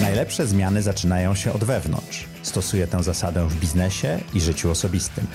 [0.00, 2.24] Najlepsze zmiany zaczynają się od wewnątrz.
[2.42, 5.26] Stosuję tę zasadę w biznesie i życiu osobistym.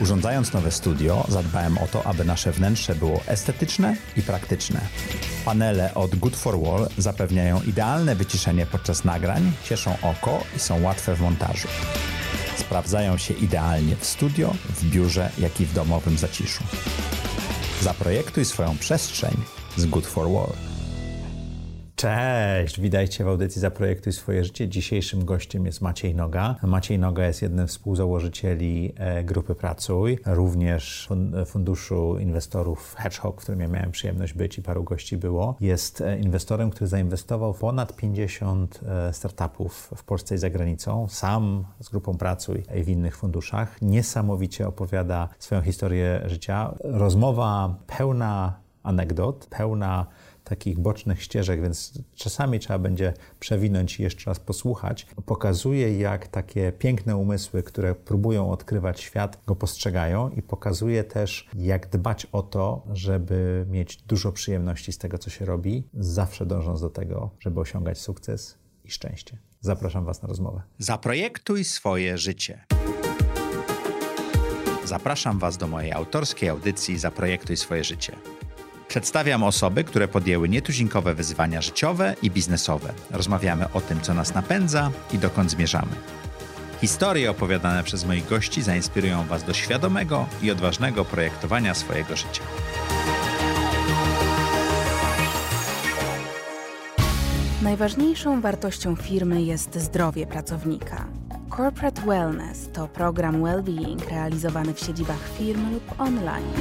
[0.00, 4.80] Urządzając nowe studio, zadbałem o to, aby nasze wnętrze było estetyczne i praktyczne.
[5.44, 11.14] Panele od Good for Wall zapewniają idealne wyciszenie podczas nagrań, cieszą oko i są łatwe
[11.14, 11.68] w montażu.
[12.56, 16.64] Sprawdzają się idealnie w studio, w biurze, jak i w domowym zaciszu.
[17.82, 19.36] Zaprojektuj swoją przestrzeń
[19.76, 20.73] z Good for Wall.
[22.04, 24.68] Cześć, witajcie w audycji Zaprojektuj swoje życie.
[24.68, 26.56] Dzisiejszym gościem jest Maciej Noga.
[26.62, 31.08] Maciej Noga jest jednym z współzałożycieli e, Grupy Pracuj, również
[31.46, 35.56] funduszu inwestorów Hedgehog, w którym ja miałem przyjemność być i paru gości było.
[35.60, 41.06] Jest e, inwestorem, który zainwestował w ponad 50 e, startupów w Polsce i za granicą.
[41.08, 43.82] Sam z Grupą Pracuj i w innych funduszach.
[43.82, 46.74] Niesamowicie opowiada swoją historię życia.
[46.80, 50.06] Rozmowa pełna anegdot, pełna
[50.44, 55.06] takich bocznych ścieżek, więc czasami trzeba będzie przewinąć i jeszcze raz posłuchać.
[55.26, 61.88] Pokazuje, jak takie piękne umysły, które próbują odkrywać świat, go postrzegają i pokazuje też, jak
[61.88, 66.90] dbać o to, żeby mieć dużo przyjemności z tego, co się robi, zawsze dążąc do
[66.90, 69.38] tego, żeby osiągać sukces i szczęście.
[69.60, 70.62] Zapraszam Was na rozmowę.
[70.78, 72.64] Zaprojektuj swoje życie.
[74.84, 78.16] Zapraszam Was do mojej autorskiej audycji Zaprojektuj swoje życie.
[78.94, 82.92] Przedstawiam osoby, które podjęły nietuzinkowe wyzwania życiowe i biznesowe.
[83.10, 85.92] Rozmawiamy o tym, co nas napędza i dokąd zmierzamy.
[86.80, 92.42] Historie opowiadane przez moich gości zainspirują Was do świadomego i odważnego projektowania swojego życia.
[97.62, 101.06] Najważniejszą wartością firmy jest zdrowie pracownika.
[101.56, 106.52] Corporate Wellness to program well-being realizowany w siedzibach firm lub online.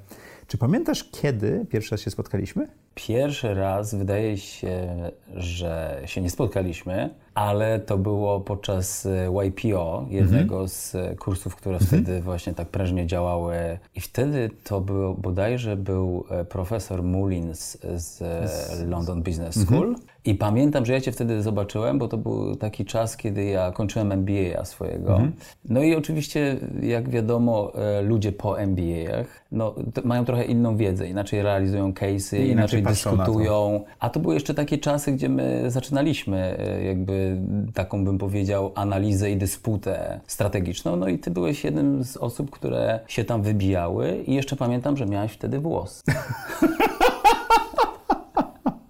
[0.48, 2.68] czy pamiętasz, kiedy pierwszy raz się spotkaliśmy?
[2.96, 4.88] Pierwszy raz wydaje się,
[5.36, 9.08] że się nie spotkaliśmy, ale to było podczas
[9.48, 10.70] YPO, jednego mhm.
[10.70, 12.04] z kursów, które mhm.
[12.04, 13.56] wtedy właśnie tak prężnie działały.
[13.96, 18.18] I wtedy to był, bodajże był e, profesor Mullins z,
[18.52, 19.66] z London Business mhm.
[19.66, 19.90] School.
[19.90, 20.08] Mhm.
[20.28, 24.12] I pamiętam, że ja Cię wtedy zobaczyłem, bo to był taki czas, kiedy ja kończyłem
[24.12, 25.12] MBA swojego.
[25.12, 25.32] Mhm.
[25.70, 31.42] No i oczywiście, jak wiadomo, e, ludzie po MBA-ach no, mają trochę inną wiedzę, inaczej
[31.42, 33.80] realizują case'y, inaczej, inaczej dyskutują.
[33.80, 33.86] To.
[34.00, 37.38] A to były jeszcze takie czasy, gdzie my zaczynaliśmy jakby
[37.74, 40.96] taką bym powiedział analizę i dysputę strategiczną.
[40.96, 45.06] No i ty byłeś jednym z osób, które się tam wybijały i jeszcze pamiętam, że
[45.06, 46.04] miałeś wtedy włos.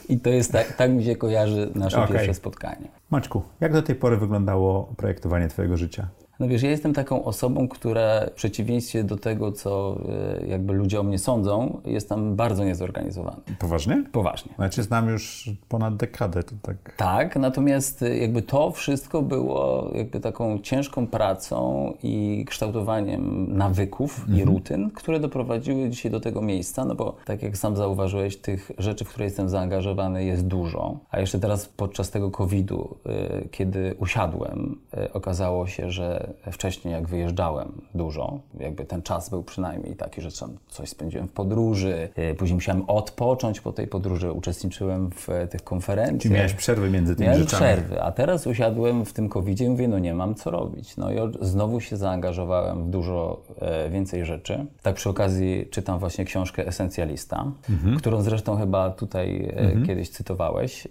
[0.10, 2.16] I to jest tak, tak mi się kojarzy nasze okay.
[2.16, 2.88] pierwsze spotkanie.
[3.10, 6.08] Maczku, jak do tej pory wyglądało projektowanie Twojego życia?
[6.40, 9.98] No wiesz, ja jestem taką osobą, która w przeciwieństwie do tego, co
[10.42, 13.38] e, jakby ludzie o mnie sądzą, jestem bardzo niezorganizowany.
[13.60, 14.04] Poważnie?
[14.12, 14.54] Poważnie.
[14.56, 16.96] Znaczy znam już ponad dekadę, to tak...
[16.98, 24.40] Tak, natomiast e, jakby to wszystko było jakby taką ciężką pracą i kształtowaniem nawyków mhm.
[24.40, 28.72] i rutyn, które doprowadziły dzisiaj do tego miejsca, no bo tak jak sam zauważyłeś, tych
[28.78, 30.98] rzeczy, w które jestem zaangażowany jest dużo.
[31.12, 34.78] A jeszcze teraz podczas tego COVID-u, e, kiedy usiadłem,
[35.14, 40.30] okazało się, że wcześniej, jak wyjeżdżałem dużo, jakby ten czas był przynajmniej taki, że
[40.70, 46.22] coś spędziłem w podróży, e, później musiałem odpocząć po tej podróży, uczestniczyłem w tych konferencjach.
[46.22, 47.64] Czy miałeś przerwy między tymi miałem rzeczami?
[47.64, 50.98] przerwy, a teraz usiadłem w tym covid i mówię, no nie mam co robić.
[50.98, 54.66] No i znowu się zaangażowałem w dużo e, więcej rzeczy.
[54.82, 57.98] Tak przy okazji czytam właśnie książkę Esencjalista, mhm.
[57.98, 59.86] którą zresztą chyba tutaj e, mhm.
[59.86, 60.88] kiedyś cytowałeś.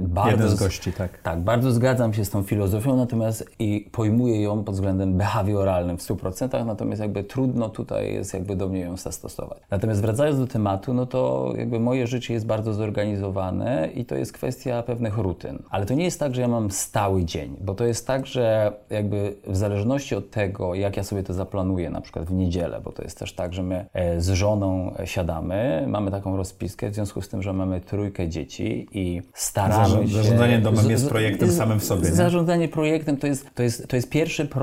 [0.00, 1.22] Bardzo, Jeden z gości, tak.
[1.22, 6.02] Tak, bardzo zgadzam się z tą filozofią, natomiast i pojmuję ją pod względem behawioralnym w
[6.02, 9.58] 100%, natomiast jakby trudno tutaj jest jakby do mnie ją zastosować.
[9.70, 14.32] Natomiast wracając do tematu, no to jakby moje życie jest bardzo zorganizowane i to jest
[14.32, 15.62] kwestia pewnych rutyn.
[15.70, 18.72] Ale to nie jest tak, że ja mam stały dzień, bo to jest tak, że
[18.90, 22.92] jakby w zależności od tego, jak ja sobie to zaplanuję, na przykład w niedzielę, bo
[22.92, 27.22] to jest też tak, że my e, z żoną siadamy, mamy taką rozpiskę, w związku
[27.22, 30.16] z tym, że mamy trójkę dzieci i staramy Zarząd, się...
[30.16, 32.02] Zarządzanie domem jest projektem z, samym w sobie.
[32.02, 32.14] Nie?
[32.14, 34.61] Zarządzanie projektem to jest, to, jest, to jest pierwszy projekt,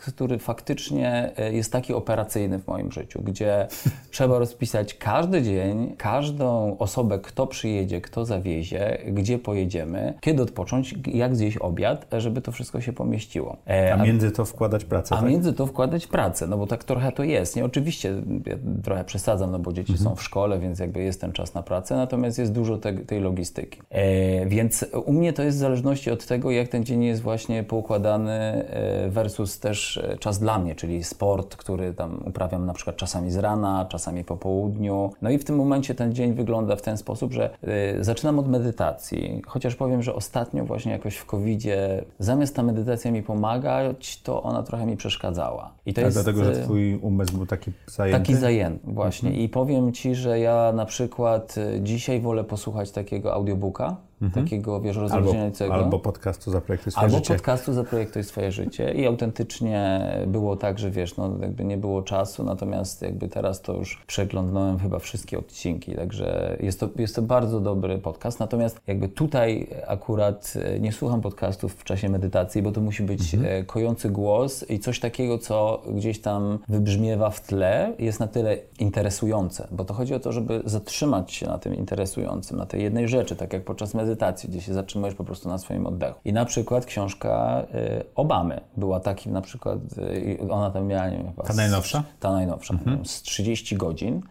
[0.00, 3.68] który faktycznie e, jest taki operacyjny w moim życiu, gdzie
[4.10, 11.36] trzeba rozpisać każdy dzień, każdą osobę, kto przyjedzie, kto zawiezie, gdzie pojedziemy, kiedy odpocząć, jak
[11.36, 13.56] zjeść obiad, żeby to wszystko się pomieściło.
[13.66, 15.30] E, a między to wkładać pracę, A tak?
[15.30, 17.56] między to wkładać pracę, no bo tak trochę to jest.
[17.56, 18.14] Nie, oczywiście
[18.46, 20.10] ja trochę przesadzam, no bo dzieci mhm.
[20.10, 23.20] są w szkole, więc jakby jest ten czas na pracę, natomiast jest dużo te, tej
[23.20, 23.80] logistyki.
[23.90, 27.64] E, więc u mnie to jest w zależności od tego, jak ten dzień jest właśnie
[27.64, 32.96] poukładany e, versus też e, czas dla mnie, czyli sport, który tam uprawiam na przykład
[32.96, 35.12] czasami z rana, czasami po południu.
[35.22, 38.48] No i w tym momencie ten dzień wygląda w ten sposób, że e, zaczynam od
[38.48, 44.42] medytacji, chociaż powiem, że ostatnio właśnie jakoś w COVID-zie zamiast ta medytacja mi pomagać, to
[44.42, 45.74] ona trochę mi przeszkadzała.
[45.86, 48.18] I to A jest, dlatego, że twój umysł był taki zajęty?
[48.18, 49.28] Taki zajęty, właśnie.
[49.28, 49.44] Mhm.
[49.44, 54.44] I powiem Ci, że ja na przykład dzisiaj wolę posłuchać takiego audiobooka, mhm.
[54.44, 55.74] takiego, wiesz, rozluźniającego.
[55.74, 57.30] Albo, albo podcastu Zaprojektuj swoje albo życie.
[57.30, 62.02] Albo podcastu Zaprojektuj swoje życie i autentycznie było tak, że wiesz, no jakby nie było
[62.02, 67.22] czasu, natomiast jakby teraz to już przeglądnąłem chyba wszystkie odcinki, także jest to, jest to
[67.22, 72.72] bardzo dobry podcast, natomiast jakby tutaj akurat e, nie słucham podcastów w czasie medytacji, bo
[72.72, 73.62] to musi być mhm.
[73.62, 78.58] E, kojący głos i coś takiego, co gdzieś tam wybrzmiewa w tle, jest na tyle
[78.78, 83.08] interesujące, bo to chodzi o to, żeby zatrzymać się na tym interesującym, na tej jednej
[83.08, 86.20] rzeczy, tak jak podczas medytacji medytacji, gdzie się zatrzymujesz po prostu na swoim oddechu.
[86.24, 91.16] I na przykład książka y, Obamy była takim na przykład, y, ona tam miała, nie
[91.16, 92.04] wiem, Ta najnowsza?
[92.20, 93.06] Ta najnowsza, mhm.
[93.06, 94.22] z 30 godzin.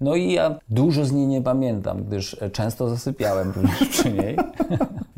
[0.00, 4.36] No i ja dużo z niej nie pamiętam, gdyż często zasypiałem również przy niej.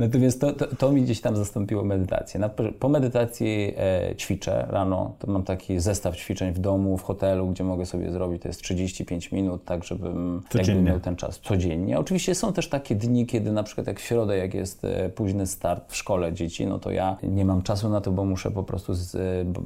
[0.01, 2.41] Natomiast to, to, to, mi gdzieś tam zastąpiło medytację.
[2.41, 5.15] Na, po medytacji e, ćwiczę rano.
[5.19, 8.43] To mam taki zestaw ćwiczeń w domu, w hotelu, gdzie mogę sobie zrobić.
[8.43, 10.43] To jest 35 minut, tak żebym
[10.85, 11.99] miał ten czas codziennie.
[11.99, 15.47] Oczywiście są też takie dni, kiedy na przykład jak w środę, jak jest e, późny
[15.47, 18.63] start w szkole dzieci, no to ja nie mam czasu na to, bo muszę po
[18.63, 19.61] prostu z, e, b,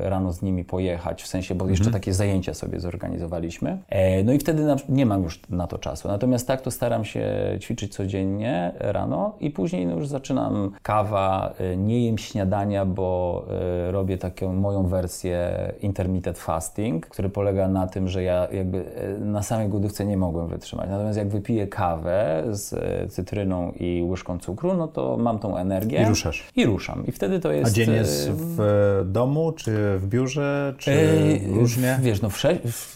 [0.00, 2.02] rano z nimi pojechać, w sensie, bo jeszcze mhm.
[2.02, 3.78] takie zajęcia sobie zorganizowaliśmy.
[3.88, 6.08] E, no i wtedy na, nie mam już na to czasu.
[6.08, 7.30] Natomiast tak to staram się
[7.60, 13.44] ćwiczyć codziennie rano i później no już zaczynam kawa, y, nie jem śniadania, bo
[13.88, 15.50] y, robię taką moją wersję
[15.80, 20.48] intermittent fasting, który polega na tym, że ja jakby y, na samej głodówce nie mogłem
[20.48, 20.90] wytrzymać.
[20.90, 22.74] Natomiast jak wypiję kawę z
[23.12, 26.02] cytryną i łyżką cukru, no to mam tą energię.
[26.02, 26.48] I ruszasz.
[26.56, 27.06] I ruszam.
[27.06, 27.70] I wtedy to jest...
[27.70, 30.90] A dzień jest w domu, czy w biurze, czy
[31.54, 31.98] różnie?
[32.02, 32.28] Wiesz, no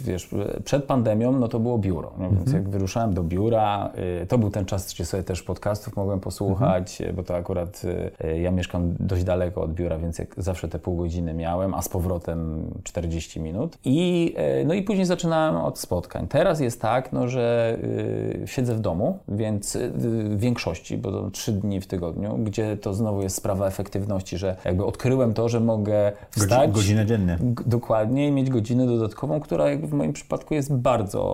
[0.00, 0.28] wiesz,
[0.64, 2.12] przed pandemią no to było biuro.
[2.18, 2.56] No, Więc mhm.
[2.56, 3.92] jak wyruszałem do biura,
[4.28, 7.82] to był ten czas, gdzie sobie też podcastów mogłem posłuchać, słuchać, bo to akurat
[8.24, 11.82] y, ja mieszkam dość daleko od biura, więc jak zawsze te pół godziny miałem, a
[11.82, 13.78] z powrotem 40 minut.
[13.84, 16.28] I, y, no i później zaczynałem od spotkań.
[16.28, 21.52] Teraz jest tak, no, że y, siedzę w domu, więc w większości, bo to trzy
[21.52, 26.12] dni w tygodniu, gdzie to znowu jest sprawa efektywności, że jakby odkryłem to, że mogę
[26.30, 26.70] wstać...
[26.70, 27.38] Godzinę dziennie.
[27.66, 31.33] Dokładnie i mieć godzinę dodatkową, która jakby w moim przypadku jest bardzo,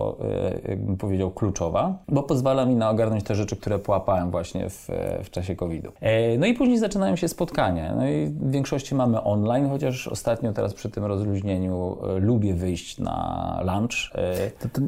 [0.67, 4.87] jakbym powiedział, kluczowa, bo pozwala mi na ogarnąć te rzeczy, które połapałem właśnie w,
[5.23, 5.91] w czasie COVID-u.
[6.01, 7.95] E, no i później zaczynają się spotkania.
[7.95, 12.99] No i w większości mamy online, chociaż ostatnio teraz przy tym rozluźnieniu e, lubię wyjść
[12.99, 14.15] na lunch.
[14.15, 14.81] E, to, to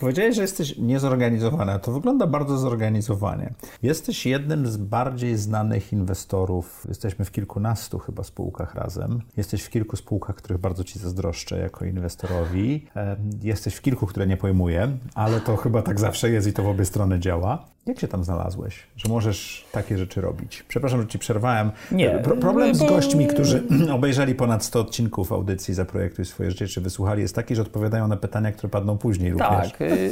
[0.00, 3.52] powiedziałeś, że jesteś niezorganizowany, to wygląda bardzo zorganizowanie.
[3.82, 6.84] Jesteś jednym z bardziej znanych inwestorów.
[6.88, 9.20] Jesteśmy w kilkunastu chyba spółkach razem.
[9.36, 12.86] Jesteś w kilku spółkach, których bardzo Ci zazdroszczę jako inwestorowi.
[13.42, 14.57] Jesteś w kilku, które nie pojmuję,
[15.14, 17.64] ale to chyba tak zawsze jest i to w obie strony działa.
[17.88, 20.64] Jak się tam znalazłeś, że możesz takie rzeczy robić?
[20.68, 21.70] Przepraszam, że ci przerwałem.
[21.92, 22.10] Nie.
[22.10, 27.22] Pro problem z gośćmi, którzy obejrzeli ponad 100 odcinków audycji Zaprojektuj swoje życie, czy wysłuchali,
[27.22, 29.72] jest taki, że odpowiadają na pytania, które padną później również.
[29.72, 30.10] Tak, y,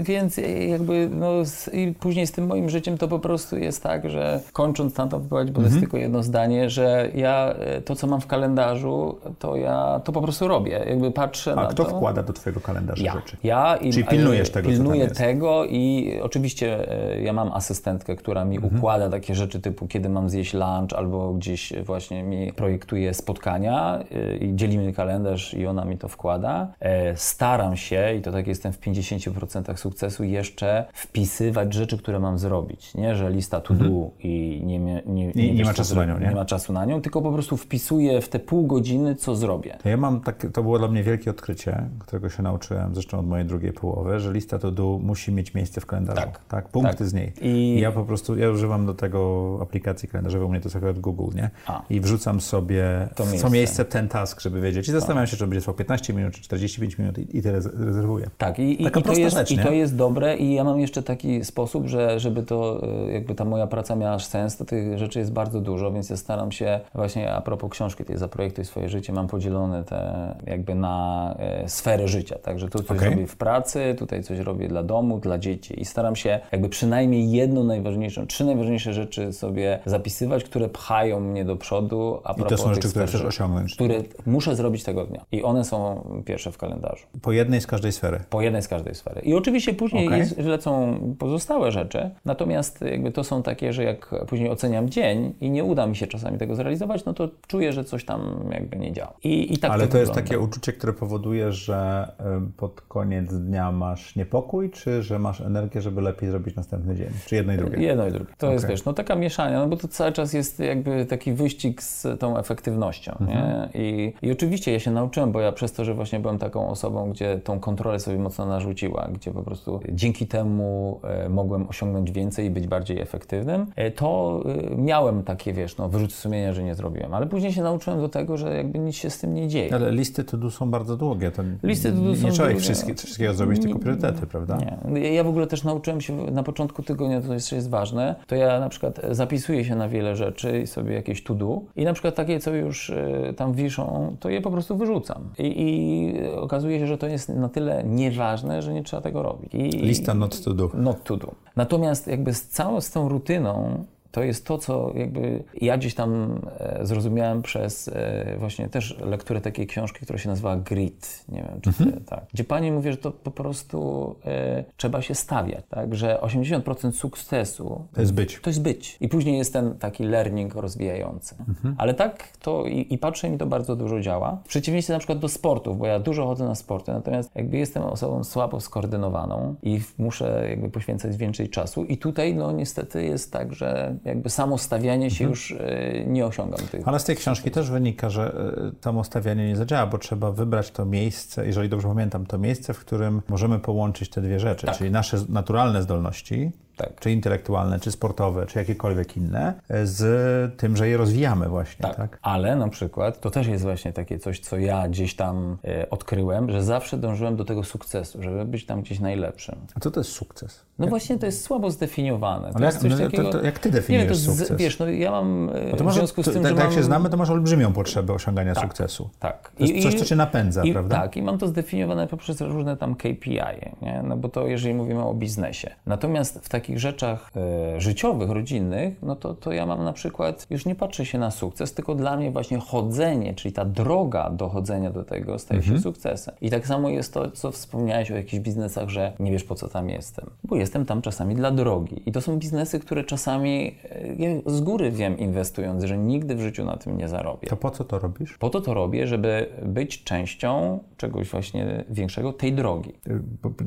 [0.00, 1.32] więc jakby no,
[1.72, 5.20] i później z tym moim życiem to po prostu jest tak, że kończąc tam to
[5.20, 5.80] wypowiedź, bo to jest mhm.
[5.80, 10.22] tylko jedno zdanie, że ja y, to, co mam w kalendarzu, to ja to po
[10.22, 10.84] prostu robię.
[10.88, 11.90] Jakby patrzę A na kto to.
[11.90, 13.12] wkłada do twojego kalendarza ja.
[13.12, 13.36] rzeczy?
[13.44, 18.56] Ja i Czyli pilnujesz tego, Pilnuję tego i oczywiście e, ja mam asystentkę, która mi
[18.56, 18.76] mhm.
[18.76, 24.36] układa takie rzeczy typu, kiedy mam zjeść lunch albo gdzieś właśnie mi projektuje spotkania e,
[24.36, 26.72] i dzielimy kalendarz i ona mi to wkłada.
[26.80, 32.38] E, staram się, i to tak jestem w 50% sukcesu, jeszcze wpisywać rzeczy, które mam
[32.38, 32.94] zrobić.
[32.94, 34.10] Nie, że lista to do mhm.
[34.20, 36.26] i nie, nie, nie, nie, nie ma czasu na nią, nie?
[36.26, 39.78] nie ma czasu na nią, tylko po prostu wpisuję w te pół godziny, co zrobię.
[39.82, 43.26] To ja mam tak, to było dla mnie wielkie odkrycie, którego się nauczyłem zresztą od
[43.26, 46.20] mojej drugiej połowy, że lista to do musi mieć miejsce w kalendarzu.
[46.20, 46.44] Tak.
[46.48, 47.08] tak punkty tak.
[47.08, 47.32] z niej.
[47.40, 50.98] I ja po prostu, ja używam do tego aplikacji kalendarzowej, u mnie to jest akurat
[50.98, 51.50] Google, nie?
[51.66, 51.82] A.
[51.90, 53.42] I wrzucam sobie to miejsce.
[53.42, 54.88] co miejsce ten task, żeby wiedzieć.
[54.88, 58.30] I zastanawiam się, czy będzie trwał 15 minut, czy 45 minut i, i tyle rezerwuję.
[58.38, 61.02] Tak, i, i, i to, jest, rzecz, i to jest dobre i ja mam jeszcze
[61.02, 65.18] taki sposób, że żeby to, e, jakby ta moja praca miała sens, to tych rzeczy
[65.18, 69.12] jest bardzo dużo, więc ja staram się właśnie a propos książki tej Zaprojektuj swoje życie,
[69.12, 73.10] mam podzielone te jakby na e, sfery życia, także tu coś okay.
[73.10, 77.30] robię w pracy, tutaj coś robię dla domu, dla dzieci i staram się jakby przynajmniej
[77.30, 82.20] jedną najważniejszą, trzy najważniejsze rzeczy sobie zapisywać, które pchają mnie do przodu.
[82.24, 83.74] A I to są rzeczy, które chcesz osiągnąć.
[83.74, 83.94] Które
[84.26, 85.24] muszę zrobić tego dnia.
[85.32, 87.06] I one są pierwsze w kalendarzu.
[87.22, 88.20] Po jednej z każdej sfery.
[88.30, 89.20] Po jednej z każdej sfery.
[89.20, 90.18] I oczywiście później okay.
[90.18, 95.50] jest, lecą pozostałe rzeczy, natomiast jakby to są takie, że jak później oceniam dzień i
[95.50, 98.92] nie uda mi się czasami tego zrealizować, no to czuję, że coś tam jakby nie
[98.92, 99.12] działa.
[99.24, 102.08] I, i tak Ale to, to jest takie uczucie, które powoduje, że
[102.56, 107.08] pod koniec dnia masz niepokój, czy że masz energię, żeby lepiej zrobić następny dzień?
[107.26, 107.82] Czy jedno i drugie?
[107.82, 108.32] Jedno i drugie.
[108.38, 108.54] To okay.
[108.54, 112.20] jest, wiesz, no taka mieszania, no bo to cały czas jest jakby taki wyścig z
[112.20, 113.30] tą efektywnością, mhm.
[113.30, 113.68] nie?
[113.82, 117.10] I, I oczywiście ja się nauczyłem, bo ja przez to, że właśnie byłem taką osobą,
[117.10, 122.46] gdzie tą kontrolę sobie mocno narzuciła, gdzie po prostu dzięki temu e, mogłem osiągnąć więcej
[122.46, 124.42] i być bardziej efektywnym, e, to
[124.72, 127.14] e, miałem takie, wiesz, no wyrzuty sumienia, że nie zrobiłem.
[127.14, 129.74] Ale później się nauczyłem do tego, że jakby nic się z tym nie dzieje.
[129.74, 131.30] Ale listy to są bardzo długie.
[131.30, 134.58] To listy to nie trzeba ich wszystkiego zrobić, tylko priorytety, prawda?
[134.90, 135.14] Nie.
[135.14, 138.60] Ja w ogóle też nauczyłem się na początku tygodnia, to jeszcze jest ważne, to ja
[138.60, 142.14] na przykład zapisuję się na wiele rzeczy i sobie jakieś to do i na przykład
[142.14, 145.30] takie, co już y, tam wiszą, to je po prostu wyrzucam.
[145.38, 149.54] I, i okazuje się, że to jest na tyle nieważne, że nie trzeba tego robić.
[149.54, 150.70] I, Lista not to do.
[150.74, 151.34] Not to do.
[151.56, 153.84] Natomiast jakby z całą z tą rutyną
[154.16, 159.40] to jest to, co jakby ja gdzieś tam e, zrozumiałem przez e, właśnie też lekturę
[159.40, 161.24] takiej książki, która się nazywa Grit.
[161.28, 162.04] Nie wiem, czy mhm.
[162.04, 162.24] tak.
[162.34, 165.94] Gdzie pani mówi, że to po prostu e, trzeba się stawiać, tak?
[165.94, 168.40] Że 80% sukcesu to jest być.
[168.40, 168.96] To jest być.
[169.00, 171.34] I później jest ten taki learning rozwijający.
[171.48, 171.74] Mhm.
[171.78, 174.38] Ale tak to i, i patrzę, mi to bardzo dużo działa.
[174.44, 177.82] W przeciwieństwie na przykład do sportów, bo ja dużo chodzę na sporty, natomiast jakby jestem
[177.82, 181.84] osobą słabo skoordynowaną i muszę jakby poświęcać więcej czasu.
[181.84, 185.30] I tutaj no niestety jest tak, że jakby samo stawianie się mhm.
[185.30, 186.88] już e, nie osiągam tych.
[186.88, 188.34] Ale z tej książki też wynika, że
[188.78, 192.74] e, samo stawianie nie zadziała, bo trzeba wybrać to miejsce, jeżeli dobrze pamiętam, to miejsce,
[192.74, 194.76] w którym możemy połączyć te dwie rzeczy, tak.
[194.76, 197.00] czyli nasze naturalne zdolności, tak.
[197.00, 199.54] czy intelektualne, czy sportowe, czy jakiekolwiek inne,
[199.84, 201.82] z tym, że je rozwijamy właśnie.
[201.82, 201.96] Tak.
[201.96, 202.18] tak.
[202.22, 206.50] Ale na przykład to też jest właśnie takie coś, co ja gdzieś tam e, odkryłem,
[206.50, 209.56] że zawsze dążyłem do tego sukcesu, żeby być tam gdzieś najlepszym.
[209.74, 210.66] A co to jest sukces?
[210.78, 210.90] No jak?
[210.90, 212.50] właśnie to jest słabo zdefiniowane.
[212.54, 213.24] Ale jak, no, takiego...
[213.24, 214.48] to, to jak ty definiujesz nie, sukces?
[214.48, 216.66] Z, wiesz, no ja mam no to w związku z tym, to, że tak, mam...
[216.66, 219.10] jak się znamy, to masz olbrzymią potrzebę osiągania tak, sukcesu.
[219.18, 219.50] Tak.
[219.56, 220.96] To jest I, coś, co cię napędza, i, prawda?
[220.96, 223.40] Tak, i mam to zdefiniowane poprzez różne tam KPI,
[223.82, 224.02] nie?
[224.04, 225.70] no bo to jeżeli mówimy o biznesie.
[225.86, 230.66] Natomiast w takich rzeczach e, życiowych, rodzinnych, no to, to ja mam na przykład, już
[230.66, 235.04] nie patrzę się na sukces, tylko dla mnie właśnie chodzenie, czyli ta droga dochodzenia do
[235.04, 235.76] tego staje mhm.
[235.76, 236.34] się sukcesem.
[236.40, 239.68] I tak samo jest to, co wspomniałeś o jakichś biznesach, że nie wiesz po co
[239.68, 242.02] tam jestem, bo jestem tam czasami dla drogi.
[242.06, 246.40] I to są biznesy, które czasami e, ja z góry wiem inwestując, że nigdy w
[246.40, 247.48] życiu na tym nie zarobię.
[247.48, 248.38] To po co to robisz?
[248.38, 252.92] Po to to robię, żeby być częścią czegoś właśnie większego, tej drogi.
[253.10, 253.20] E,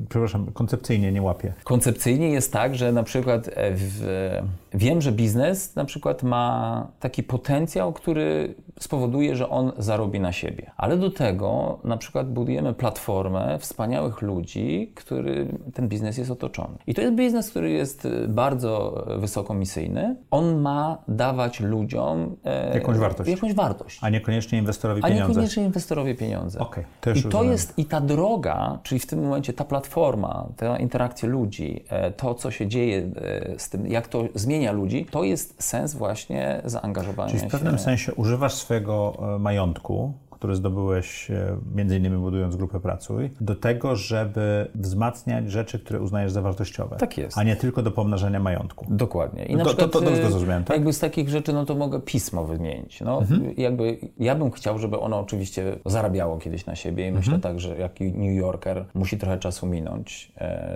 [0.10, 1.53] przepraszam, koncepcyjnie nie łapię.
[1.63, 4.39] Koncepcyjnie jest tak, że na przykład w,
[4.74, 10.71] wiem, że biznes na przykład ma taki potencjał, który spowoduje, że on zarobi na siebie.
[10.77, 16.77] Ale do tego na przykład budujemy platformę wspaniałych ludzi, który ten biznes jest otoczony.
[16.88, 20.15] I to jest biznes, który jest bardzo wysokomisyjny.
[20.31, 23.31] On ma dawać ludziom e, jakąś wartość.
[23.31, 24.00] Jakąś wartość.
[24.01, 25.25] A niekoniecznie inwestorowi pieniądze.
[25.25, 26.59] A niekoniecznie inwestorowi pieniądze.
[26.59, 31.29] Okay, I to jest i ta droga, czyli w tym momencie ta platforma, ta interakcja
[31.29, 35.63] ludzi, e, to co się dzieje e, z tym, jak to zmienia ludzi, to jest
[35.63, 37.83] sens właśnie zaangażowania Czyli w pewnym się.
[37.83, 43.95] sensie używasz swojego e, majątku, który zdobyłeś e, między innymi budując grupę Pracuj, do tego,
[43.95, 46.95] żeby wzmacniać rzeczy, które uznajesz za wartościowe.
[46.95, 47.38] Tak jest.
[47.38, 48.85] A nie tylko do pomnażania majątku.
[48.89, 49.45] Dokładnie.
[49.45, 50.77] I na to, przykład, to, to dobrze e, zrozumiałem, tak?
[50.77, 53.01] Jakby z takich rzeczy, no to mogę pismo wymienić.
[53.01, 53.53] No, mhm.
[53.57, 57.41] jakby ja bym chciał, żeby ono oczywiście zarabiało kiedyś na siebie i myślę mhm.
[57.41, 60.31] tak, że jak New Yorker musi trochę czasu minąć,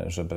[0.08, 0.36] żeby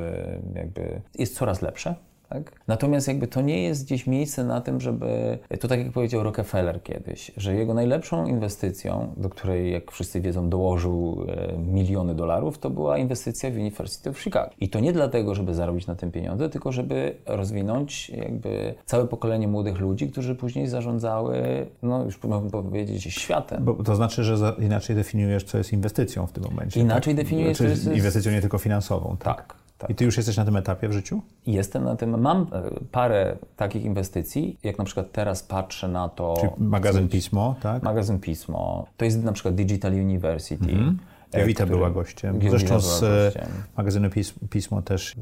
[0.55, 1.95] jakby jest coraz lepsze
[2.29, 2.51] Tak?
[2.67, 6.83] Natomiast jakby to nie jest gdzieś miejsce na tym, żeby, to tak jak powiedział Rockefeller
[6.83, 12.69] kiedyś, że jego najlepszą inwestycją, do której jak wszyscy wiedzą dołożył e, miliony dolarów, to
[12.69, 14.49] była inwestycja w University of Chicago.
[14.59, 19.47] I to nie dlatego, żeby zarobić na tym pieniądze, tylko żeby rozwinąć jakby całe pokolenie
[19.47, 23.65] młodych ludzi, którzy później zarządzały, no już mógłbym powiedzieć, światem.
[23.65, 26.79] Bo to znaczy, że za, inaczej definiujesz, co jest inwestycją w tym momencie.
[26.79, 27.23] Inaczej tak?
[27.23, 27.97] definiujesz, znaczy, co jest...
[27.97, 29.37] Inwestycją nie tylko finansową, tak?
[29.37, 29.66] tak.
[29.77, 29.89] Tak.
[29.89, 31.21] I ty już jesteś na tym etapie w życiu?
[31.47, 32.21] Jestem na tym.
[32.21, 32.45] Mam e,
[32.91, 34.57] parę takich inwestycji.
[34.63, 36.35] Jak na przykład teraz patrzę na to.
[36.39, 37.83] Czyli magazyn Pismo, tak?
[37.83, 38.85] Magazyn Pismo.
[38.97, 40.71] To jest na przykład Digital University.
[40.71, 40.97] Mhm.
[41.33, 42.39] Jowita była gościem.
[42.49, 44.09] Zresztą z e, magazynu
[44.49, 45.15] Pismo też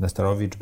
[0.00, 0.52] Nesterowicz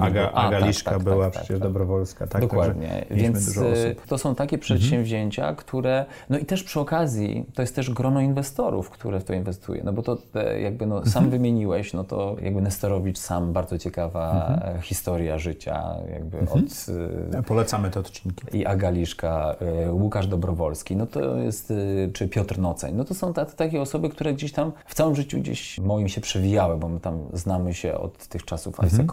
[0.00, 0.38] Aga, był.
[0.38, 1.68] A, Aga tak, Liszka tak, była tak, przecież tak, tak.
[1.68, 2.26] Dobrowolska.
[2.26, 3.06] Tak, Dokładnie.
[3.10, 5.56] Więc e, to są takie przedsięwzięcia, mhm.
[5.56, 6.04] które...
[6.30, 9.82] No i też przy okazji to jest też grono inwestorów, które w to inwestuje.
[9.84, 10.18] No bo to
[10.60, 11.30] jakby no, sam mhm.
[11.30, 14.82] wymieniłeś, no to jakby Nesterowicz sam bardzo ciekawa mhm.
[14.82, 15.94] historia życia.
[16.12, 16.64] Jakby mhm.
[16.64, 17.46] od...
[17.46, 18.58] Polecamy te odcinki.
[18.58, 21.72] I Aga Liszka, e, Łukasz Dobrowolski, no to jest...
[22.12, 22.94] Czy Piotr Noceń.
[22.94, 26.76] No to są takie osoby, które gdzieś tam w całym życiu gdzieś moim się przewijały,
[26.76, 29.06] bo my tam znamy się od tych czasów mhm.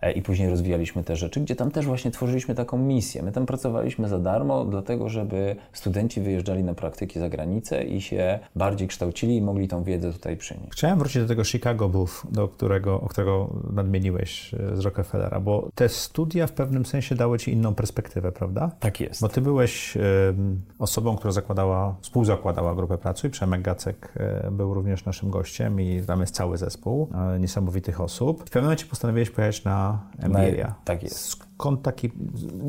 [0.00, 3.22] E, i później rozwijaliśmy te rzeczy, gdzie tam też właśnie tworzyliśmy taką misję.
[3.22, 8.38] My tam pracowaliśmy za darmo, dlatego żeby studenci wyjeżdżali na praktyki za granicę i się
[8.56, 10.72] bardziej kształcili i mogli tą wiedzę tutaj przynieść.
[10.72, 15.68] Chciałem wrócić do tego Chicago Booth, do którego, o którego nadmieniłeś e, z Rockefellera, bo
[15.74, 18.70] te studia w pewnym sensie dały Ci inną perspektywę, prawda?
[18.80, 19.20] Tak jest.
[19.20, 19.96] Bo Ty byłeś
[20.78, 26.02] osobą, która zakładała, współzakładała grupę pracy i Przemek Gacek e, był również naszym gościem i
[26.06, 27.08] tam jest cały zespół
[27.40, 28.40] niesamowitych osób.
[28.40, 30.74] W pewnym momencie postanowiłeś pojechać na MBA.
[30.84, 32.10] Tak jest skąd taki,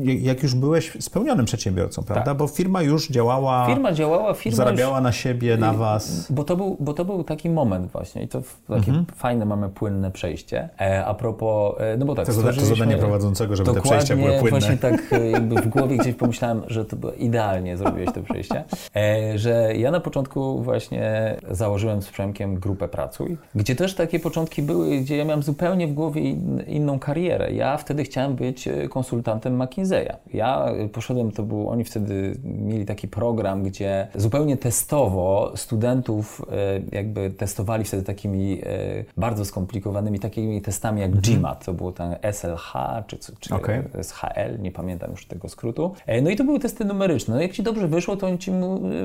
[0.02, 2.24] jak już byłeś spełnionym przedsiębiorcą, prawda?
[2.24, 2.36] Tak.
[2.36, 6.32] Bo firma już działała, firma działała, firma zarabiała już, na siebie, na was.
[6.32, 9.06] Bo to, był, bo to był taki moment właśnie i to takie mhm.
[9.14, 10.68] fajne mamy płynne przejście.
[10.80, 14.30] E, a propos, e, no bo tak, to, to zadanie prowadzącego, żeby te przejścia były
[14.30, 14.50] płynne.
[14.50, 18.64] właśnie tak e, jakby w głowie gdzieś pomyślałem, że to było idealnie zrobiłeś to przejście,
[18.96, 24.62] e, że ja na początku właśnie założyłem z Przemkiem grupę Pracuj, gdzie też takie początki
[24.62, 27.52] były, gdzie ja miałem zupełnie w głowie in, inną karierę.
[27.52, 30.14] Ja wtedy chciałem być konsultantem McKinsey'a.
[30.34, 37.30] Ja poszedłem, to był, oni wtedy mieli taki program, gdzie zupełnie testowo studentów e, jakby
[37.30, 41.38] testowali wtedy takimi e, bardzo skomplikowanymi takimi testami jak mhm.
[41.38, 42.72] GMAT, to było ten SLH
[43.06, 43.84] czy, czy okay.
[44.02, 45.92] SHL, nie pamiętam już tego skrótu.
[46.06, 47.34] E, no i to były testy numeryczne.
[47.34, 48.50] No jak ci dobrze wyszło, to oni ci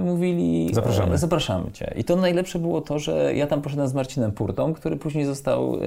[0.02, 1.18] mówili zapraszamy.
[1.18, 1.94] zapraszamy cię.
[1.98, 5.78] I to najlepsze było to, że ja tam poszedłem z Marcinem Purtą, który później został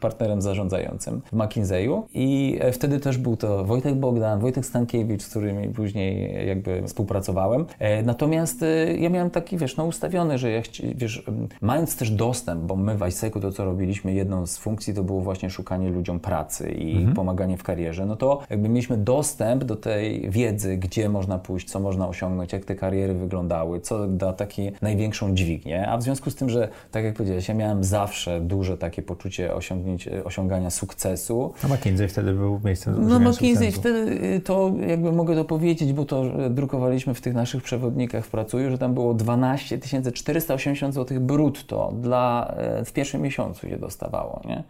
[0.00, 5.68] partnerem zarządzającym w McKinsey'u i wtedy też był to Wojtek Bogdan, Wojtek Stankiewicz, z którymi
[5.68, 7.66] później jakby współpracowałem.
[7.78, 10.62] E, natomiast e, ja miałem taki, wiesz, no ustawiony, że ja,
[10.94, 11.24] wiesz,
[11.60, 15.20] mając też dostęp, bo my w ISEC-u to, co robiliśmy, jedną z funkcji to było
[15.20, 17.14] właśnie szukanie ludziom pracy i mhm.
[17.14, 21.80] pomaganie w karierze, no to jakby mieliśmy dostęp do tej wiedzy, gdzie można pójść, co
[21.80, 26.34] można osiągnąć, jak te kariery wyglądały, co da taki największą dźwignię, a w związku z
[26.34, 31.52] tym, że tak jak powiedziałeś, ja miałem zawsze duże takie poczucie osiągnięć, osiągania sukcesu.
[31.64, 33.98] A McKinsey wtedy był miejscem no McKinsey, wtedy
[34.36, 38.70] y, to jakby mogę to powiedzieć, bo to drukowaliśmy w tych naszych przewodnikach w Pracuju,
[38.70, 39.78] że tam było 12
[40.12, 44.64] 480 zł brutto dla, e, w pierwszym miesiącu się dostawało, nie?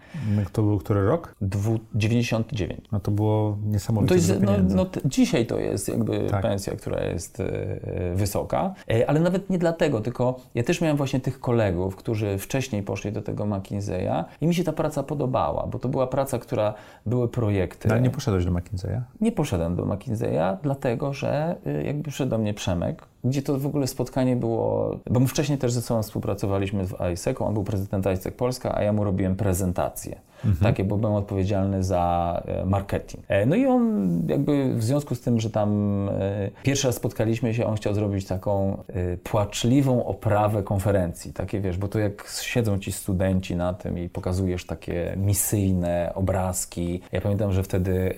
[0.53, 1.35] To był który rok?
[1.41, 2.81] Dwu, 99.
[2.93, 6.43] No to było niesamowite to jest, no, no, Dzisiaj to jest jakby tak.
[6.43, 11.21] pensja, która jest e, wysoka, e, ale nawet nie dlatego, tylko ja też miałem właśnie
[11.21, 15.79] tych kolegów, którzy wcześniej poszli do tego McKinsey'a i mi się ta praca podobała, bo
[15.79, 16.75] to była praca, która
[17.07, 17.88] były projekty.
[17.88, 19.00] No, ale nie poszedłeś do McKinsey'a?
[19.20, 23.66] Nie poszedłem do McKinsey'a, dlatego że y, jakby przyszedł do mnie Przemek, gdzie to w
[23.66, 28.07] ogóle spotkanie było, bo my wcześniej też ze sobą współpracowaliśmy w ISEC, on był prezydent
[28.07, 30.20] ISEC Polska, a ja mu robiłem prezentację.
[30.44, 30.72] Mhm.
[30.72, 33.24] Takie, bo byłem odpowiedzialny za e, marketing.
[33.28, 35.70] E, no i on jakby w związku z tym, że tam
[36.09, 38.78] e, pierwszy raz spotkaliśmy się, on chciał zrobić taką
[39.22, 41.33] płaczliwą oprawę konferencji.
[41.33, 47.00] Takie wiesz, bo to jak siedzą ci studenci na tym i pokazujesz takie misyjne obrazki.
[47.12, 48.14] Ja pamiętam, że wtedy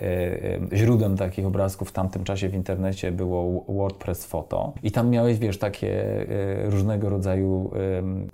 [0.73, 5.59] źródłem takich obrazków w tamtym czasie w internecie było WordPress Photo i tam miałeś, wiesz,
[5.59, 6.05] takie
[6.65, 7.71] różnego rodzaju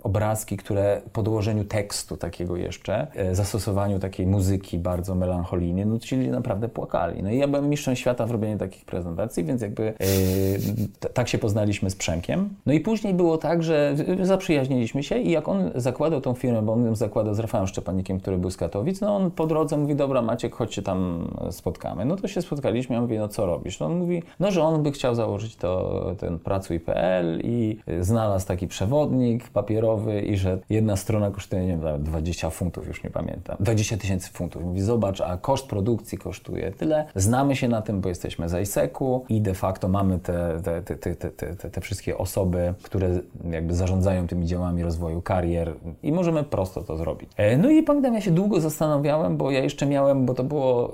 [0.03, 6.31] obrazki, które po dołożeniu tekstu takiego jeszcze zastosowano takiej muzyki bardzo melancholijnej, no ci ludzie
[6.31, 7.23] naprawdę płakali.
[7.23, 11.37] No i ja byłem mistrzem świata w robieniu takich prezentacji, więc jakby yy, tak się
[11.37, 12.49] poznaliśmy z Przemkiem.
[12.65, 16.73] No i później było tak, że zaprzyjaźniliśmy się i jak on zakładał tą firmę, bo
[16.73, 19.95] on ją zakładał z Rafałem Szczepanikiem, który był z Katowic, no on po drodze mówi,
[19.95, 22.05] dobra Maciek, chodź się tam spotkamy.
[22.05, 23.79] No to się spotkaliśmy, ja mówię, no co robisz?
[23.79, 28.67] No on mówi, no że on by chciał założyć to, ten pracuj.pl i znalazł taki
[28.67, 33.97] przewodnik papierowy i że jedna strona kosztuje, nie wiem, 20 funtów, już nie pamiętam, 20
[33.97, 34.63] tysięcy funtów.
[34.63, 39.25] Mówi, zobacz, a koszt produkcji kosztuje tyle, znamy się na tym, bo jesteśmy z ISEC-u
[39.29, 43.09] i de facto mamy te, te, te, te, te, te wszystkie osoby, które
[43.51, 47.29] jakby zarządzają tymi działami rozwoju karier i możemy prosto to zrobić.
[47.37, 50.93] E, no i pamiętam, ja się długo zastanawiałem, bo ja jeszcze miałem, bo to było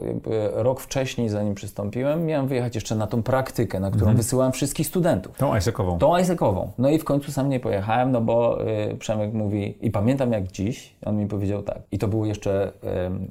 [0.53, 4.17] rok wcześniej, zanim przystąpiłem, miałem wyjechać jeszcze na tą praktykę, na którą mhm.
[4.17, 5.42] wysyłałem wszystkich studentów.
[5.43, 5.97] Tą ISEC-ową.
[5.97, 6.71] Tą ISEC-ową.
[6.77, 10.47] No i w końcu sam nie pojechałem, no bo y, Przemek mówi, i pamiętam jak
[10.47, 12.71] dziś, on mi powiedział tak, i to było jeszcze,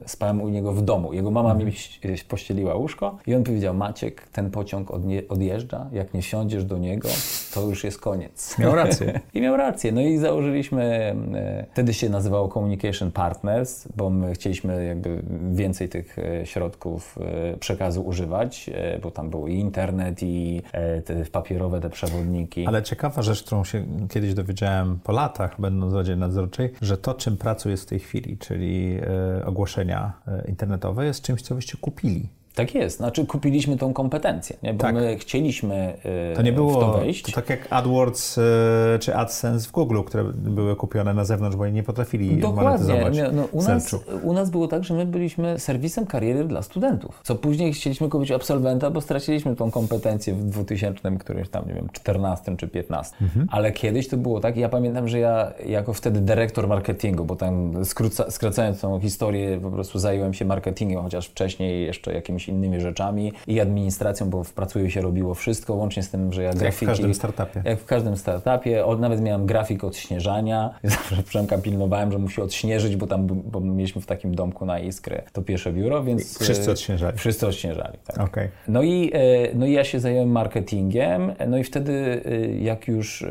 [0.04, 1.68] y, spałem u niego w domu, jego mama mhm.
[1.68, 6.78] mi pościeliła łóżko i on powiedział, Maciek, ten pociąg odnie, odjeżdża, jak nie siądziesz do
[6.78, 7.08] niego,
[7.54, 8.58] to już jest koniec.
[8.58, 9.20] Miał rację.
[9.34, 9.92] I miał rację.
[9.92, 11.14] No i założyliśmy,
[11.62, 17.18] y, wtedy się nazywało Communication Partners, bo my chcieliśmy jakby więcej tych y, środków
[17.54, 20.62] y, przekazu używać, y, bo tam był i internet, i
[21.04, 22.66] te papierowe te przewodniki.
[22.66, 27.14] Ale ciekawa rzecz, którą się kiedyś dowiedziałem po latach, będąc w Radzie Nadzorczej, że to,
[27.14, 28.98] czym pracuję w tej chwili, czyli
[29.44, 30.12] ogłoszenia
[30.48, 32.28] internetowe, jest czymś, co byście kupili.
[32.54, 34.74] Tak jest, znaczy kupiliśmy tą kompetencję, nie?
[34.74, 34.94] bo tak.
[34.94, 35.98] my chcieliśmy
[36.30, 37.22] yy, to nie było, w to wejść.
[37.22, 38.42] To tak jak AdWords yy,
[39.00, 42.64] czy AdSense w Google, które były kupione na zewnątrz, bo oni nie potrafili Dokładnie.
[42.64, 47.20] monetyzować no, u, nas, u nas było tak, że my byliśmy serwisem kariery dla studentów,
[47.24, 51.88] co później chcieliśmy kupić absolwenta, bo straciliśmy tą kompetencję w 2000, którymś tam, nie wiem,
[51.92, 53.16] 14 czy 15.
[53.20, 53.46] Mhm.
[53.50, 57.84] Ale kiedyś to było tak, ja pamiętam, że ja jako wtedy dyrektor marketingu, bo tam
[57.84, 62.80] skróca, skracając tą historię, po prostu zająłem się marketingiem, chociaż wcześniej jeszcze jakimś jakimiś innymi
[62.80, 66.84] rzeczami i administracją, bo w Pracuję się robiło wszystko, łącznie z tym, że ja grafiki...
[66.84, 67.62] Jak w każdym startupie.
[67.64, 68.84] Jak w każdym startupie.
[68.84, 70.74] Od, nawet miałem grafik odśnieżania.
[70.84, 75.22] Zawsze Przemka pilnowałem, że musi odśnieżyć, bo tam bo mieliśmy w takim domku na Iskrę
[75.32, 76.40] to pierwsze biuro, więc...
[76.40, 77.18] I wszyscy odśnieżali.
[77.18, 78.20] Wszyscy odśnieżali, tak.
[78.20, 78.48] Okay.
[78.68, 83.22] No, i, e, no i ja się zająłem marketingiem, no i wtedy e, jak już
[83.22, 83.28] e,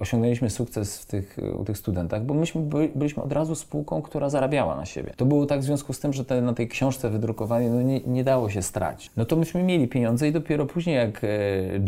[0.00, 2.62] osiągnęliśmy sukces w tych, u tych studentach, bo myśmy
[2.94, 5.12] byliśmy od razu spółką, która zarabiała na siebie.
[5.16, 8.00] To było tak w związku z tym, że te, na tej książce wydrukowanej no nie,
[8.00, 9.10] nie dało dało się stracić.
[9.16, 11.28] No to myśmy mieli pieniądze i dopiero później jak e,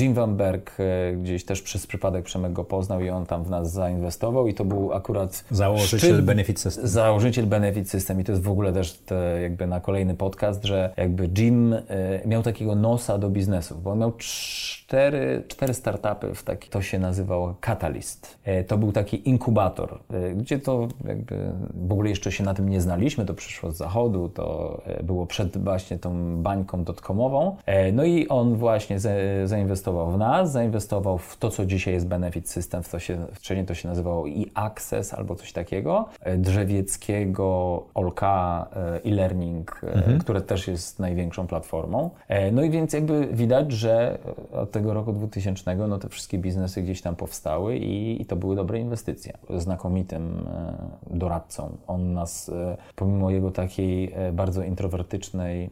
[0.01, 3.51] Jim Van Berg e, gdzieś też przez przypadek Przemek go poznał i on tam w
[3.51, 6.87] nas zainwestował i to był akurat założyciel szczyt, Benefit System.
[6.87, 10.95] Założyciel Benefit System i to jest w ogóle też te, jakby na kolejny podcast, że
[10.97, 11.83] jakby Jim e,
[12.27, 16.99] miał takiego nosa do biznesów, bo on miał cztery, cztery startupy w taki, to się
[16.99, 18.39] nazywało Catalyst.
[18.67, 19.99] To był taki inkubator,
[20.37, 24.29] gdzie to jakby w ogóle jeszcze się na tym nie znaliśmy, to przyszło z zachodu,
[24.29, 27.57] to było przed właśnie tą bańką dotcomową.
[27.67, 28.99] E, no i on właśnie
[29.45, 33.67] zainwestował w nas, zainwestował w to, co dzisiaj jest Benefit System, w to się, wcześniej
[33.67, 40.19] to się nazywało e-access albo coś takiego, e, Drzewieckiego, Olka e, e-learning, mhm.
[40.19, 42.11] które też jest największą platformą.
[42.53, 44.19] No i więc jakby widać, że
[44.53, 48.57] od tego roku 2000 no te wszystkie biznesy gdzieś tam powstały i, i to były
[48.57, 49.33] dobre inwestycje.
[49.59, 50.47] Znakomitym
[51.11, 51.77] doradcą.
[51.87, 52.51] On nas,
[52.97, 55.71] pomimo jego takiej bardzo introwertycznej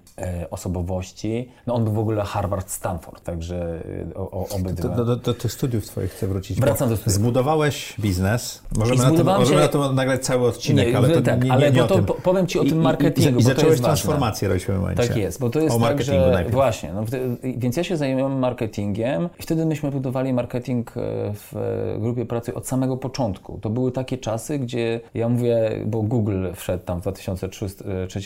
[0.63, 1.49] osobowości.
[1.67, 4.89] No on był w ogóle Harvard-Stanford, także y, o, o obydwa.
[4.89, 6.61] Do, do, do, tych studiów twoich chcę wrócić.
[6.61, 7.15] Wracam do studiów.
[7.15, 8.63] Zbudowałeś biznes.
[8.77, 11.73] Możemy, na to, możemy na to nagrać cały odcinek, nie, ale to tak, nie, ale
[11.73, 13.31] nie, nie to powiem Ci o tym marketingu.
[13.31, 15.09] I, i, i zacząłeś transformację robić momencie.
[15.09, 16.55] Tak jest, bo to jest o tak, że najpierw.
[16.55, 16.93] właśnie.
[16.93, 17.05] No,
[17.43, 21.01] więc ja się zajmowałem marketingiem i wtedy myśmy budowali marketing e,
[21.35, 21.55] w
[22.01, 23.59] grupie pracy od samego początku.
[23.63, 27.67] To były takie czasy, gdzie ja mówię, bo Google wszedł tam w 2003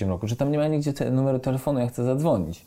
[0.05, 2.26] e, roku, że tam nie ma nigdzie te, numeru telefonu, ja chcę zadzwonić.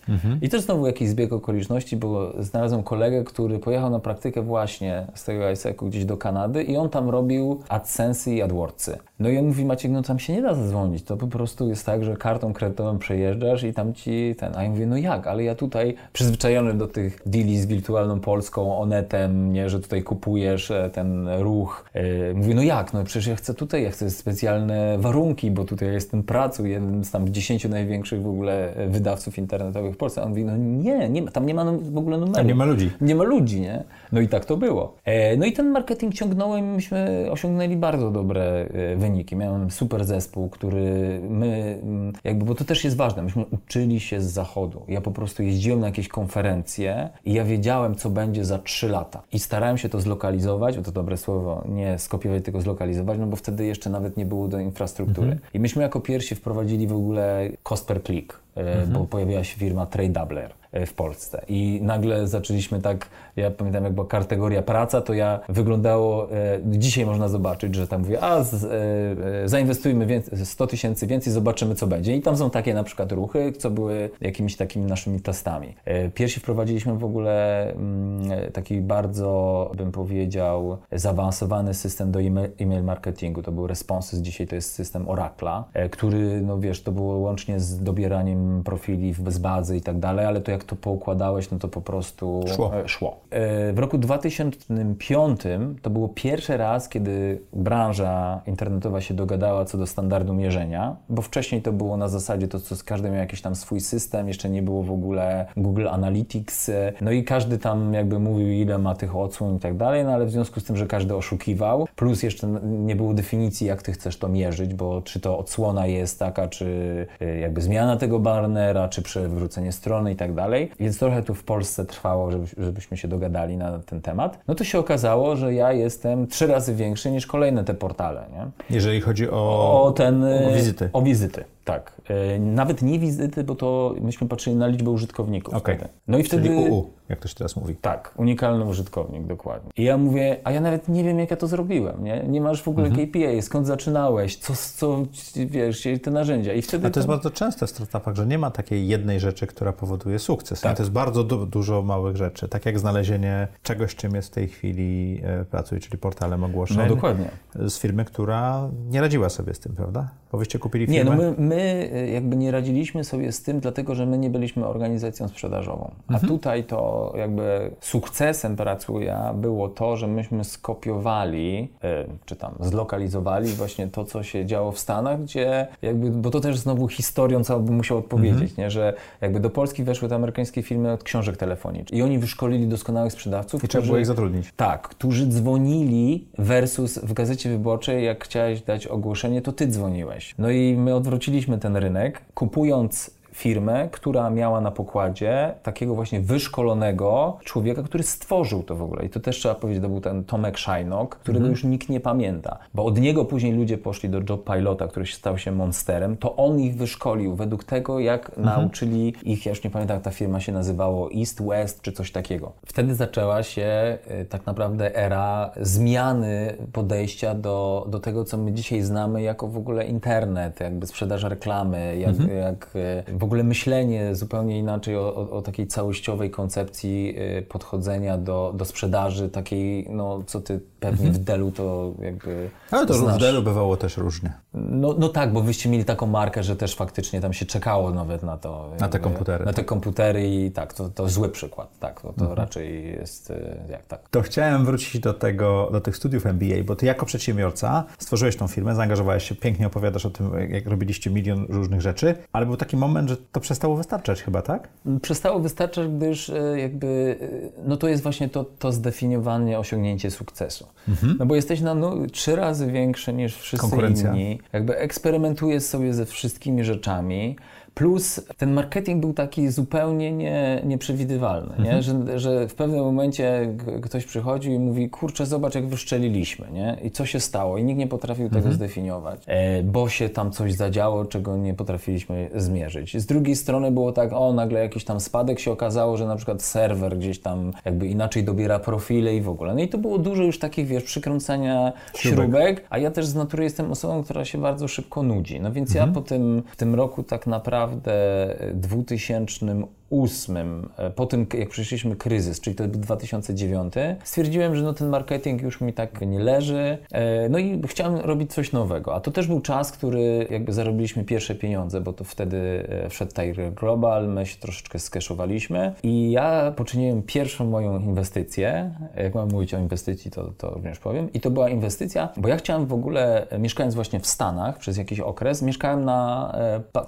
[0.09, 0.39] Mhm.
[0.41, 5.23] I też znowu jakiś zbieg okoliczności, bo znalazłem kolegę, który pojechał na praktykę właśnie z
[5.23, 8.97] tego ISEC-u gdzieś do Kanady i on tam robił AdSense i AdWordsy.
[9.19, 11.85] No i on mówi, Maciek, no tam się nie da zadzwonić, to po prostu jest
[11.85, 14.55] tak, że kartą kredytową przejeżdżasz i tam ci ten...
[14.55, 18.79] A ja mówię, no jak, ale ja tutaj przyzwyczajony do tych deali z wirtualną Polską,
[18.79, 21.85] Onetem, nie, że tutaj kupujesz e, ten ruch.
[21.95, 25.93] Yy, mówię, no jak, no przecież ja chcę tutaj, ja chcę specjalne warunki, bo tutaj
[25.93, 29.48] jestem pracu, jeden z tam dziesięciu największych w ogóle wydawców internetowych
[29.93, 30.21] w Polsce.
[30.21, 32.35] A on mówi, no nie, nie tam nie ma w ogóle numeru.
[32.35, 32.91] Tam nie ma ludzi.
[33.01, 33.83] Nie ma ludzi, nie?
[34.11, 34.95] No i tak to było.
[35.05, 39.35] E, no i ten marketing ciągnąłem i myśmy osiągnęli bardzo dobre e, wyniki.
[39.35, 44.21] Miałem super zespół, który my, mm, jakby, bo to też jest ważne, myśmy uczyli się
[44.21, 44.81] z zachodu.
[44.87, 49.21] Ja po prostu jeździłem na jakieś konferencje i ja wiedziałem, co będzie za trzy lata.
[49.33, 53.35] I starałem się to zlokalizować, bo to dobre słowo, nie skopiować, tylko zlokalizować, no bo
[53.35, 55.31] wtedy jeszcze nawet nie było do infrastruktury.
[55.31, 55.49] Mhm.
[55.53, 58.39] I myśmy jako pierwsi wprowadzili w ogóle cost per click.
[58.55, 58.93] E, mhm.
[58.93, 60.51] bo pojawiła się firma Tradedoubler.
[60.51, 61.45] e, w Polsce.
[61.47, 67.05] I nagle zaczęliśmy tak, ja pamiętam jak była kategoria praca, to ja wyglądało, e, dzisiaj
[67.05, 71.87] można zobaczyć, że tam mówię, a z, e, zainwestujmy więcej, 100 tysięcy więcej, zobaczymy co
[71.87, 72.15] będzie.
[72.15, 75.75] I tam są takie na przykład ruchy, co były jakimiś takimi naszymi testami.
[76.13, 82.19] Pierwsi wprowadziliśmy w ogóle mm, taki bardzo, bym powiedział, zaawansowany system do
[82.59, 83.41] e-mail marketingu.
[83.41, 87.83] To był Responses, dzisiaj to jest system Oracla, który, no wiesz, to było łącznie z
[87.83, 91.81] dobieraniem profili bez bazy i tak dalej, ale to jak to poukładałeś, no to po
[91.81, 92.75] prostu szło.
[92.75, 93.19] E, szło.
[93.29, 95.41] E, w roku 2005
[95.81, 101.61] to było pierwszy raz, kiedy branża internetowa się dogadała co do standardu mierzenia, bo wcześniej
[101.61, 104.83] to było na zasadzie to, co każdy miał jakiś tam swój system, jeszcze nie było
[104.83, 109.55] w ogóle Google Analytics, e, no i każdy tam jakby mówił, ile ma tych odsłon
[109.55, 112.95] i tak dalej, no ale w związku z tym, że każdy oszukiwał, plus jeszcze nie
[112.95, 117.07] było definicji, jak ty chcesz to mierzyć, bo czy to odsłona jest taka, czy
[117.41, 120.48] jakby zmiana tego bannera, czy przewrócenie strony i tak dalej.
[120.79, 124.39] Więc trochę tu w Polsce trwało, żeby, żebyśmy się dogadali na ten temat.
[124.47, 128.25] No to się okazało, że ja jestem trzy razy większy niż kolejne te portale.
[128.31, 128.75] Nie?
[128.75, 130.89] Jeżeli chodzi o, o, ten, o wizyty.
[130.93, 131.43] O wizyty.
[131.65, 131.93] Tak.
[132.09, 135.53] E, nawet nie wizyty, bo to myśmy patrzyli na liczbę użytkowników.
[135.53, 135.75] Okay.
[135.75, 135.91] Wtedy.
[136.07, 136.43] No i wtedy.
[136.43, 137.75] Czyli UU, jak to się teraz mówi.
[137.75, 139.71] Tak, unikalny użytkownik, dokładnie.
[139.77, 142.03] I ja mówię, a ja nawet nie wiem, jak ja to zrobiłem.
[142.03, 143.07] Nie, nie masz w ogóle mhm.
[143.07, 146.53] KPI, skąd zaczynałeś, co, co wiesz, te narzędzia.
[146.53, 146.87] I wtedy.
[146.87, 150.19] A to jest bardzo częste w startupach, że nie ma takiej jednej rzeczy, która powoduje
[150.19, 150.61] sukces.
[150.61, 150.77] Tak.
[150.77, 152.47] To jest bardzo du dużo małych rzeczy.
[152.47, 156.77] Tak jak znalezienie czegoś, czym jest w tej chwili e, pracuje, czyli portalem ogłoszeń.
[156.77, 157.29] No dokładnie.
[157.55, 160.09] Z firmy, która nie radziła sobie z tym, prawda?
[160.31, 161.11] Bo wyście kupili firmę.
[161.11, 164.67] Nie, no my, my jakby nie radziliśmy sobie z tym, dlatego że my nie byliśmy
[164.67, 165.91] organizacją sprzedażową.
[166.07, 166.27] A mhm.
[166.27, 173.87] tutaj to jakby sukcesem Pracuja było to, że myśmy skopiowali, e, czy tam zlokalizowali właśnie
[173.87, 177.75] to, co się działo w Stanach, gdzie jakby, bo to też znowu historią całą bym
[177.75, 178.57] musiał odpowiedzieć, mhm.
[178.57, 178.71] nie?
[178.71, 183.13] że jakby do Polski weszły te amerykańskie firmy od książek telefonicznych i oni wyszkolili doskonałych
[183.13, 183.63] sprzedawców.
[183.63, 184.53] I trzeba było ich zatrudnić.
[184.55, 190.35] Tak, którzy dzwonili versus w Gazecie Wyborczej, jak chciałeś dać ogłoszenie, to ty dzwoniłeś.
[190.37, 197.37] No i my odwróciliśmy ten rynek, kupując firmę, która miała na pokładzie takiego właśnie wyszkolonego
[197.43, 199.05] człowieka, który stworzył to w ogóle.
[199.05, 201.51] I to też trzeba powiedzieć, to był ten Tomek Szajnok, którego mhm.
[201.51, 202.57] już nikt nie pamięta.
[202.73, 206.17] Bo od niego później ludzie poszli do Job Pilota, który stał się monsterem.
[206.17, 208.45] To on ich wyszkolił według tego, jak mhm.
[208.45, 212.11] nauczyli ich, ja już nie pamiętam, jak ta firma się nazywało, East, West czy coś
[212.11, 212.51] takiego.
[212.65, 218.81] Wtedy zaczęła się y, tak naprawdę era zmiany podejścia do, do tego, co my dzisiaj
[218.81, 222.37] znamy jako w ogóle internet, jakby sprzedaż reklamy, jak, mhm.
[222.37, 228.17] jak y, w ogóle myślenie zupełnie inaczej o, o, o takiej całościowej koncepcji y, podchodzenia
[228.17, 231.13] do, do sprzedaży, takiej, no co ty pewnie mhm.
[231.13, 232.49] w Delu to jakby.
[232.71, 233.17] Ale to znasz.
[233.17, 234.33] w Delu bywało też różnie.
[234.53, 238.23] No, no tak, bo wyście mieli taką markę, że też faktycznie tam się czekało nawet
[238.23, 238.65] na to.
[238.69, 239.45] Jakby, na te komputery.
[239.45, 239.65] Na te tak.
[239.65, 241.79] komputery i tak, to, to zły przykład.
[241.79, 242.37] Tak, to, to mhm.
[242.37, 244.09] raczej jest y, jak tak.
[244.09, 248.47] To chciałem wrócić do tego, do tych studiów MBA, bo ty jako przedsiębiorca stworzyłeś tą
[248.47, 252.77] firmę, zaangażowałeś się, pięknie opowiadasz o tym, jak robiliście milion różnych rzeczy, ale był taki
[252.77, 254.69] moment, że to przestało wystarczać chyba, tak?
[255.01, 260.67] Przestało wystarczać, gdyż y, jakby, y, no to jest właśnie to, to zdefiniowanie, osiągnięcie sukcesu.
[260.87, 261.15] Mhm.
[261.19, 264.39] No bo jesteś na no, trzy razy większy niż wszyscy inni.
[264.53, 267.35] Jakby eksperymentujesz sobie ze wszystkimi rzeczami.
[267.79, 271.63] Plus ten marketing był taki zupełnie nie, nieprzewidywalny, mhm.
[271.63, 271.83] nie?
[271.83, 276.77] Że, że w pewnym momencie ktoś przychodził i mówi, kurczę, zobacz jak wyszczeliliśmy, nie?
[276.83, 277.57] I co się stało?
[277.57, 278.43] I nikt nie potrafił mhm.
[278.43, 282.97] tego zdefiniować, e, bo się tam coś zadziało, czego nie potrafiliśmy zmierzyć.
[282.97, 286.41] Z drugiej strony było tak, o, nagle jakiś tam spadek się okazało, że na przykład
[286.41, 289.53] serwer gdzieś tam jakby inaczej dobiera profile i w ogóle.
[289.53, 293.15] No i to było dużo już takich, wiesz, przykręcania śrubek, śrubek a ja też z
[293.15, 295.39] natury jestem osobą, która się bardzo szybko nudzi.
[295.39, 295.89] No więc mhm.
[295.89, 301.95] ja po tym, w tym roku tak naprawdę naprawdę 2008, e, po tym jak przeszliśmy
[301.95, 303.73] kryzys, czyli to był 2009,
[304.03, 308.33] stwierdziłem, że no ten marketing już mi tak nie leży, e, no i chciałem robić
[308.33, 308.95] coś nowego.
[308.95, 313.13] A to też był czas, który jakby zarobiliśmy pierwsze pieniądze, bo to wtedy e, wszedł
[313.13, 319.53] Tiger Global, my się troszeczkę skeszowaliśmy i ja poczyniłem pierwszą moją inwestycję, jak mam mówić
[319.53, 323.27] o inwestycji, to, to również powiem, i to była inwestycja, bo ja chciałem w ogóle,
[323.39, 325.99] mieszkając właśnie w Stanach przez jakiś okres, mieszkałem na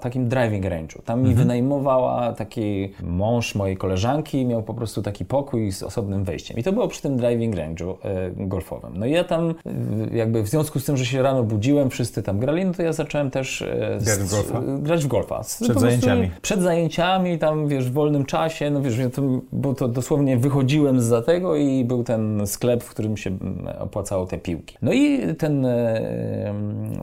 [0.01, 1.01] takim driving range'u.
[1.05, 1.29] Tam mhm.
[1.29, 6.57] mi wynajmowała taki mąż mojej koleżanki, miał po prostu taki pokój z osobnym wejściem.
[6.57, 8.91] I to było przy tym driving range'u e, golfowym.
[8.97, 9.53] No i ja tam
[10.13, 12.93] jakby w związku z tym, że się rano budziłem, wszyscy tam grali, no to ja
[12.93, 14.61] zacząłem też e, grać w golfa.
[14.79, 15.41] Grać w golfa.
[15.61, 16.31] Przed zajęciami.
[16.41, 21.21] Przed zajęciami, tam wiesz, w wolnym czasie, no wiesz, to, bo to dosłownie wychodziłem za
[21.21, 23.31] tego i był ten sklep, w którym się
[23.79, 24.77] opłacało te piłki.
[24.81, 26.53] No i ten e,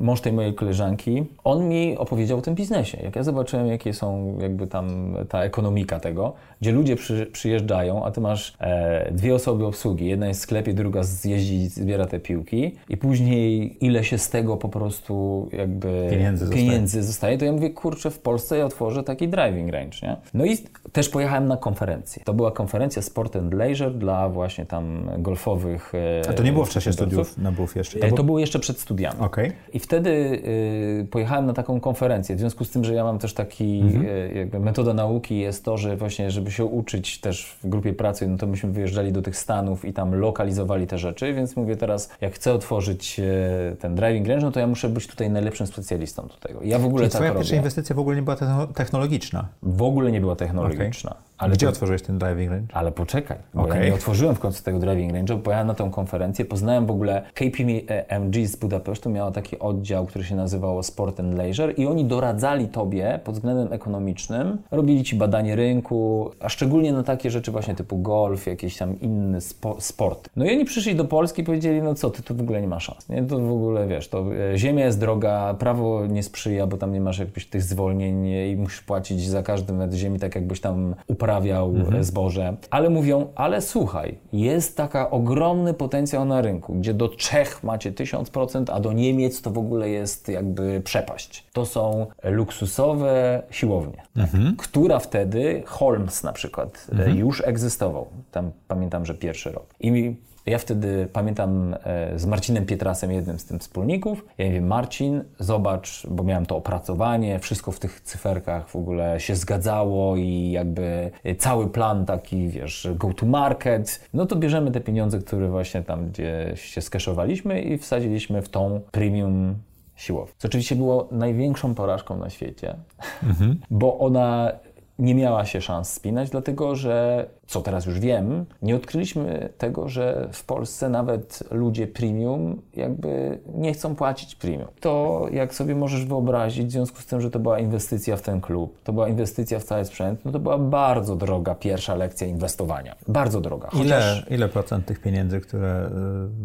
[0.01, 2.99] mąż tej mojej koleżanki, on mi opowiedział o tym biznesie.
[3.03, 8.05] Jak ja zobaczyłem, jakie są jakby tam ta ekonomia komika tego, gdzie ludzie przy, przyjeżdżają,
[8.05, 10.07] a ty masz e, dwie osoby obsługi.
[10.07, 14.57] Jedna jest w sklepie, druga zjeździ, zbiera te piłki i później ile się z tego
[14.57, 17.39] po prostu jakby Pieniędzy pieniędzy zostaje.
[17.39, 20.17] to ja mówię, kurczę, w Polsce ja otworzę taki driving range, nie?
[20.35, 20.59] No i
[20.93, 22.23] też pojechałem na konferencję.
[22.25, 25.93] To była konferencja Sport and Leisure dla właśnie tam golfowych
[26.31, 27.99] A to nie było w czasie studiów na BUF jeszcze?
[27.99, 29.21] To, to było jeszcze przed studiami.
[29.21, 29.53] Okay.
[29.73, 32.37] I wtedy y, pojechałem na taką konferencję.
[32.37, 34.07] W związku z tym, że ja mam też taki, mhm.
[34.07, 38.29] y, jakby metoda nauki jest to, że właśnie, żeby się uczyć też w grupie pracy,
[38.29, 42.11] no to myśmy wyjeżdżali do tych Stanów i tam lokalizowali te rzeczy, więc mówię teraz,
[42.21, 46.23] jak chcę otworzyć y, ten driving range, no to ja muszę być tutaj najlepszym specjalistą
[46.23, 46.61] do tego.
[46.63, 47.41] Ja w ogóle Czyli tak twoja robię.
[47.41, 48.37] pierwsza inwestycja w ogóle nie była
[48.75, 49.49] technologiczna?
[49.63, 51.11] W ogóle nie była technologiczna.
[51.11, 51.28] Okay.
[51.39, 51.71] Ale Gdzie to...
[51.71, 52.67] otworzyłeś ten driving range?
[52.73, 53.79] Ale poczekaj, bo okay.
[53.79, 56.91] ja nie otworzyłem w końcu tego driving range'a, bo pojechałem na tą konferencję, poznałem w
[56.91, 62.05] ogóle KPMG z Budapesztu, miała taki oddział, który się nazywał Sport and Leisure i oni
[62.05, 67.75] doradzali Tobie pod względem ekonomicznym, robili Ci badanie rynku, a szczególnie na takie rzeczy właśnie
[67.75, 70.29] typu golf, jakiś tam inny spo sport.
[70.37, 72.69] No i oni przyszli do Polski i powiedzieli, no co, Ty tu w ogóle nie
[72.69, 73.23] ma szans, nie?
[73.23, 77.01] To w ogóle, wiesz, to e, ziemia jest droga, prawo nie sprzyja, bo tam nie
[77.01, 81.28] masz jakbyś tych zwolnień i musisz płacić za każdy metr ziemi, tak jakbyś tam uprawiał
[81.37, 82.05] mhm.
[82.05, 82.57] zboże.
[82.71, 88.65] Ale mówią, ale słuchaj, jest taka ogromny potencjał na rynku, gdzie do Czech macie 1000%,
[88.73, 91.47] a do Niemiec to w ogóle jest jakby przepaść.
[91.53, 94.57] To są luksusowe siłownie, mhm.
[94.57, 97.17] która wtedy, Holmes na przykład, mhm.
[97.17, 98.07] już egzystował.
[98.33, 99.75] Tam pamiętam, że pierwszy rok.
[99.81, 100.17] I
[100.49, 104.25] ja wtedy pamiętam e, z Marcinem Pietrasem, jednym z tych wspólników.
[104.39, 109.37] Ja mówię, Marcin, zobacz, bo miałem to opracowanie, wszystko w tych cyferkach w ogóle się
[109.37, 114.09] zgadzało i jakby cały plan taki, wiesz, go to market.
[114.15, 118.81] No to bierzemy te pieniądze, które właśnie tam gdzieś się skeszowaliśmy i wsadziliśmy w tą
[118.91, 119.55] premium
[119.97, 120.35] siłownię.
[120.39, 122.77] Co oczywiście było największą porażką na świecie,
[123.23, 123.61] mhm.
[123.71, 124.53] bo ona
[124.99, 130.29] nie miała się szans spinać, dlatego że co teraz już wiem, nie odkryliśmy tego, że
[130.33, 134.69] w Polsce nawet ludzie premium jakby nie chcą płacić premium.
[134.81, 138.41] To, jak sobie możesz wyobrazić, w związku z tym, że to była inwestycja w ten
[138.41, 142.97] klub, to była inwestycja w cały sprzęt, no to była bardzo droga pierwsza lekcja inwestowania.
[143.09, 143.69] Bardzo droga.
[143.73, 144.27] Chociaż...
[144.27, 145.91] Ile, ile procent tych pieniędzy, które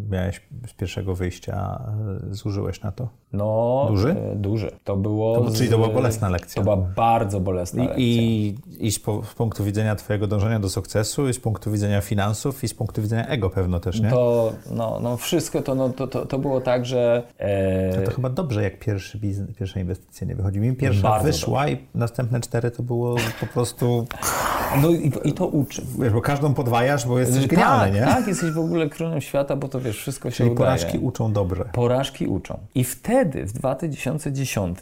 [0.09, 1.81] y, miałeś z pierwszego wyjścia,
[2.31, 3.07] y, zużyłeś na to?
[3.33, 4.15] No, duży?
[4.33, 4.71] Y, duży.
[4.83, 5.41] To było.
[5.41, 6.55] To, czyli to była bolesna lekcja.
[6.55, 8.03] To była bardzo bolesna lekcja.
[8.03, 11.71] I, i z, po, z punktu widzenia Twojego dążenia do sukcesu, sukcesu, i z punktu
[11.71, 14.09] widzenia finansów, i z punktu widzenia ego pewno też, nie?
[14.09, 17.23] To, no, no wszystko to, no, to, to, to było tak, że...
[17.37, 18.01] E...
[18.05, 20.59] To chyba dobrze, jak pierwszy biznes, pierwsza inwestycja nie wychodzi.
[20.59, 21.73] Mi pierwsza Bardzo wyszła dobrze.
[21.73, 24.05] i następne cztery to było po prostu...
[24.81, 25.81] No i, i to uczy.
[25.99, 28.13] Wiesz, bo każdą podwajasz, bo jesteś genialny, tak, nie?
[28.15, 30.57] Tak, jesteś w ogóle królem świata, bo to wiesz, wszystko się Czyli udaje.
[30.57, 31.65] porażki uczą dobrze.
[31.73, 32.57] Porażki uczą.
[32.75, 34.79] I wtedy, w 2010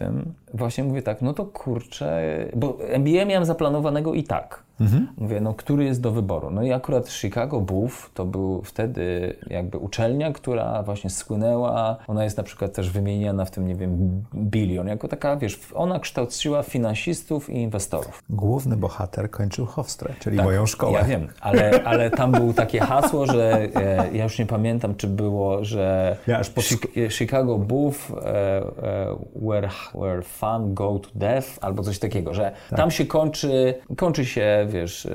[0.54, 2.21] właśnie mówię tak, no to kurczę,
[2.56, 4.63] bo MBA miałem zaplanowanego i tak.
[4.82, 5.08] Mhm.
[5.17, 6.52] Mówię, no który jest do wyboru?
[6.52, 12.38] No i akurat Chicago Booth to był wtedy jakby uczelnia, która właśnie słynęła, ona jest
[12.38, 17.50] na przykład też wymieniana w tym, nie wiem, bilion, jako taka, wiesz, ona kształciła finansistów
[17.50, 18.24] i inwestorów.
[18.30, 21.00] Główny bohater kończył Hofstra, czyli tak, moją szkołę.
[21.00, 25.08] Ja wiem, ale, ale tam było takie hasło, że e, ja już nie pamiętam, czy
[25.08, 26.62] było, że ja po...
[27.10, 32.80] Chicago Booth e, e, where, where fun go to death, albo coś takiego, że tak.
[32.80, 35.08] tam się kończy, kończy się wiesz,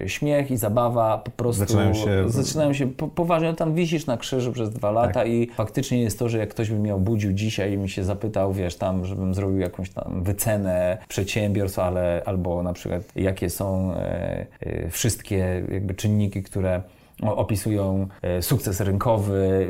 [0.00, 3.48] e, śmiech i zabawa po prostu zaczynają się, zaczynają się po, poważnie.
[3.48, 5.28] No tam wisisz na krzyżu przez dwa lata tak.
[5.28, 8.52] i faktycznie jest to, że jak ktoś by mnie obudził dzisiaj i mi się zapytał,
[8.52, 14.46] wiesz, tam, żebym zrobił jakąś tam wycenę przedsiębiorstw, ale albo na przykład jakie są e,
[14.60, 16.82] e, wszystkie jakby czynniki, które
[17.20, 19.66] opisują e, sukces rynkowy,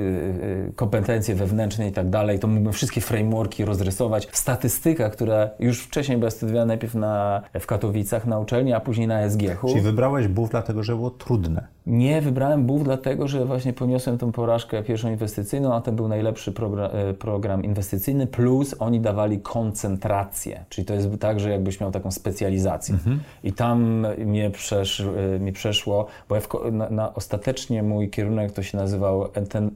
[0.67, 4.29] e, e, kompetencje wewnętrzne i tak dalej, to mógłbym wszystkie frameworki rozrysować.
[4.33, 9.31] Statystyka, która już wcześniej była studiowana najpierw na, w Katowicach na uczelni, a później na
[9.31, 9.61] SGH.
[9.69, 11.67] Czyli wybrałeś BUF dlatego, że było trudne?
[11.87, 16.53] Nie, wybrałem BUF dlatego, że właśnie poniosłem tą porażkę pierwszą inwestycyjną, a to był najlepszy
[16.53, 22.11] program, program inwestycyjny, plus oni dawali koncentrację, czyli to jest tak, że jakbyś miał taką
[22.11, 22.95] specjalizację.
[22.95, 23.21] Mhm.
[23.45, 25.07] I tam mnie, przesz,
[25.41, 29.29] mi przeszło, bo ja w, na, na ostatecznie mój kierunek to się nazywał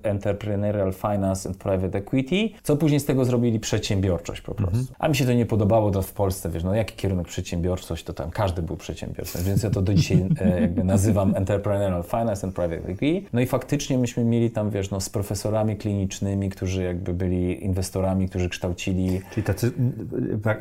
[0.03, 4.79] Entrepreneurial Finance and Private Equity, co później z tego zrobili przedsiębiorczość po prostu.
[4.79, 4.97] Mhm.
[4.99, 8.13] A mi się to nie podobało, to w Polsce, wiesz, no jaki kierunek przedsiębiorczość, to
[8.13, 12.57] tam każdy był przedsiębiorcą, więc ja to do dzisiaj e, jakby nazywam Entrepreneurial Finance and
[12.57, 13.29] Private Equity.
[13.33, 18.29] No i faktycznie myśmy mieli tam, wiesz, no z profesorami klinicznymi, którzy jakby byli inwestorami,
[18.29, 19.21] którzy kształcili...
[19.31, 19.73] Czyli tacy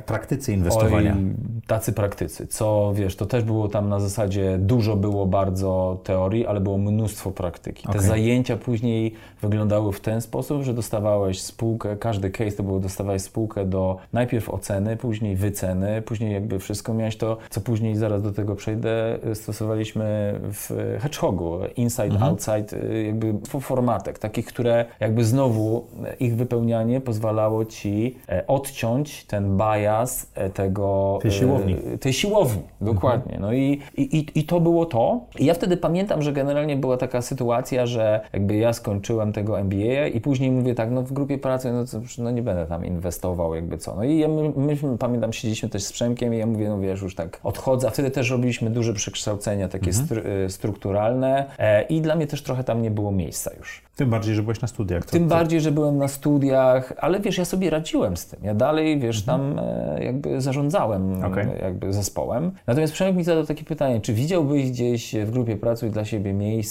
[0.05, 1.13] praktycy inwestowania.
[1.13, 1.33] Oj,
[1.67, 6.59] tacy praktycy, co, wiesz, to też było tam na zasadzie, dużo było bardzo teorii, ale
[6.59, 7.87] było mnóstwo praktyki.
[7.87, 13.21] Te zajęcia później wyglądały w ten sposób, że dostawałeś spółkę, każdy case to było, dostawałeś
[13.21, 18.31] spółkę do najpierw oceny, później wyceny, później jakby wszystko miałeś to, co później zaraz do
[18.31, 22.23] tego przejdę, stosowaliśmy w Hedgehogu, inside, mhm.
[22.23, 25.87] outside, jakby formatek, takich, które jakby znowu
[26.19, 31.19] ich wypełnianie pozwalało ci e, odciąć ten bias e, tego...
[31.21, 31.75] Tej siłowni.
[31.93, 33.35] E, tej siłowni, dokładnie.
[33.35, 33.41] Mhm.
[33.41, 35.19] No i, i, i to było to.
[35.39, 40.07] I ja wtedy pamiętam, że generalnie była taka sytuacja, że jakby ja skończyłem tego MBA
[40.07, 43.77] i później mówię tak, no w grupie pracy, no, no nie będę tam inwestował, jakby
[43.77, 43.95] co.
[43.95, 47.01] No i ja, my, myśmy, pamiętam, siedzieliśmy też z Przemkiem i ja mówię, no wiesz,
[47.01, 50.05] już tak odchodzę, a wtedy też robiliśmy duże przekształcenia takie mhm.
[50.05, 53.85] stru, strukturalne e, i dla mnie też trochę tam nie było miejsca już.
[53.95, 55.05] Tym bardziej, że byłeś na studiach.
[55.05, 55.35] Tym to...
[55.35, 58.39] bardziej, że byłem na studiach, ale wiesz, ja sobie radziłem z tym.
[58.43, 59.55] Ja dalej, wiesz, mhm.
[59.55, 61.59] tam e, jakby zarządzałem okay.
[61.61, 62.51] jakby zespołem.
[62.67, 66.64] Natomiast Przemek mi zadał takie pytanie, czy widziałbyś gdzieś w grupie Pracuj dla siebie miejsce?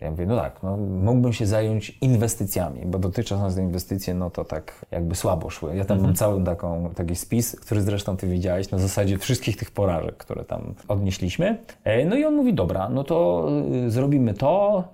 [0.00, 4.44] Ja mówię, no tak, no, mógłbym się zająć inwestycjami, bo dotychczas nas inwestycje, no to
[4.44, 5.76] tak jakby słabo szły.
[5.76, 6.02] Ja tam mhm.
[6.02, 10.44] mam cały taką, taki spis, który zresztą ty widziałeś, na zasadzie wszystkich tych porażek, które
[10.44, 11.58] tam odnieśliśmy.
[11.84, 13.48] E, no i on mówi, dobra, no to
[13.86, 14.84] y, zrobimy to,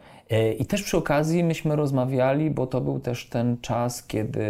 [0.58, 4.40] I też przy okazji myśmy rozmawiali, bo to był też ten czas, kiedy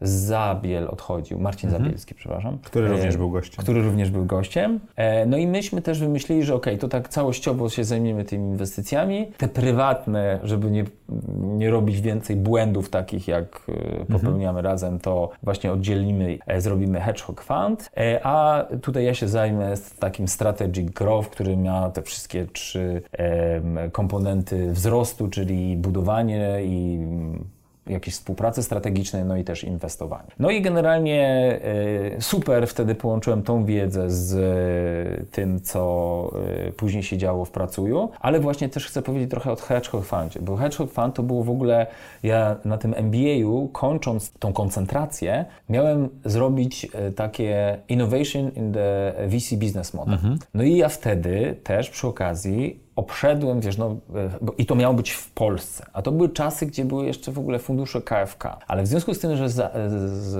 [0.00, 1.84] Zabiel odchodził, Marcin mhm.
[1.84, 2.58] Zabielski, przepraszam.
[2.58, 3.62] Który również był gościem.
[3.62, 4.80] Który również był gościem.
[4.96, 9.26] E, no i myśmy też wymyślili, że ok, to tak całościowo się zajmiemy tymi inwestycjami.
[9.36, 10.84] Te prywatne, żeby nie,
[11.42, 14.06] nie robić więcej błędów takich, jak e, mhm.
[14.06, 14.64] popełniamy mhm.
[14.64, 17.90] razem, to właśnie oddzielimy, zrobimy Hedgehog Fund,
[18.22, 23.02] a tutaj ja się zajmę takim strategic growth, który ma te wszystkie trzy
[23.92, 26.98] komponenty wzrostu, czyli budowanie i
[27.86, 30.28] jakieś współpracy strategicznej, no i też inwestowanie.
[30.38, 31.20] No i generalnie
[32.16, 36.32] e, super wtedy połączyłem tą wiedzę z e, tym, co
[36.68, 40.40] e, później się działo w Pracuju, ale właśnie też chcę powiedzieć trochę o Hedgehog Fundzie,
[40.42, 41.86] bo Hedgehog Fund to było w ogóle,
[42.22, 49.94] ja na tym MBA-u, kończąc tą koncentrację, miałem zrobić takie Innovation in the VC Business
[49.94, 50.14] Model.
[50.14, 50.38] Mhm.
[50.54, 55.10] No i ja wtedy też przy okazji obszedłem, wiesz, no, e, i to miało być
[55.10, 55.86] w Polsce.
[55.92, 58.58] A to były czasy, gdzie były jeszcze w ogóle fundusze KFK.
[58.66, 59.72] Ale w związku z tym, że z,
[60.12, 60.36] z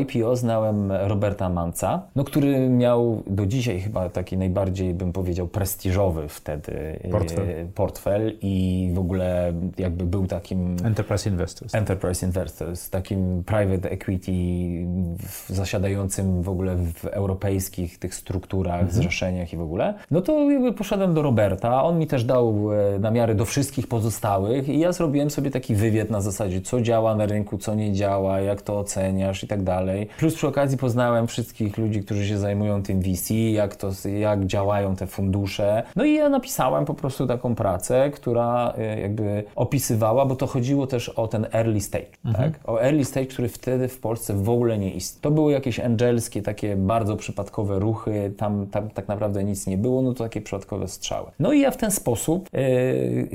[0.00, 6.28] YPO znałem Roberta Manca, no, który miał do dzisiaj chyba taki najbardziej, bym powiedział, prestiżowy
[6.28, 10.76] wtedy e, portfel, portfel i w ogóle jakby był takim...
[10.84, 11.74] Enterprise Investors.
[11.74, 14.32] Enterprise Investors, takim private equity
[15.46, 18.92] zasiadającym w ogóle w europejskich tych strukturach, mhm.
[18.92, 19.94] zrzeszeniach i w ogóle.
[20.10, 24.68] No to jakby poszedłem do Roberta, on mi też dał e, namiary do wszystkich pozostałych
[24.68, 28.40] i ja zrobiłem sobie taki wywiad na zasadzie, co działa na rynku, co nie działa,
[28.40, 30.08] jak to oceniasz i tak dalej.
[30.18, 34.96] Plus przy okazji poznałem wszystkich ludzi, którzy się zajmują tym VC, jak, to, jak działają
[34.96, 35.82] te fundusze.
[35.96, 40.86] No i ja napisałem po prostu taką pracę, która e, jakby opisywała, bo to chodziło
[40.86, 42.52] też o ten early stage, mhm.
[42.52, 42.60] tak?
[42.68, 45.22] O early stage, który wtedy w Polsce w ogóle nie istniał.
[45.22, 50.02] To były jakieś angelskie, takie bardzo przypadkowe ruchy, tam, tam tak naprawdę nic nie było,
[50.02, 51.30] no to takie przypadkowe strzały.
[51.38, 52.62] No i ja w ten sposób e,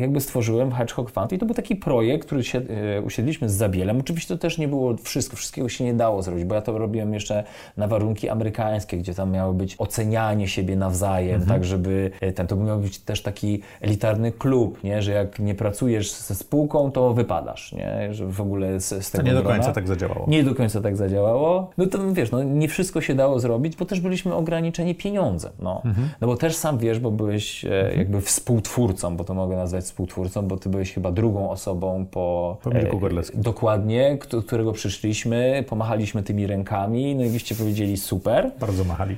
[0.01, 2.61] jakby stworzyłem Hedgehog Fund i to był taki projekt, który się,
[2.97, 3.99] e, usiedliśmy z Zabielem.
[3.99, 7.13] Oczywiście to też nie było wszystko, wszystkiego się nie dało zrobić, bo ja to robiłem
[7.13, 7.43] jeszcze
[7.77, 11.49] na warunki amerykańskie, gdzie tam miało być ocenianie siebie nawzajem, mhm.
[11.49, 15.01] tak żeby e, ten, to miał być też taki elitarny klub, nie?
[15.01, 18.13] że jak nie pracujesz ze spółką, to wypadasz, nie?
[18.13, 20.25] że w ogóle z, z tego To nie do końca tak zadziałało.
[20.27, 21.71] Nie do końca tak zadziałało.
[21.77, 25.51] No to wiesz, no, nie wszystko się dało zrobić, bo też byliśmy ograniczeni pieniądzem.
[25.59, 26.09] No, mhm.
[26.21, 27.97] no bo też sam wiesz, bo byłeś mhm.
[27.99, 32.57] jakby współtwórcą, bo to mogę nazwać współtwórcą, bo ty byłeś chyba drugą osobą po...
[32.63, 33.39] Po Godlewskim.
[33.39, 38.51] E, dokładnie, do którego przyszliśmy, pomachaliśmy tymi rękami, no i wyście powiedzieli super.
[38.59, 39.17] Bardzo machali.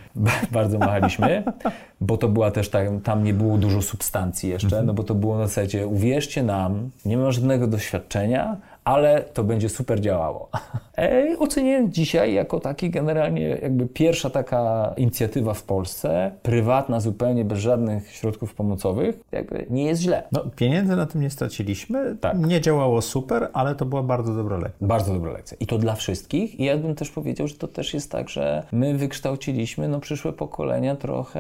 [0.52, 1.44] Bardzo machaliśmy,
[2.02, 4.86] bo to była też, tam, tam nie było dużo substancji jeszcze, mhm.
[4.86, 9.70] no bo to było na zasadzie, uwierzcie nam, nie ma żadnego doświadczenia, ale to będzie
[9.70, 10.50] super działało.
[11.00, 17.60] E, ocenię dzisiaj jako taki generalnie jakby pierwsza taka inicjatywa w Polsce, prywatna zupełnie, bez
[17.60, 20.24] żadnych środków pomocowych, jakby nie jest źle.
[20.32, 22.38] No, pieniędzy na tym nie straciliśmy, tak.
[22.40, 24.88] nie działało super, ale to była bardzo dobra lekcja.
[24.88, 25.58] Bardzo dobra lekcja.
[25.60, 26.60] I to dla wszystkich.
[26.60, 30.34] I ja bym też powiedział, że to też jest tak, że my wykształciliśmy no, przyszłe
[30.34, 31.40] pokolenia trochę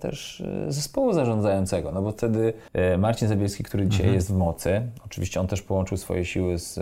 [0.00, 4.14] też e, zespołu zarządzającego, no bo wtedy e, Marcin Zabielski, który dzisiaj mhm.
[4.14, 6.80] jest w mocy, oczywiście on też połączył swoje siły z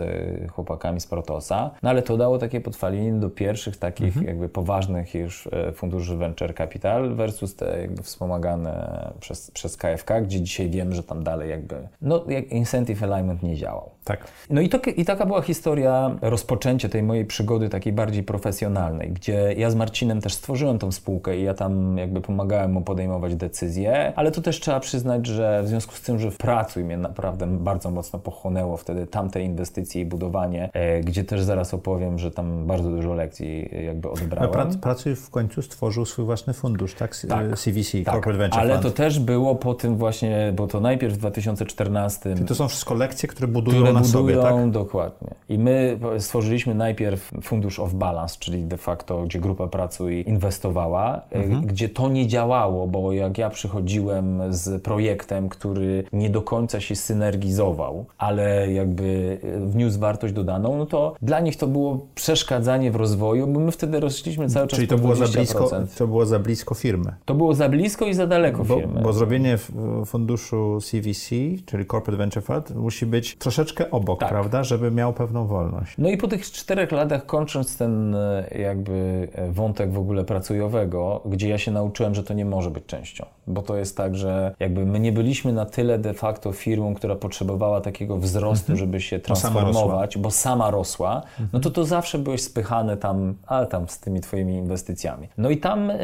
[0.51, 4.27] chłopakami z Protosa, no ale to dało takie podwaliny do pierwszych takich mhm.
[4.27, 10.41] jakby poważnych już e, funduszy venture capital versus te jakby wspomagane przez, przez KFK, gdzie
[10.41, 13.89] dzisiaj wiemy, że tam dalej jakby no jak incentive alignment nie działał.
[14.03, 14.27] Tak.
[14.49, 19.53] No i, to, i taka była historia rozpoczęcia tej mojej przygody takiej bardziej profesjonalnej, gdzie
[19.57, 24.13] ja z Marcinem też stworzyłem tą spółkę i ja tam jakby pomagałem mu podejmować decyzje,
[24.15, 27.47] ale to też trzeba przyznać, że w związku z tym, że w pracy mnie naprawdę
[27.47, 32.67] bardzo mocno pochłonęło wtedy tamte inwestycje i budowanie, e, gdzie też zaraz opowiem, że tam
[32.67, 34.51] bardzo dużo lekcji jakby odebrałem.
[34.51, 37.15] Prac, pracuj w końcu stworzył swój własny fundusz, tak?
[37.29, 37.59] Tak.
[37.59, 38.83] CVC, Tak, Corporate Venture ale Fund.
[38.83, 42.93] to też było po tym właśnie, bo to najpierw w 2014 I to są wszystko
[42.93, 44.71] lekcje, które budują które na budują, sobie, tak?
[44.71, 45.27] dokładnie.
[45.49, 51.35] I my stworzyliśmy najpierw fundusz off balance, czyli de facto, gdzie grupa pracuj inwestowała, e,
[51.43, 51.65] Mhm.
[51.65, 56.95] gdzie to nie działało, bo jak ja przychodziłem z projektem, który nie do końca się
[56.95, 62.95] synergizował, ale jakby e, wniósł wartość dodaną, no to dla nich to było przeszkadzanie w
[62.95, 65.31] rozwoju, bo my wtedy rośliśmy cały czas Czyli to było, za 20%.
[65.35, 67.13] blisko, to było za blisko firmy.
[67.25, 69.01] To było za blisko i za daleko Bo, firmy.
[69.01, 69.57] bo zrobienie
[70.05, 71.29] funduszu CVC,
[71.65, 74.29] czyli Corporate Venture Fund, musi być troszeczkę obok, Tak.
[74.29, 75.95] prawda, żeby miał pewną wolność.
[75.97, 81.21] No i po tych czterech latach, kończąc ten e, jakby e, wątek w ogóle pracujowego,
[81.25, 84.55] gdzie ja się nauczyłem, że to nie może być częścią, bo to jest tak, że
[84.59, 89.19] jakby my nie byliśmy na tyle de facto firmą, która potrzebowała takiego wzrostu, żeby się
[89.19, 89.61] sama rosła.
[89.61, 91.21] transformować, bo sama rosła,
[91.53, 95.27] no to to zawsze byłeś spychany tam, ale tam z tymi twoimi inwestycjami.
[95.37, 95.95] No i tam e,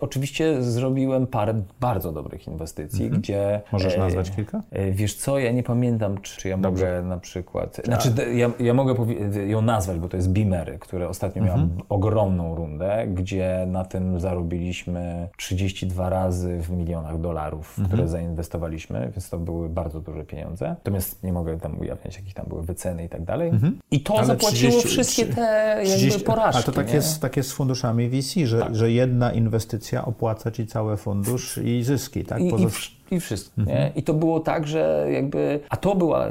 [0.00, 3.60] oczywiście zrobiłem parę bardzo dobrych inwestycji, gdzie...
[3.72, 4.62] Możesz e, nazwać kilka?
[4.70, 7.80] E, Wiesz co, ja nie pamiętam, czy, czy ja mogę na przykład.
[7.84, 8.94] Znaczy, d- ja, ja mogę
[9.46, 15.28] ją nazwać, bo to jest Beamery, które ostatnio miałam ogromną rundę, gdzie na tym zarobiliśmy
[15.36, 20.68] 32 razy w milionach dolarów, które zainwestowaliśmy, więc to były bardzo duże pieniądze.
[20.68, 23.52] Natomiast nie mogę tam ujawniać, jakie tam były wyceny i tak dalej.
[23.90, 26.60] I to Ale zapłaciło 30 wszystkie te jakby 30 porażki.
[26.60, 26.94] A to tak nie?
[26.94, 28.76] jest, tak jest z funduszami VC, że, Tak.
[28.76, 32.42] że jedna inwestycja opłaca ci cały fundusz i zyski, tak?
[32.42, 32.68] I, Poza-
[33.10, 33.62] i wszystko.
[33.62, 33.92] Nie?
[33.96, 35.60] I to było tak, że jakby.
[35.68, 36.28] A to, była,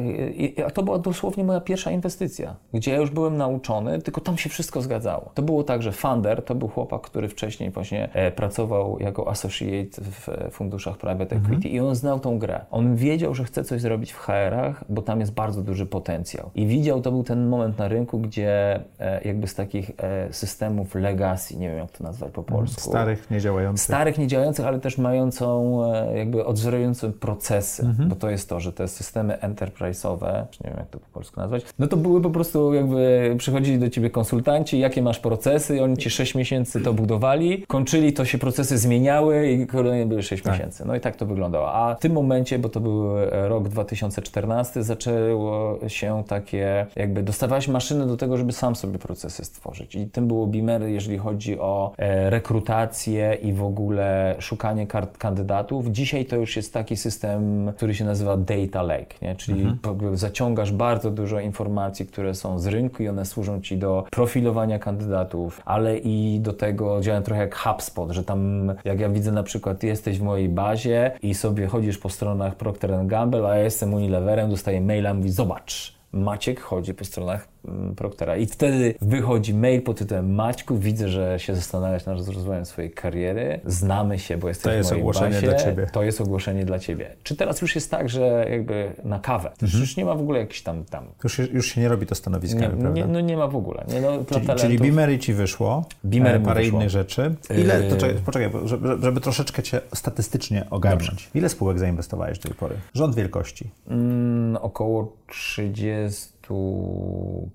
[0.65, 4.49] a to była dosłownie moja pierwsza inwestycja, gdzie ja już byłem nauczony, tylko tam się
[4.49, 5.32] wszystko zgadzało.
[5.34, 10.01] To było tak, że funder to był chłopak, który wcześniej właśnie e, pracował jako associate
[10.01, 12.65] w funduszach private equity i on znał tą grę.
[12.71, 16.49] On wiedział, że chce coś zrobić w HR-ach, bo tam jest bardzo duży potencjał.
[16.55, 20.95] I widział, to był ten moment na rynku, gdzie e, jakby z takich e, systemów
[20.95, 22.82] legacy, nie wiem jak to nazwać po polsku.
[22.82, 23.84] Starych, niedziałających.
[23.84, 25.82] Starych, niedziałających, ale też mającą
[26.15, 28.09] jakby odwzorowanie procesy, Mhm.
[28.09, 31.39] bo to jest to, że te systemy enterprise'owe, czy nie wiem jak to po polsku
[31.39, 35.97] nazwać, no to były po prostu jakby przychodzili do ciebie konsultanci, jakie masz procesy, oni
[35.97, 40.53] ci 6 miesięcy to budowali, kończyli, to się procesy zmieniały i kolejne były 6 Tak.
[40.53, 40.84] miesięcy.
[40.86, 41.74] No i tak to wyglądało.
[41.74, 47.68] A w tym momencie, bo to był e, rok 2014, zaczęło się takie, jakby dostawałeś
[47.68, 49.95] maszyny do tego, żeby sam sobie procesy stworzyć.
[49.95, 55.88] I tym było Beamery, jeżeli chodzi o e, rekrutację i w ogóle szukanie kart kandydatów.
[55.88, 59.36] Dzisiaj to już jest taki system, który się nazywa Data Lake, nie?
[59.36, 64.05] czyli jakby zaciągasz bardzo dużo informacji, które są z rynku i one służą ci do
[64.12, 69.32] profilowania kandydatów, ale i do tego działają trochę jak HubSpot, że tam jak ja widzę
[69.32, 73.64] na przykład jesteś w mojej bazie i sobie chodzisz po stronach Procter Gamble, a ja
[73.64, 77.47] jestem Unileverem, dostaję maila, mówi zobacz, Maciek chodzi po stronach
[77.95, 82.91] Proctera i wtedy wychodzi mail pod tytułem Maćku, widzę, że się zastanawiasz nad rozwojem swojej
[82.91, 85.88] kariery, znamy się, bo jesteś To jest w mojej ogłoszenie bazie, dla ciebie.
[85.93, 87.15] to jest ogłoszenie dla ciebie.
[87.24, 89.82] Czy teraz już jest tak, że jakby na kawę, Mhm.
[89.82, 92.15] już nie ma w ogóle jakichś tam, tam Już, się- już się nie robi to
[92.15, 92.89] stanowiskami, nie, prawda?
[92.89, 93.86] nie, no nie ma w ogóle.
[93.93, 96.80] Nie, no, Czyli, talentów- czyli Beamery ci wyszło, Beamery e, parę wyszło.
[96.80, 97.36] innych rzeczy.
[97.57, 101.30] Ile, to czekaj, poczekaj, żeby, żeby troszeczkę cię statystycznie ogarnąć.
[101.36, 102.76] Ile spółek zainwestowałeś do tej pory?
[102.93, 103.70] Rząd wielkości.
[103.88, 106.36] mm, około 30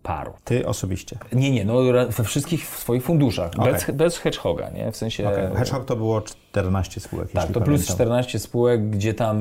[0.03, 0.33] paru.
[0.45, 1.19] Ty osobiście.
[1.33, 3.73] Nie, nie, no we wszystkich swoich funduszach, Okej.
[3.73, 4.93] bez, bez hedgehoga, nie?
[4.93, 5.29] W sensie...
[5.29, 5.57] Okay.
[5.57, 6.23] Hedgehog to było
[6.53, 7.95] 14 spółek, Tak, jeśli to plus pamiętam.
[7.95, 9.39] 14 spółek, gdzie tam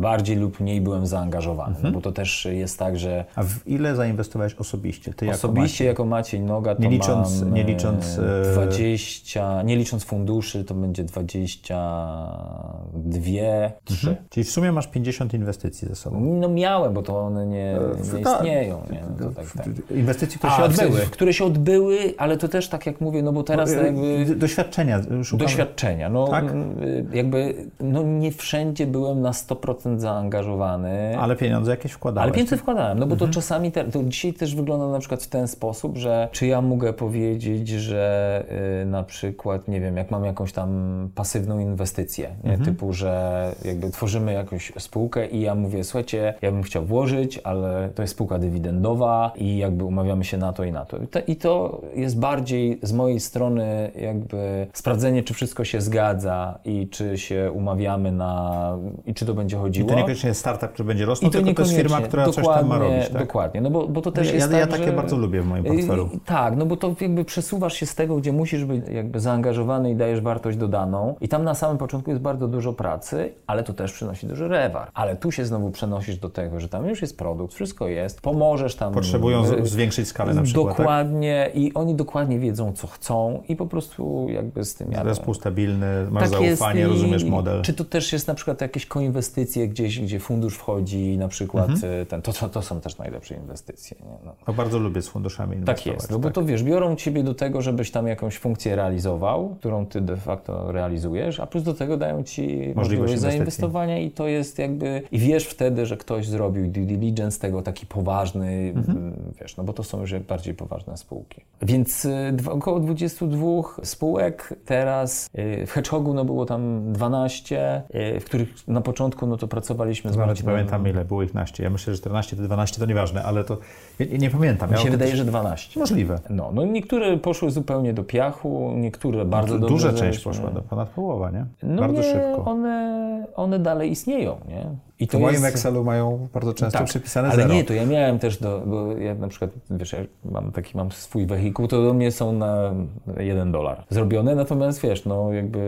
[0.00, 3.96] bardziej lub mniej byłem zaangażowany, no bo to też jest tak, że A w ile
[3.96, 5.14] zainwestowałeaj osobiście?
[5.14, 5.86] Ty jako osobiście Maciej?
[5.86, 10.64] jako Maciej Noga to Nie licząc- mam nie licząc, e, e, 20, nie licząc funduszy
[10.64, 14.16] to będzie 22, 3.
[14.30, 16.20] Czyli w sumie masz 50 inwestycji ze sobą.
[16.20, 17.76] No miałem, bo to one nie,
[18.18, 18.36] nie tak.
[18.36, 18.82] istnieją.
[18.90, 19.02] Nie?
[19.20, 19.66] No to tak, tak.
[19.90, 21.00] Inwestycje, które A, się odbyły.
[21.00, 24.34] Które się odbyły, ale to też tak jak mówię, no bo teraz to jakby...
[24.36, 25.00] Doświadczenia.
[25.24, 25.44] Szukamy.
[25.48, 26.08] Doświadczenia.
[26.08, 26.44] No, Tak?
[26.52, 31.18] y, jakby no nie wszędzie byłem na 100% zaangażowany.
[31.18, 32.24] Ale pieniądze jakieś wkładałeś.
[32.24, 33.30] Ale pieniądze wkładałem, no bo Mhm.
[33.30, 36.60] to czasami, te, to dzisiaj też wygląda na przykład w ten sposób, że czy ja
[36.60, 38.44] mogę powiedzieć, że
[38.82, 40.68] y, na przykład, nie wiem, jak mam jakąś tam
[41.14, 42.50] pasywną inwestycję, nie?
[42.50, 42.64] Mhm.
[42.64, 47.88] typu, że jakby tworzymy jakąś spółkę i ja mówię, słuchajcie, ja bym chciał włożyć, ale
[47.94, 50.96] to jest spółka dywidendowa i jakby umawiamy się na to i na to.
[50.96, 56.07] I to, i to jest bardziej z mojej strony jakby sprawdzenie, czy wszystko się zgadza,
[56.08, 58.72] zgadza i czy się umawiamy na...
[59.06, 59.86] i czy to będzie chodziło.
[59.86, 62.66] I to niekoniecznie jest startup, który będzie rosnął, tylko to jest firma, która coś tam
[62.66, 63.08] ma robić.
[63.08, 63.22] Tak?
[63.22, 64.96] Dokładnie, no bo, bo to też ja, jest ja, tak, ja takie że...
[64.96, 66.08] bardzo lubię w moim portfelu.
[66.24, 69.96] Tak, no bo to jakby przesuwasz się z tego, gdzie musisz być jakby zaangażowany i
[69.96, 73.92] dajesz wartość dodaną i tam na samym początku jest bardzo dużo pracy, ale to też
[73.92, 74.90] przynosi duży rewar.
[74.94, 78.76] Ale tu się znowu przenosisz do tego, że tam już jest produkt, wszystko jest, pomożesz
[78.76, 78.94] tam...
[78.94, 80.76] Potrzebują zwiększyć skalę na przykład, tak?
[80.76, 81.62] Dokładnie tak?
[81.62, 85.08] i oni dokładnie wiedzą, co chcą i po prostu jakby z tym jadą.
[85.08, 87.62] Zespół stabilny, masz tak zaufanie, jest, rozumiesz model.
[87.62, 92.06] Czy to też jest na przykład jakieś koinwestycje gdzieś, gdzie fundusz wchodzi na przykład, mhm.
[92.06, 93.96] ten, to, to, to, są też najlepsze inwestycje.
[94.24, 94.34] No.
[94.48, 95.84] no bardzo lubię z funduszami inwestować.
[95.84, 96.34] Tak jest, no bo tak.
[96.34, 100.72] to wiesz, biorą Ciebie do tego, żebyś tam jakąś funkcję realizował, którą Ty de facto
[100.72, 105.18] realizujesz, a plus do tego dają Ci możliwość, możliwość zainwestowania i to jest jakby, i
[105.18, 109.12] wiesz wtedy, że ktoś zrobił due diligence tego taki poważny, mhm.
[109.40, 111.40] wiesz, no bo to są już bardziej poważne spółki.
[111.62, 113.46] Więc y, około 22
[113.82, 119.36] spółek, teraz y, w Hedgehogu no było tam 12, y, w których na początku no
[119.36, 121.62] to pracowaliśmy z Nawet nie pamiętam ile było ich naście.
[121.62, 123.58] Ja myślę, że 14 to 12 to nieważne, ale to
[123.98, 124.70] ja, nie pamiętam.
[124.70, 125.80] Mi się wydaje, że 12.
[125.80, 126.20] Możliwe.
[126.30, 129.74] No, no niektóre poszły zupełnie do piachu, niektóre bardzo no, dobrze.
[129.74, 131.46] Duża część poszła, do ponad połowa, nie?
[131.62, 132.44] No bardzo nie, szybko.
[132.44, 134.87] One, one dalej istnieją, nie?
[135.00, 135.44] I to w moim jest...
[135.44, 137.54] Excelu mają bardzo często tak, przypisane ale zero.
[137.54, 140.92] nie, to ja miałem też, do, bo ja na przykład, wiesz, ja mam taki, mam
[140.92, 142.74] swój wehikuł, to do mnie są na
[143.18, 145.58] jeden dolar zrobione, natomiast wiesz, no jakby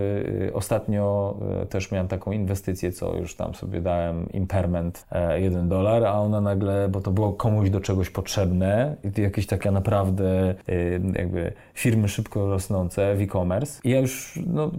[0.49, 5.68] y, ostatnio y, też miałem taką inwestycję, co już tam sobie dałem impairment e, jeden
[5.68, 10.55] dolar, a ona nagle, bo to było komuś do czegoś potrzebne i jakieś takie naprawdę
[10.68, 14.70] y, jakby firmy szybko rosnące w e-commerce i ja już, no,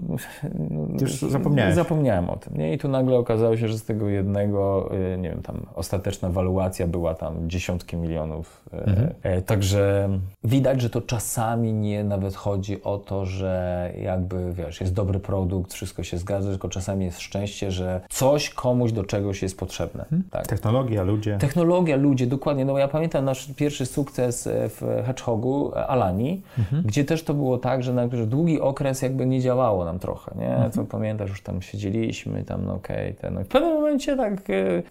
[1.01, 1.75] już zapomniałem.
[1.75, 2.73] zapomniałem o tym, nie?
[2.73, 6.87] I tu nagle okazało się, że z tego jednego Y, nie wiem, tam ostateczna waluacja
[6.87, 8.61] była tam dziesiątki milionów.
[8.73, 9.13] Y, mhm.
[9.23, 10.09] E, także
[10.43, 15.73] widać, że to czasami nie nawet chodzi o to, że jakby, wiesz, jest dobry produkt,
[15.73, 20.03] wszystko się zgadza, tylko czasami jest szczęście, że coś komuś do czegoś jest potrzebne.
[20.03, 20.23] Mhm.
[20.31, 20.47] Tak.
[20.47, 21.37] Technologia, ludzie.
[21.37, 22.65] Technologia, ludzie, dokładnie.
[22.65, 26.83] No ja pamiętam nasz pierwszy sukces w Hedgehogu, Alani, mhm.
[26.83, 30.51] gdzie też to było tak, że na długi okres jakby nie działało nam trochę, nie?
[30.51, 30.71] Mhm.
[30.71, 34.47] Co pamiętasz, już tam siedzieliśmy, tam no okej, okay, no w pewnym momencie tak tak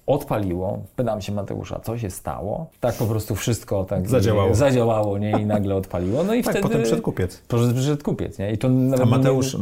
[0.07, 0.83] odpaliło.
[0.97, 2.67] Pytam się Mateusza, co się stało?
[2.81, 5.31] Tak po prostu wszystko tak zadziałało, zadziałało nie?
[5.31, 6.25] i nagle odpaliło.
[6.25, 6.69] No i tak, wtedy...
[6.69, 7.43] potem przed kupiec.
[7.75, 8.53] Przed kupiec, nie?
[8.53, 8.69] I to
[9.03, 9.57] A Mateusz,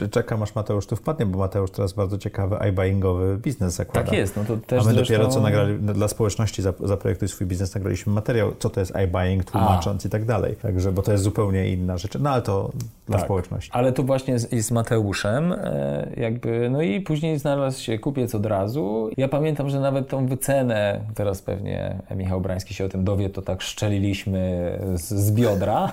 [0.00, 0.08] nie...
[0.08, 4.10] czekam aż Mateusz tu wpadnie, bo Mateusz teraz bardzo ciekawy iBuyingowy biznes zakłada.
[4.10, 5.14] Tak jest, no to też A my zresztą...
[5.14, 9.44] dopiero co nagrali, no, dla społeczności Zaprojektuj swój biznes, nagraliśmy materiał, co to jest iBuying,
[9.44, 10.08] tłumacząc A.
[10.08, 10.56] i tak dalej.
[10.56, 12.18] Także, bo to jest zupełnie inna rzecz.
[12.20, 12.70] No ale to
[13.06, 13.26] dla tak.
[13.26, 13.70] społeczności.
[13.72, 18.46] Ale to właśnie z, z Mateuszem e, jakby, no i później znalazł się kupiec od
[18.46, 19.10] razu.
[19.20, 23.42] Ja pamiętam, że nawet tą wycenę, teraz pewnie Michał Brański się o tym dowie, to
[23.42, 25.92] tak szczeliliśmy z, z biodra.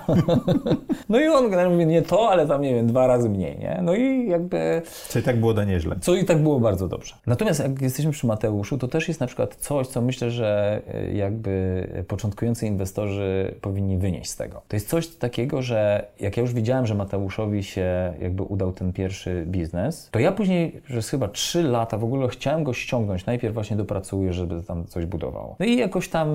[1.08, 3.80] no i on mówi, nie to, ale tam nie wiem, dwa razy mniej, nie?
[3.82, 4.82] No i jakby...
[5.08, 5.96] Co i tak było da nieźle.
[6.00, 7.14] Co i tak było bardzo dobrze.
[7.26, 11.12] Natomiast jak jesteśmy przy Mateuszu, to też jest na przykład coś, co myślę, że e,
[11.12, 14.62] jakby początkujący inwestorzy powinni wynieść z tego.
[14.68, 18.92] To jest coś takiego, że jak ja już widziałem, że Mateuszowi się jakby udał ten
[18.92, 23.54] pierwszy biznes, to ja później przez chyba trzy lata w ogóle chciałem go ściągnąć najpierw
[23.54, 25.56] właśnie dopracuje, żeby tam coś budowało.
[25.60, 26.28] No i jakoś tam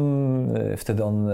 [0.55, 1.34] e, wtedy on e,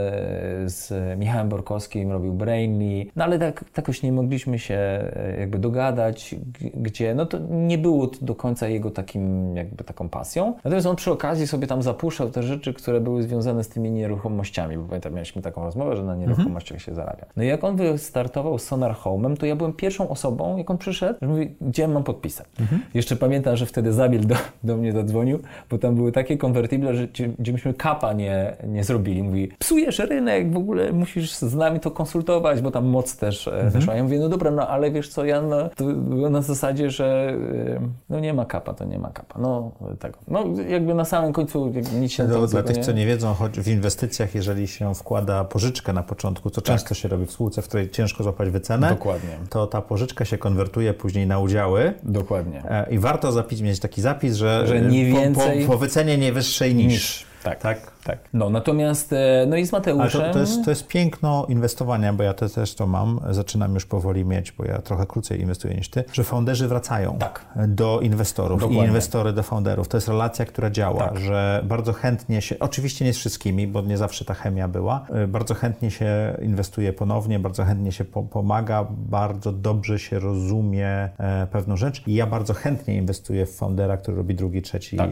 [0.66, 5.60] z Michałem Borkowskim robił Brainly, no ale tak, tak jakoś nie mogliśmy się e, jakby
[5.60, 6.36] dogadać,
[6.74, 10.54] gdzie no to nie było to do końca jego takim jakby taką pasją.
[10.64, 14.78] Natomiast on przy okazji sobie tam zapuszczał te rzeczy, które były związane z tymi nieruchomościami,
[14.78, 16.30] bo pamiętam, mieliśmy taką rozmowę, że na mhm.
[16.30, 16.86] nieruchomościach mhm.
[16.86, 17.26] się zarabia.
[17.38, 20.78] No i jak on wystartował z Sonar Home'em, to ja byłem pierwszą osobą, jak on
[20.78, 22.47] przyszedł, że mówi, gdzie mam podpisać.
[22.60, 22.82] Mhm.
[22.93, 25.29] Jeszcze pamiętam, że wtedy Zabiel do, do mnie zadzwonił,
[25.70, 27.08] bo tam były takie konwertyble, że
[27.40, 29.24] gdzie myśmy kapa nie, nie zrobili.
[29.24, 33.52] Mówi, psujesz rynek, w ogóle musisz z nami to konsultować, bo tam moc też e,
[33.52, 33.70] mhm.
[33.70, 33.96] weszła.
[33.96, 37.36] Ja mówię, no dobra, no ale wiesz co, ja na, to było na zasadzie, że
[37.76, 39.40] e, no nie ma kapa, to nie ma kapa.
[39.40, 40.18] No tego.
[40.28, 42.84] No jakby na samym końcu nic się no, Dla tych, nie...
[42.84, 46.66] co nie wiedzą, choć w inwestycjach, jeżeli się wkłada pożyczkę na początku, co tak.
[46.76, 49.38] często się robi w spółce, w której ciężko złapać wycenę, Dokładnie.
[49.50, 51.94] to ta pożyczka się konwertuje później na udziały.
[52.04, 52.64] Dokładnie.
[52.70, 55.62] E, I warto zapić, mieć taki zapis, że, że nie więcej...
[55.62, 56.94] po, po, po wycenie nie wyższej niż.
[56.94, 57.26] niż.
[57.44, 57.60] Tak.
[57.60, 57.92] tak.
[58.04, 58.20] Tak.
[58.34, 60.22] No natomiast, e, no i z Mateuszem...
[60.22, 63.86] To, to, jest, to jest piękno inwestowania, bo ja to też to mam, zaczynam już
[63.86, 67.45] powoli mieć, bo ja trochę krócej inwestuję niż ty, że founderzy wracają tak.
[67.68, 68.84] do inwestorów Dokładnie.
[68.84, 69.88] i inwestory do founderów.
[69.88, 71.20] To jest relacja, która działa, tak.
[71.20, 75.28] że bardzo chętnie się, oczywiście nie z wszystkimi, bo nie zawsze ta chemia była, e,
[75.28, 81.47] bardzo chętnie się inwestuje ponownie, bardzo chętnie się po, pomaga, bardzo dobrze się rozumie e,
[81.52, 85.10] pewną rzecz i ja bardzo chętnie inwestuję w foundera, który robi drugi, trzeci, tak.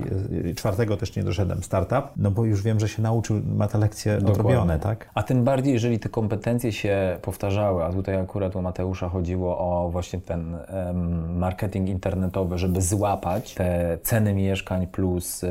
[0.56, 4.18] czwartego też nie doszedłem, startup, no bo już wiem, że się nauczył, ma te lekcje
[4.18, 5.10] odrobione, tak?
[5.14, 9.90] A tym bardziej, jeżeli te kompetencje się powtarzały, a tutaj akurat u Mateusza chodziło o
[9.90, 15.48] właśnie ten um, marketing internetowy, żeby złapać te ceny mieszkań plus y,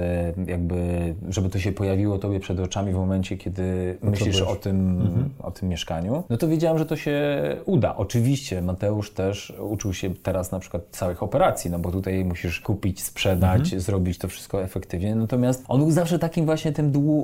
[0.47, 5.01] jakby, żeby to się pojawiło tobie przed oczami w momencie, kiedy no myślisz o tym,
[5.01, 5.31] mhm.
[5.43, 7.17] o tym mieszkaniu, no to wiedziałem, że to się
[7.65, 7.97] uda.
[7.97, 13.03] Oczywiście Mateusz też uczył się teraz na przykład całych operacji, no bo tutaj musisz kupić,
[13.03, 13.81] sprzedać, mhm.
[13.81, 15.15] zrobić to wszystko efektywnie.
[15.15, 17.16] Natomiast on był zawsze takim właśnie tym dłu,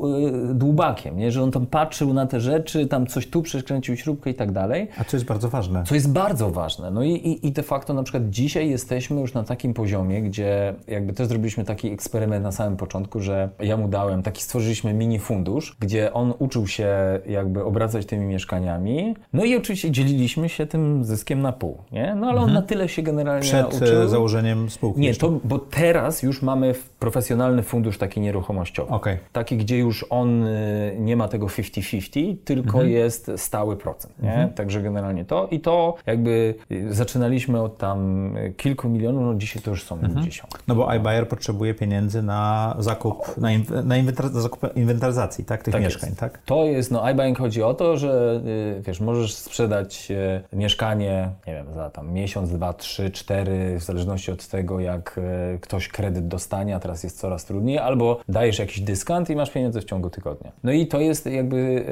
[0.51, 1.33] y, dłubakiem, nie?
[1.33, 4.89] że on tam patrzył na te rzeczy, tam coś tu przekręcił śrubkę i tak dalej.
[4.99, 5.85] A co jest bardzo ważne.
[5.87, 6.91] Co jest bardzo ważne.
[6.91, 10.75] No i, i, i de facto na przykład dzisiaj jesteśmy już na takim poziomie, gdzie
[10.89, 15.19] jakby też zrobiliśmy taki eksperyment na samym początku, że ja mu dałem, taki stworzyliśmy mini
[15.19, 16.89] fundusz, gdzie on uczył się
[17.27, 19.15] jakby obracać tymi mieszkaniami.
[19.33, 22.15] No i oczywiście dzieliliśmy się tym zyskiem na pół, nie?
[22.15, 22.55] No ale on mhm.
[22.55, 24.09] na tyle się generalnie Przed e, uczył.
[24.09, 25.01] założeniem spółki.
[25.01, 28.93] Nie, to, bo teraz już mamy profesjonalny fundusz taki nieruchomościowy.
[28.93, 29.19] Okay.
[29.33, 32.91] Taki, gdzie już on y, nie ma tego 50-50, tylko mhm.
[32.91, 34.29] jest stały procent, nie?
[34.29, 34.53] Mhm.
[34.53, 39.71] Także generalnie to i to jakby y, zaczynaliśmy od tam kilku milionów, no dzisiaj to
[39.71, 40.25] już są mhm.
[40.25, 40.63] dziesiątki.
[40.69, 43.49] No bo iBuyer potrzebuje pieniędzy na zakup, na,
[43.85, 45.63] na, inwentar, zakup inwentaryzacji, tak?
[45.63, 46.21] Tych tak mieszkań, jest.
[46.21, 46.39] tak?
[46.45, 48.41] To jest, no iBuying chodzi o to, że
[48.79, 50.13] y, wiesz, możesz sprzedać
[50.53, 55.21] mieszkanie, nie wiem, za tam miesiąc, dwa, trzy, cztery, w zależności od tego, jak
[55.61, 59.81] ktoś kredyt dostanie, a teraz jest coraz trudniej, albo dajesz jakiś dyskant i masz pieniądze
[59.81, 60.53] w ciągu tygodnia.
[60.65, 61.85] No i to jest jakby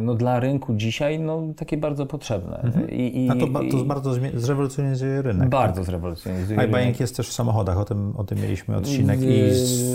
[0.00, 2.60] no, dla rynku dzisiaj no, takie bardzo potrzebne.
[2.60, 2.90] Mhm.
[2.90, 5.48] I, i, a to, to bardzo zrewolucjonizuje rynek.
[5.48, 5.86] Bardzo tak?
[5.86, 7.00] zrewolucjonizuje rynek.
[7.00, 9.50] jest też w samochodach, o tym, o tym mieliśmy odcinek i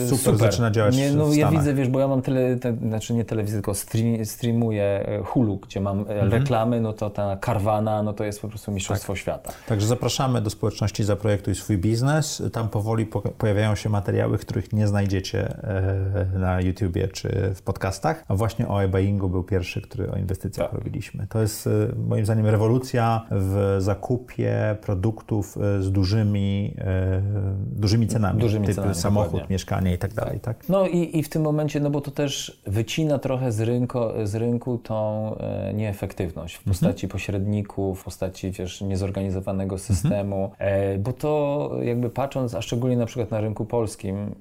[0.05, 0.38] super, super.
[0.38, 3.26] zaczyna działać nie, no, w Ja widzę, wiesz, bo ja mam tyle, te, znaczy nie
[3.26, 6.32] telewizję, tylko stream, streamuję e, Hulu, gdzie mam e, mhm.
[6.32, 9.20] reklamy, no to ta karwana, no to jest po prostu mistrzostwo tak.
[9.20, 9.51] świata.
[9.68, 12.43] Także zapraszamy do społeczności Zaprojektuj swój biznes.
[12.53, 13.05] Tam powoli
[13.38, 18.26] pojawiają się materiały, których nie znajdziecie e, na YouTubie czy w podcastach.
[18.28, 20.80] A właśnie o e-buyingu był pierwszy, który o inwestycjach tak.
[20.80, 21.28] robiliśmy.
[21.28, 21.70] To jest e,
[22.08, 26.74] moim zdaniem rewolucja w zakupie produktów e, z dużymi,
[27.72, 28.39] dużymi cenami.
[28.41, 29.54] Dużymi typu cenami, samochód, dokładnie.
[29.54, 30.39] mieszkanie i tak dalej.
[30.39, 30.70] Tak?
[30.70, 34.36] No i, i w tym momencie, no bo to też wycina trochę z rynku, z
[34.36, 35.36] rynku tą
[35.74, 37.12] nieefektywność w postaci mhm.
[37.12, 39.95] pośredników, w postaci wiesz, niezorganizowanego mhm.
[39.95, 41.02] systemu, mhm.
[41.04, 43.86] bo to jakby patrząc, a szczególnie na przykład na rynku polskim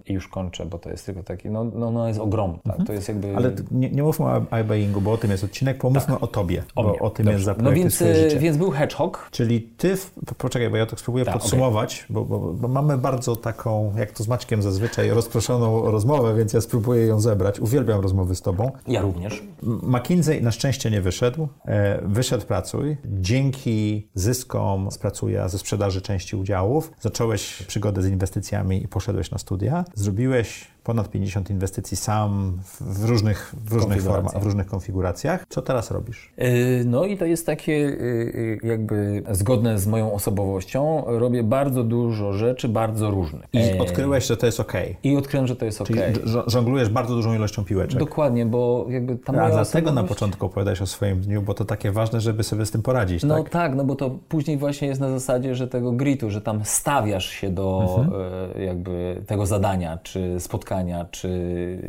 [0.06, 2.72] i już kończę, bo to jest tylko taki, no, no, no jest ogromny, tak?
[2.72, 2.86] Mhm.
[2.86, 3.36] to jest jakby...
[3.36, 6.22] Ale nie, nie mówmy o iBuyingu, bo o tym jest odcinek, pomówmy tak.
[6.22, 6.98] o Tobie, o bo mnie.
[6.98, 7.32] o tym Dobrze.
[7.32, 8.38] jest zaprojektuj no więc, swoje życie.
[8.38, 9.28] więc był Hedgehog.
[9.30, 12.14] Czyli Ty, w, poczekaj, bo ja to spróbuję tak, podsumować, okay.
[12.14, 16.60] bo, bo, bo, mamy bardzo taką, jak to z Maćkiem zazwyczaj, rozproszoną rozmowę, więc ja
[16.60, 17.60] spróbuję ją zebrać.
[17.60, 18.70] Uwielbiam rozmowy z Tobą.
[18.88, 19.42] Ja również.
[19.62, 21.48] McKinsey na szczęście nie wyszedł.
[21.64, 22.96] E, wyszedł Pracuj.
[23.04, 29.35] Dzięki zyskom z Pracuja ze sprzedaży części udziałów zacząłeś przygodę z inwestycjami i poszedłeś na
[29.38, 29.84] studia.
[29.94, 35.44] Zrobiłeś ponad 50 inwestycji sam w różnych, w różnych formach, w różnych konfiguracjach.
[35.48, 36.32] Co teraz robisz?
[36.38, 36.46] Yy,
[36.84, 41.04] no i to jest takie yy, jakby zgodne z moją osobowością.
[41.06, 43.46] Robię bardzo dużo rzeczy, bardzo różnych.
[43.52, 44.72] I odkryłeś, że to jest ok.
[45.02, 45.88] I odkryłem, że to jest ok.
[45.88, 46.00] Czyli
[46.46, 47.98] żonglujesz bardzo dużą ilością piłeczek.
[47.98, 51.92] Dokładnie, bo jakby tam A dlatego na początku opowiadałeś o swoim dniu, bo to takie
[51.92, 53.50] ważne, żeby sobie z tym poradzić, No tak?
[53.50, 57.26] tak, no bo to później właśnie jest na zasadzie, że tego gritu, że tam stawiasz
[57.30, 58.62] się do mhm.
[58.62, 61.28] jakby tego zadania, czy spotkania spotkania, czy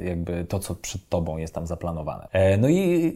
[0.06, 2.28] jakby to, co przed Tobą jest tam zaplanowane.
[2.32, 3.14] E, no i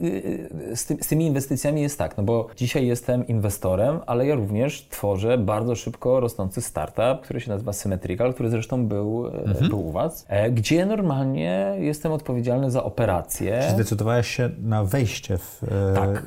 [0.75, 4.87] z, ty, z tymi inwestycjami jest tak, no bo dzisiaj jestem inwestorem, ale ja również
[4.89, 9.69] tworzę bardzo szybko rosnący startup, który się nazywa Symmetrical, który zresztą był, e, mhm.
[9.69, 13.63] był u Was, e, gdzie normalnie jestem odpowiedzialny za operacje.
[13.67, 15.61] Czy zdecydowałeś się na wejście w,
[15.95, 16.23] tak,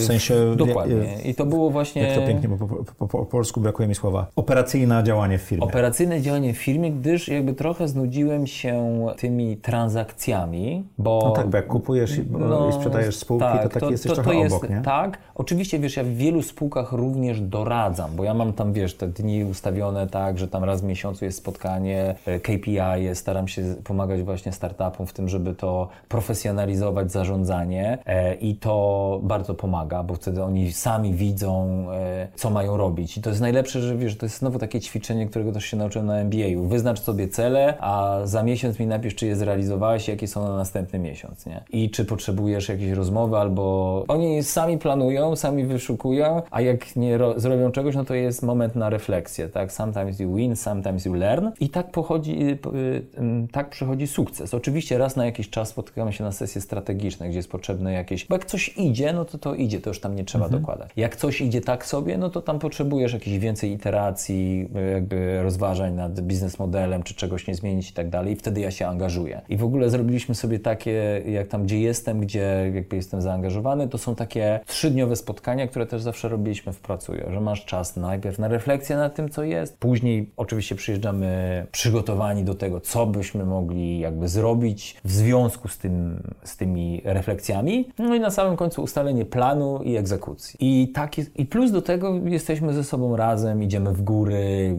[0.00, 0.56] w sensie...
[0.56, 1.16] Dokładnie.
[1.24, 2.02] I to było właśnie...
[2.02, 4.26] Jak to pięknie, bo po, po, po, po polsku brakuje mi słowa.
[4.36, 5.64] Operacyjne działanie w firmie.
[5.64, 11.20] Operacyjne działanie w firmie, gdyż jakby trochę znudziłem się tymi transakcjami, bo...
[11.24, 14.10] No tak, bo jak kupujesz i, no, i sprzedajesz spółki, tak, to taki to, jesteś
[14.10, 14.80] to, trochę to jest, obok, nie?
[14.82, 19.08] Tak, oczywiście, wiesz, ja w wielu spółkach również doradzam, bo ja mam tam, wiesz, te
[19.08, 23.62] dni ustawione tak, że tam raz w miesiącu jest spotkanie, e, KPI jest, staram się
[23.84, 30.14] pomagać właśnie startupom w tym, żeby to profesjonalizować zarządzanie e, i to bardzo pomaga, bo
[30.14, 34.26] wtedy oni sami widzą, e, co mają robić i to jest najlepsze, że wiesz, to
[34.26, 36.64] jest znowu takie ćwiczenie, którego też się nauczyłem na MBA-u.
[36.64, 40.98] Wyznacz sobie cele, a za miesiąc mi napisz, czy je zrealizowałeś, jakie są na następny
[40.98, 41.64] miesiąc, nie?
[41.70, 47.72] I czy potrzebujesz jakiejś rozmowy, albo oni sami planują, sami wyszukują, a jak nie zrobią
[47.72, 49.72] czegoś, no to jest moment na refleksję, tak?
[49.72, 51.48] Sometimes you win, sometimes you learn.
[51.60, 54.54] I tak pochodzi, y, y, tak przychodzi sukces.
[54.54, 58.34] Oczywiście raz na jakiś czas spotykamy się na sesje strategiczne, gdzie jest potrzebne jakieś, bo
[58.34, 60.62] jak coś idzie, no to to idzie, to już tam nie trzeba mhm.
[60.62, 60.90] dokładać.
[60.96, 66.20] Jak coś idzie tak sobie, no to tam potrzebujesz jakiejś więcej iteracji, jakby rozważań nad
[66.20, 68.32] biznes modelem, czy czegoś nie zmienić i tak dalej.
[68.32, 69.40] I wtedy wtedy ja się angażuję.
[69.48, 73.98] I w ogóle zrobiliśmy sobie takie, jak tam gdzie jestem, gdzie jakby jestem zaangażowany, to
[73.98, 78.48] są takie trzydniowe spotkania, które też zawsze robiliśmy w Pracuję, że masz czas najpierw na
[78.48, 84.28] refleksję nad tym, co jest, później oczywiście przyjeżdżamy przygotowani do tego, co byśmy mogli jakby
[84.28, 89.82] zrobić w związku z, tym, z tymi refleksjami, no i na samym końcu ustalenie planu
[89.82, 90.56] i egzekucji.
[90.60, 94.76] I, tak jest, i plus do tego jesteśmy ze sobą razem, idziemy w góry,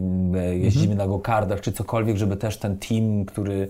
[0.52, 0.98] jeździmy mhm.
[0.98, 3.68] na go-kardach czy cokolwiek, żeby też ten team, który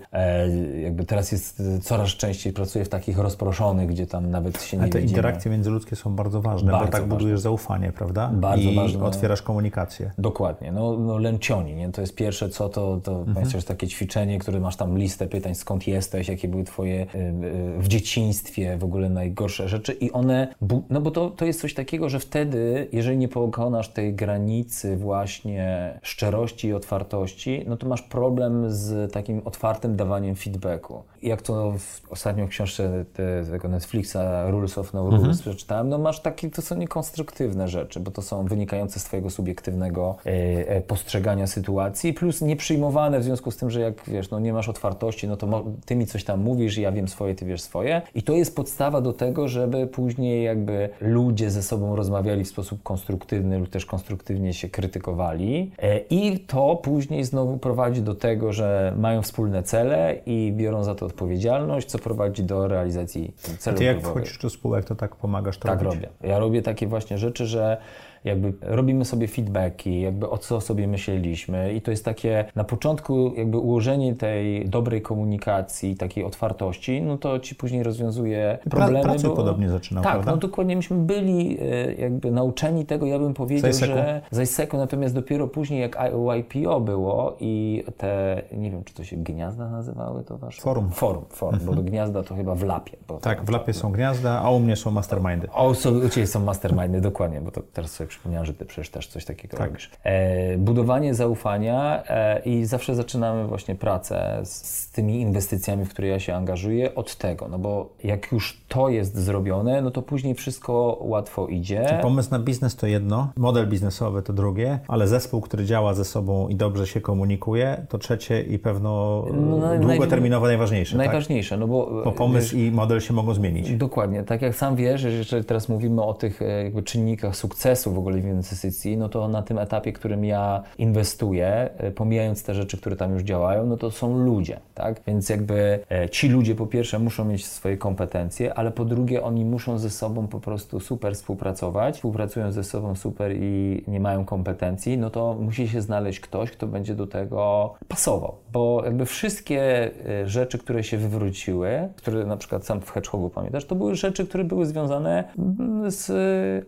[0.83, 4.91] jakby teraz jest coraz częściej pracuje w takich rozproszonych, gdzie tam nawet się nie Ale
[4.91, 5.17] te widzimy.
[5.17, 7.17] interakcje międzyludzkie są bardzo ważne, bardzo bo tak ważne.
[7.17, 8.29] budujesz zaufanie, prawda?
[8.33, 9.03] Bardzo I ważne.
[9.03, 10.11] otwierasz komunikację.
[10.17, 10.71] Dokładnie.
[10.71, 11.91] No, no lęcioni, nie?
[11.91, 13.47] To jest pierwsze co, to, to mhm.
[13.53, 17.79] jest takie ćwiczenie, które masz tam listę pytań, skąd jesteś, jakie były twoje y, y,
[17.79, 20.55] w dzieciństwie w ogóle najgorsze rzeczy i one,
[20.89, 25.99] no bo to, to jest coś takiego, że wtedy, jeżeli nie pokonasz tej granicy właśnie
[26.01, 31.03] szczerości i otwartości, no to masz problem z takim otwartym dawaniem feedbacku.
[31.23, 34.17] Jak to w ostatnio w książce te, tego Netflixa
[34.47, 35.37] Rules of No Rules mhm.
[35.37, 40.15] przeczytałem, no masz takie, to są niekonstruktywne rzeczy, bo to są wynikające z twojego subiektywnego
[40.25, 40.29] e,
[40.69, 44.69] e, postrzegania sytuacji, plus nieprzyjmowane w związku z tym, że jak wiesz, no nie masz
[44.69, 48.01] otwartości, no to ty mi coś tam mówisz, ja wiem swoje, ty wiesz swoje.
[48.15, 52.83] I to jest podstawa do tego, żeby później jakby ludzie ze sobą rozmawiali w sposób
[52.83, 55.71] konstruktywny lub też konstruktywnie się krytykowali.
[55.79, 59.80] E, I to później znowu prowadzi do tego, że mają wspólne cele
[60.25, 63.79] i biorą za to odpowiedzialność, co prowadzi do realizacji celów.
[63.79, 66.01] Ty jak wchodzisz do spółek, to tak pomagasz to Tak robić?
[66.01, 66.29] robię.
[66.29, 67.77] Ja robię takie właśnie rzeczy, że
[68.23, 73.33] jakby robimy sobie feedbacki, jakby o co sobie myśleliśmy i to jest takie na początku
[73.37, 79.03] jakby ułożenie tej dobrej komunikacji, takiej otwartości, no to ci później rozwiązuje problemy.
[79.03, 79.35] Pracę bo...
[79.35, 80.31] podobnie zaczynał, Tak, prawda?
[80.31, 83.93] no dokładnie myśmy byli e, jakby nauczeni tego, ja bym powiedział, Zajseku.
[83.93, 85.97] że Zajseku, natomiast dopiero później jak
[86.37, 90.61] YPO było i te, nie wiem, czy to się gniazda nazywały to wasze?
[90.61, 90.89] Forum.
[90.91, 91.75] Forum, forum, mhm.
[91.75, 92.97] bo gniazda to chyba w Lapie.
[93.21, 95.47] tak, w Lapie są gniazda, a u mnie są mastermindy.
[95.53, 95.69] O,
[96.05, 99.25] u Ciebie są mastermindy, dokładnie, bo to teraz sobie przypomniałem, że Ty przecież też coś
[99.25, 99.67] takiego tak.
[99.67, 99.91] robisz.
[100.03, 106.07] E, budowanie zaufania e, i zawsze zaczynamy właśnie pracę z, z, tymi inwestycjami, w które
[106.07, 110.35] ja się angażuję od tego, no bo jak już to jest zrobione, no to później
[110.35, 111.85] wszystko łatwo idzie.
[111.89, 116.05] Czyli pomysł na biznes to jedno, model biznesowy to drugie, ale zespół, który działa ze
[116.05, 120.97] sobą i dobrze się komunikuje, to trzecie i pewno no, długoterminowo najważniejsze.
[120.97, 121.05] Tak?
[121.07, 121.59] Najważniejsze, tak?
[121.59, 122.01] no bo...
[122.03, 123.71] Bo pomysł wiesz, i model się mogą zmienić.
[123.71, 124.23] Dokładnie.
[124.23, 128.21] Tak jak sam wiesz, że teraz mówimy o tych e, jakby czynnikach sukcesu w ogóle
[128.21, 132.95] w inwestycji, no to na tym etapie, którym ja inwestuję, e, pomijając te rzeczy, które
[132.95, 135.01] tam już działają, no to są ludzie, tak?
[135.07, 139.45] Więc jakby e, ci ludzie po pierwsze muszą mieć swoje kompetencje, ale po drugie oni
[139.45, 144.97] muszą ze sobą po prostu super współpracować, współpracują ze sobą super i nie mają kompetencji,
[144.97, 149.91] no to musi się znaleźć ktoś, kto będzie do tego pasował, bo jakby wszystkie
[150.25, 154.43] rzeczy, które się wywróciły, które na przykład sam w Hedgehogu pamiętasz, to były rzeczy, które
[154.43, 156.11] były związane mm, z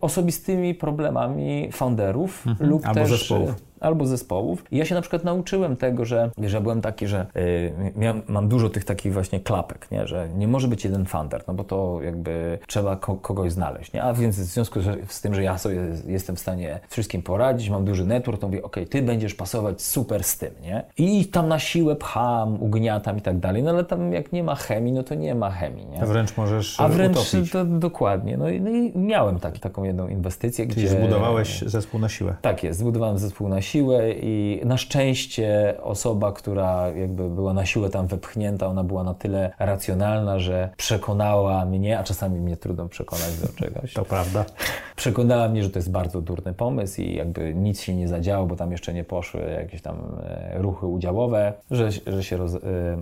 [0.02, 1.23] osobistymi problemami
[1.72, 2.70] founderów mhm.
[2.70, 4.64] lub Albo też zespołów albo zespołów.
[4.72, 7.26] I ja się na przykład nauczyłem tego, że, że byłem taki, że
[7.96, 10.08] yy, mam dużo tych takich właśnie klapek, nie?
[10.08, 13.94] że nie może być jeden funder, no bo to jakby trzeba ko kogoś znaleźć.
[13.94, 14.04] Nie?
[14.04, 15.78] A więc w związku z tym, że ja sobie
[16.08, 20.24] jestem w stanie wszystkim poradzić, mam duży network, to mówię, ok, ty będziesz pasować super
[20.24, 20.84] z tym, nie?
[20.98, 24.56] I tam na siłę pcham, ugniatam i tak dalej, no ale tam jak nie ma
[24.56, 26.02] chemii, no to nie ma chemii, nie?
[26.02, 27.52] A wręcz możesz A wręcz utopić.
[27.52, 28.38] to dokładnie.
[28.38, 30.98] No i, no i miałem taki, taką jedną inwestycję, Czyli gdzie...
[30.98, 32.36] zbudowałeś zespół na siłę.
[32.42, 37.66] Tak jest, zbudowałem zespół na siłę siłę i na szczęście osoba, która jakby była na
[37.66, 42.90] siłę tam wepchnięta, ona była na tyle racjonalna, że przekonała mnie, a czasami mnie trudno
[42.90, 43.94] przekonać do czegoś.
[43.94, 44.46] To prawda.
[44.96, 48.56] Przekonała mnie, że to jest bardzo durny pomysł i jakby nic się nie zadziało, bo
[48.56, 52.60] tam jeszcze nie poszły jakieś tam e, ruchy udziałowe, że, że się roz, e,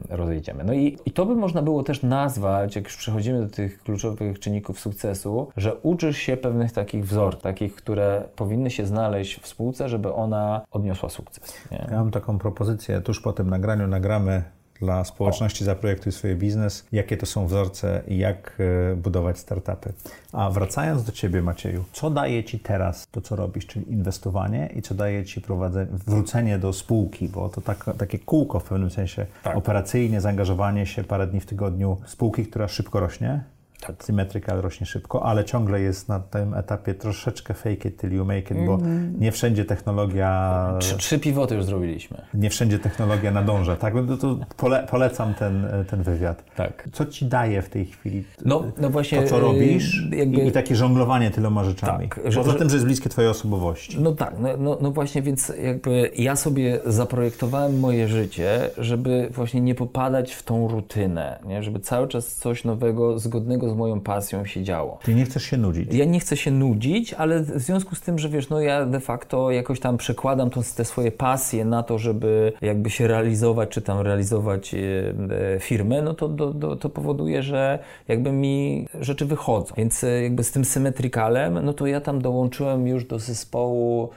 [0.09, 0.63] rozejdziemy.
[0.63, 4.39] No i, i to by można było też nazwać, jak już przechodzimy do tych kluczowych
[4.39, 9.89] czynników sukcesu, że uczysz się pewnych takich wzorów, takich, które powinny się znaleźć w spółce,
[9.89, 11.53] żeby ona odniosła sukces.
[11.71, 11.87] Nie?
[11.91, 14.43] Ja mam taką propozycję, tuż po tym nagraniu nagramy
[14.81, 15.65] dla społeczności.
[15.65, 18.57] Zaprojektuj swoje biznes, jakie to są wzorce i jak
[18.91, 19.93] e, budować startupy.
[20.33, 24.81] A wracając do Ciebie, Macieju, co daje Ci teraz to, co robisz, czyli inwestowanie i
[24.81, 29.25] co daje Ci prowadzenie, wrócenie do spółki, bo to tak, takie kółko w pewnym sensie,
[29.43, 29.57] tak.
[29.57, 33.43] operacyjnie, zaangażowanie się parę dni w tygodniu spółki, która szybko rośnie,
[33.87, 34.03] Tak.
[34.03, 38.51] Symmetrical rośnie szybko, ale ciągle jest na tym etapie troszeczkę fake it till you make
[38.51, 39.19] it, bo mm.
[39.19, 40.73] nie wszędzie technologia...
[40.79, 42.21] Trzy, trzy pivoty już zrobiliśmy.
[42.33, 43.93] Nie wszędzie technologia nadąża, tak?
[44.07, 46.43] No to pole, polecam ten, ten wywiad.
[46.55, 46.89] Tak.
[46.93, 50.41] Co ci daje w tej chwili no, no właśnie, to, co robisz jakby...
[50.41, 52.09] i, i, takie żonglowanie tyloma rzeczami?
[52.09, 53.97] Tak, Poza że, tym, że jest bliskie twojej osobowości.
[53.99, 59.61] No tak, no, no, no właśnie, więc jakby ja sobie zaprojektowałem moje życie, żeby właśnie
[59.61, 61.63] nie popadać w tą rutynę, nie?
[61.63, 64.99] żeby cały czas coś nowego, zgodnego z moją pasją się działo.
[65.03, 65.93] Ty nie chcesz się nudzić?
[65.93, 68.99] Ja nie chcę się nudzić, ale w związku z tym, że wiesz, no ja de
[68.99, 73.99] facto jakoś tam przekładam te swoje pasje na to, żeby jakby się realizować, czy tam
[73.99, 74.77] realizować e,
[75.55, 79.73] e, firmę, no to, to, to, to powoduje, że jakby mi rzeczy wychodzą.
[79.77, 84.09] Więc e, jakby z tym symetrykalem, no to ja tam dołączyłem już do zespołu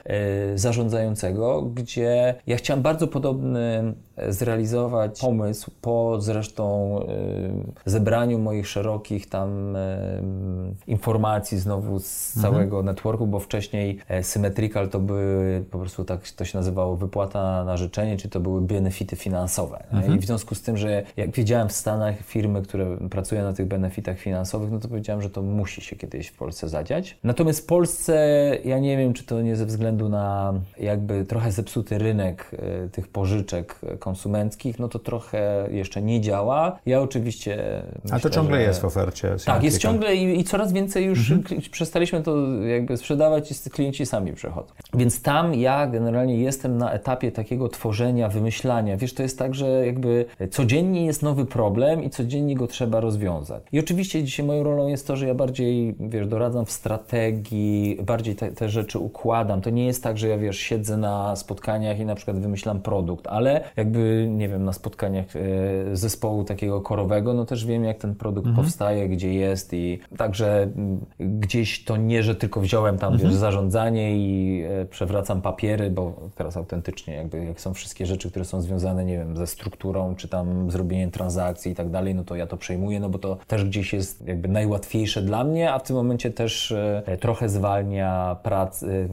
[0.55, 3.93] zarządzającego, gdzie ja chciałem bardzo podobny
[4.29, 6.99] zrealizować pomysł po zresztą
[7.85, 12.53] zebraniu moich szerokich tam y, informacji znowu z mhm.
[12.53, 17.63] całego networku, bo wcześniej e, Symmetrical to były po prostu tak to się nazywało wypłata
[17.63, 19.83] na życzenie, czy to były benefity finansowe.
[19.91, 20.15] Mhm.
[20.15, 23.67] I w związku z tym, że jak wiedziałem w Stanach firmy, które pracują na tych
[23.67, 27.17] benefitach finansowych, no to powiedziałem, że to musi się kiedyś w Polsce zadziać.
[27.23, 28.15] Natomiast w Polsce
[28.65, 32.51] ja nie wiem, czy to nie ze względu na jakby trochę zepsuty rynek
[32.85, 36.79] y, tych pożyczek konsumenckich, no to trochę jeszcze nie działa.
[36.85, 37.83] Ja oczywiście.
[38.11, 38.63] A to ciągle że...
[38.63, 39.34] jest w ofercie.
[39.45, 41.61] Tak, jest ciągle i, i coraz więcej już mhm.
[41.71, 44.73] przestaliśmy to jakby sprzedawać i klienci sami przechodzą.
[44.93, 48.97] Więc tam ja generalnie jestem na etapie takiego tworzenia, wymyślania.
[48.97, 53.63] Wiesz, to jest tak, że jakby codziennie jest nowy problem i codziennie go trzeba rozwiązać.
[53.71, 58.35] I oczywiście dzisiaj moją rolą jest to, że ja bardziej, wiesz, doradzam w strategii, bardziej
[58.35, 59.61] te, te rzeczy układam.
[59.61, 63.27] To nie jest tak, że ja, wiesz, siedzę na spotkaniach i na przykład wymyślam produkt,
[63.27, 65.39] ale jakby nie wiem, na spotkaniach e,
[65.95, 68.65] zespołu takiego korowego, no też wiem, jak ten produkt mhm.
[68.65, 73.29] powstaje, gdzie jest i także mm, gdzieś to nie, że tylko wziąłem tam, mhm.
[73.29, 78.45] wiesz, zarządzanie i e, przewracam papiery, bo teraz autentycznie jakby, jak są wszystkie rzeczy, które
[78.45, 82.35] są związane, nie wiem, ze strukturą, czy tam zrobieniem transakcji i tak dalej, no to
[82.35, 85.83] ja to przejmuję, no bo to też gdzieś jest jakby najłatwiejsze dla mnie, a w
[85.83, 89.09] tym momencie też e, trochę zwalnia pracy,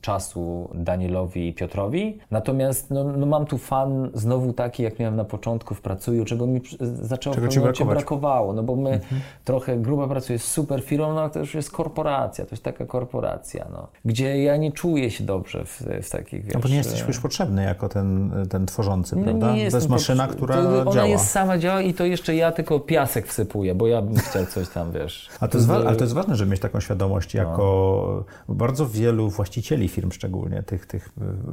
[0.00, 2.18] czasu Danielowi i Piotrowi.
[2.30, 6.46] Natomiast no, no mam tu fan znowu taki, jak miałem na początku w Pracuju, czego
[6.46, 9.20] mi zaczęło czego momencie brakowało, no bo my mhm.
[9.44, 12.86] Trochę, gruba pracuje z super firmą, no ale to już jest korporacja, to jest taka
[12.86, 16.54] korporacja, no, gdzie ja nie czuję się dobrze w, w takich, wiesz...
[16.54, 19.54] No bo nie jesteś już potrzebny jako ten, ten tworzący, no, prawda?
[19.54, 21.06] Nie to jest maszyna, która to, ona działa.
[21.06, 24.68] jest sama działa i to jeszcze ja tylko piasek wsypuję, bo ja bym chciał coś
[24.68, 25.28] tam, wiesz...
[25.40, 28.54] A to jest, wa- ale to jest ważne, żeby mieć taką świadomość jako no.
[28.54, 31.08] bardzo wielu właścicieli firm szczególnie, tych, tych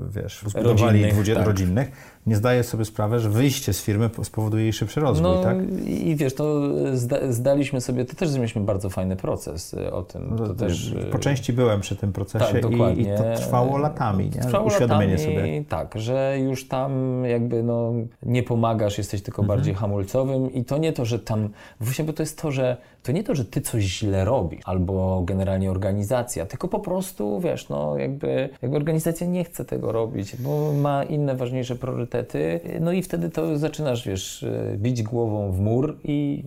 [0.10, 1.48] wiesz, zbudowali rodzinnych, tak.
[1.48, 1.92] rodzinnych,
[2.26, 5.58] nie zdaje sobie sprawę, że wyjście z firmy spowoduje jej szybszy rozwój, no, tak?
[5.88, 6.62] I wiesz, to
[6.98, 7.18] zda,
[7.62, 10.38] zdaliśmy sobie, to też mieliśmy bardzo fajny proces y, o tym.
[10.38, 14.26] To też, po y, części byłem przy tym procesie tak, i, i, to trwało latami,
[14.36, 14.42] nie?
[14.42, 15.64] Trwało Uświadomienie latami, sobie.
[15.70, 17.94] Tak, że już tam jakby no,
[18.24, 19.58] nie pomagasz, jesteś tylko mhm.
[19.58, 21.50] bardziej hamulcowym i to nie to, że tam,
[21.80, 25.22] właśnie bo to jest to, że to nie to, że ty coś źle robisz, albo
[25.26, 30.74] generalnie organizacja, tylko po prostu, wiesz, no jakby, jakby organizacja nie chce tego robić, bo
[30.74, 34.46] ma inne ważniejsze priorytety, no i wtedy to zaczynasz, wiesz,
[34.78, 36.44] bić głową w mur i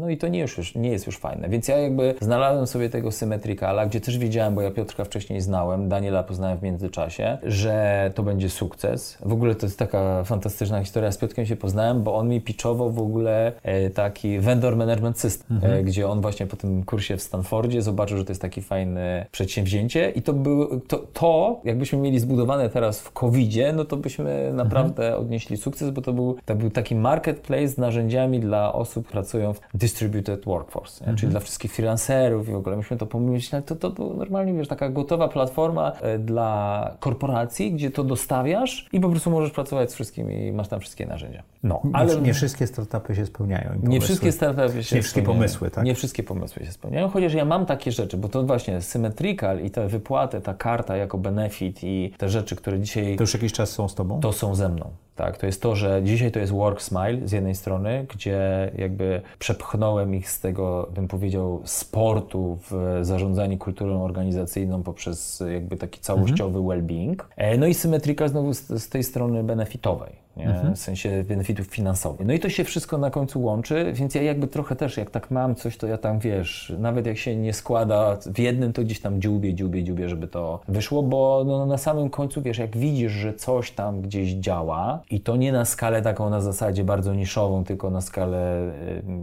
[0.00, 1.48] no i to nie, już, nie jest już fajne.
[1.48, 5.88] Więc ja jakby znalazłem sobie tego symetrykala, gdzie też wiedziałem, bo ja Piotrka wcześniej znałem,
[5.88, 9.18] Daniela poznałem w międzyczasie, że to będzie sukces.
[9.24, 12.90] W ogóle to jest taka fantastyczna historia, z Piotrkiem się poznałem, bo on mi pitchował
[12.90, 15.89] w ogóle e, taki vendor management system, mhm.
[15.90, 20.10] Gdzie on właśnie po tym kursie w Stanfordzie zobaczył, że to jest takie fajne przedsięwzięcie
[20.10, 25.06] i to był, to, to jakbyśmy mieli zbudowane teraz w COVID-zie, no to byśmy naprawdę
[25.06, 25.22] mhm.
[25.22, 29.52] odnieśli sukces, bo to był, to był taki marketplace z narzędziami dla osób, które pracują
[29.52, 31.16] w distributed workforce, mhm.
[31.16, 34.68] czyli dla wszystkich freelancerów i w ogóle myśmy to pomyśleli, to, to, to normalnie, wiesz,
[34.68, 39.94] taka gotowa platforma e, dla korporacji, gdzie to dostawiasz i po prostu możesz pracować z
[39.94, 41.42] wszystkimi i masz tam wszystkie narzędzia.
[41.62, 43.70] No, ale nie, nie wszystkie startupy się spełniają.
[43.82, 45.79] Nie wszystkie startupy się Nie wszystkie pomysły, tak?
[45.82, 49.70] Nie wszystkie pomysły się spełniają, chociaż ja mam takie rzeczy, bo to właśnie symmetrical i
[49.70, 53.16] te wypłaty, ta karta jako benefit i te rzeczy, które dzisiaj...
[53.16, 54.20] To już jakiś czas są z Tobą?
[54.20, 54.90] To są ze mną.
[55.20, 59.22] Tak, to jest to, że dzisiaj to jest work smile z jednej strony, gdzie jakby
[59.38, 66.58] przepchnąłem ich z tego, bym powiedział, sportu w zarządzanie kulturą organizacyjną poprzez jakby taki całościowy
[66.58, 66.66] mhm.
[66.66, 67.24] well-being.
[67.36, 70.76] E, no i symmetrical znowu z, z tej strony benefitowej mhm.
[70.76, 72.26] w sensie benefitów finansowych.
[72.26, 75.30] No i to się wszystko na końcu łączy, więc ja jakby trochę też, jak tak
[75.30, 79.00] mam coś, to ja tam wiesz, nawet jak się nie składa w jednym, to gdzieś
[79.00, 83.12] tam dziubię, dziubię, dziubię, żeby to wyszło, bo no, na samym końcu wiesz, jak widzisz,
[83.12, 87.64] że coś tam gdzieś działa i to nie na skalę taką na zasadzie bardzo niszową,
[87.64, 88.72] tylko na skalę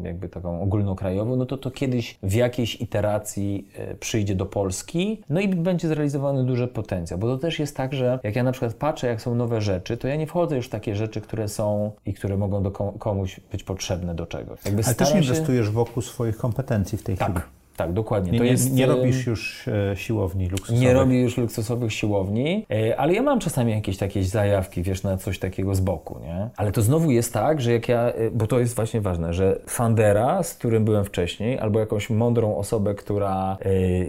[0.04, 5.40] jakby taką ogólnokrajową, no to to kiedyś w jakiejś iteracji y, przyjdzie do Polski, no
[5.40, 8.74] i będzie zrealizowany duży potencjał, bo to też jest tak, że jak ja na przykład
[8.74, 11.92] patrzę, jak są nowe rzeczy, to ja nie wchodzę już w takie rzeczy, które są
[12.06, 14.66] i które mogą do komuś być potrzebne do czegoś.
[14.66, 15.72] Jakby Ale też inwestujesz się...
[15.72, 17.32] wokół swoich kompetencji w tej tak.
[17.32, 17.46] chwili.
[17.78, 18.32] Tak, dokładnie.
[18.32, 20.82] Nie, to jest, nie robisz już e, siłowni luksusowych.
[20.82, 25.18] Nie robię już luksusowych siłowni, e, ale ja mam czasami jakieś takie zajawki, wiesz, na
[25.18, 26.50] coś takiego z boku, nie?
[26.58, 29.60] Ale to znowu jest tak, że jak ja, e, bo to jest właśnie ważne, że
[29.70, 33.58] Fandera, z którym byłem wcześniej, albo jakąś mądrą osobę, która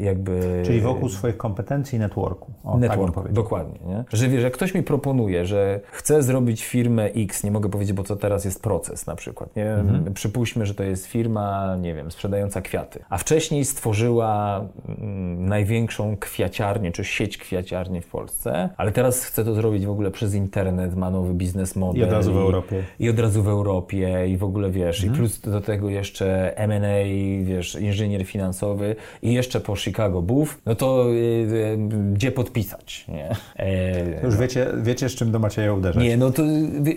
[0.00, 0.62] jakby...
[0.66, 2.52] Czyli wokół swoich kompetencji i networku.
[2.64, 4.04] O, networku, tak dokładnie, nie?
[4.12, 8.02] Że wiesz, jak ktoś mi proponuje, że chce zrobić firmę X, nie mogę powiedzieć, bo
[8.02, 9.72] to teraz jest proces na przykład, nie?
[9.72, 10.14] Mhm.
[10.14, 16.92] Przypuśćmy, że to jest firma, nie wiem, sprzedająca kwiaty, a wcześniej stworzyła mm, największą kwiaciarnię,
[16.92, 21.10] czy sieć kwiaciarni w Polsce, ale teraz chce to zrobić w ogóle przez internet, ma
[21.10, 22.00] nowy biznes model.
[22.00, 22.82] I od razu w Europie.
[22.98, 25.14] I od razu w Europie i w ogóle wiesz, mhm.
[25.14, 27.04] i plus do tego jeszcze M&A,
[27.44, 31.78] wiesz, inżynier finansowy i jeszcze po Chicago Buff, no to y, y,
[32.12, 33.30] gdzie podpisać, nie?
[33.56, 36.04] E, już wiecie, wiecie, z czym do Macieja uderzać.
[36.04, 36.42] Nie, no to,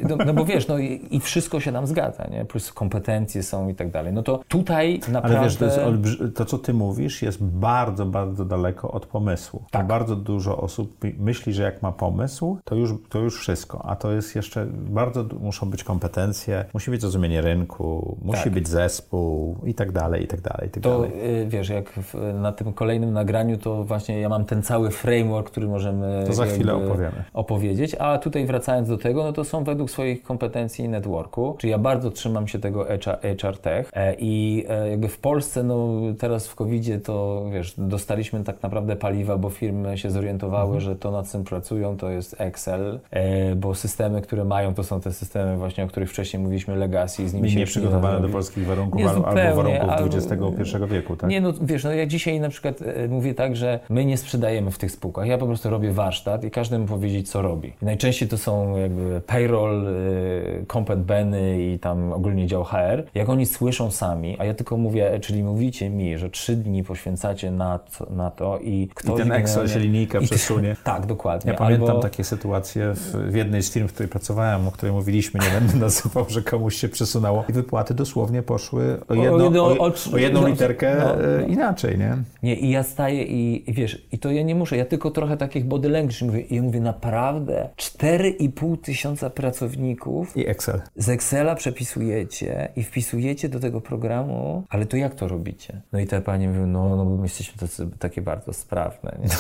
[0.09, 2.45] no, no bo wiesz, no i, i, wszystko się nam zgadza, nie?
[2.45, 4.13] Plus kompetencje są i tak dalej.
[4.13, 5.39] No to tutaj naprawdę...
[5.39, 9.63] Ale wiesz, to jest olbrzy- to co ty mówisz, jest bardzo, bardzo daleko od pomysłu.
[9.71, 9.87] Tak.
[9.87, 14.11] Bardzo dużo osób myśli, że jak ma pomysł, to już, to już wszystko, a to
[14.11, 18.53] jest jeszcze, bardzo muszą być kompetencje, musi być rozumienie rynku, musi tak.
[18.53, 21.41] być zespół i tak dalej, i tak dalej, i tak to, dalej.
[21.41, 21.99] Y, wiesz, jak
[22.33, 26.45] na tym kolejnym nagraniu, to właśnie ja mam ten cały framework, który możemy to za
[26.45, 27.23] chwilę opowiemy.
[27.33, 31.77] opowiedzieć, a tutaj wracając do tego, no to są według swoich kompetencji networku, czyli ja
[31.77, 36.40] bardzo trzymam się tego HR, HR Tech e, i e, jakby w Polsce, no teraz
[36.47, 40.81] w covid to wiesz, dostaliśmy tak naprawdę paliwa, bo firmy się zorientowały, mhm.
[40.81, 45.01] że to nad czym pracują to jest Excel, e, bo systemy, które mają, to są
[45.01, 48.29] te systemy właśnie, o których wcześniej mówiliśmy, legacy, z nimi nie się nie przygotowane do
[48.29, 51.29] polskich warunków albo warunków XXI wieku, tak?
[51.29, 54.71] Nie, no wiesz, no ja dzisiaj na przykład e, mówię tak, że my nie sprzedajemy
[54.71, 57.73] w tych spółkach, ja po prostu robię warsztat i każdy mu powiedzieć, co robi.
[57.81, 63.03] I najczęściej to są jakby payroll, y, compet beny i tam ogólnie dział HR.
[63.15, 67.51] Jak oni słyszą sami, a ja tylko mówię, czyli mówicie mi, że trzy dni poświęcacie
[67.51, 69.19] na to, na to i ktoś...
[69.19, 70.75] I ten Excel się linijka przesunie.
[70.83, 71.51] Tak, dokładnie.
[71.51, 72.01] Ja pamiętam Albo...
[72.01, 75.77] takie sytuacje w, w, jednej z firm, w której pracowałem, o której mówiliśmy, nie będę
[75.85, 80.41] nazywał, że komuś się przesunęło i wypłaty dosłownie poszły o, jedno, o, o, o jedną
[80.41, 81.47] no, literkę no, no.
[81.47, 82.17] inaczej, nie?
[82.43, 85.37] Nie, i ja staję i, i, wiesz, i to ja nie muszę, ja tylko trochę
[85.37, 90.81] takich body language mówię i ja mówię, naprawdę 4,5 tysiąca pracowników i Excel.
[90.95, 95.81] Z Excela przepisujecie i wpisujecie do tego programu, ale to jak to robicie?
[95.93, 99.17] No i te panie mówią, no, no my jesteśmy tacy, takie bardzo sprawne.
[99.23, 99.29] Nie?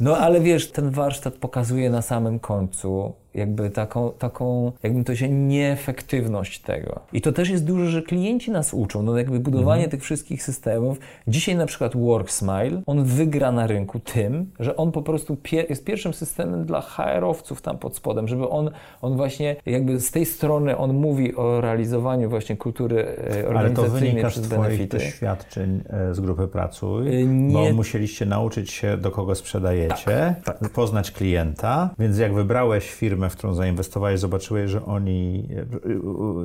[0.00, 5.28] No ale wiesz, ten warsztat pokazuje na samym końcu, jakby taką, taką jakby to się
[5.28, 7.00] nieefektywność tego.
[7.12, 9.90] I to też jest dużo, że klienci nas uczą, no jakby budowanie mhm.
[9.90, 10.98] tych wszystkich systemów.
[11.28, 15.84] Dzisiaj na przykład WorkSmile, on wygra na rynku tym, że on po prostu pie jest
[15.84, 18.70] pierwszym systemem dla HR-owców tam pod spodem, żeby on,
[19.02, 23.06] on właśnie jakby z tej strony on mówi o realizowaniu właśnie kultury
[23.48, 27.52] organizacyjnej Ale to wynika z Twoich doświadczeń e, z grupy Pracuj, e, Nie.
[27.52, 30.58] bo musieliście nauczyć się do kogo sprzedajecie, tak.
[30.58, 35.64] poznać klienta, więc jak wybrałeś firmę firmę, w którą zainwestowałeś, zobaczyłeś, że oni e,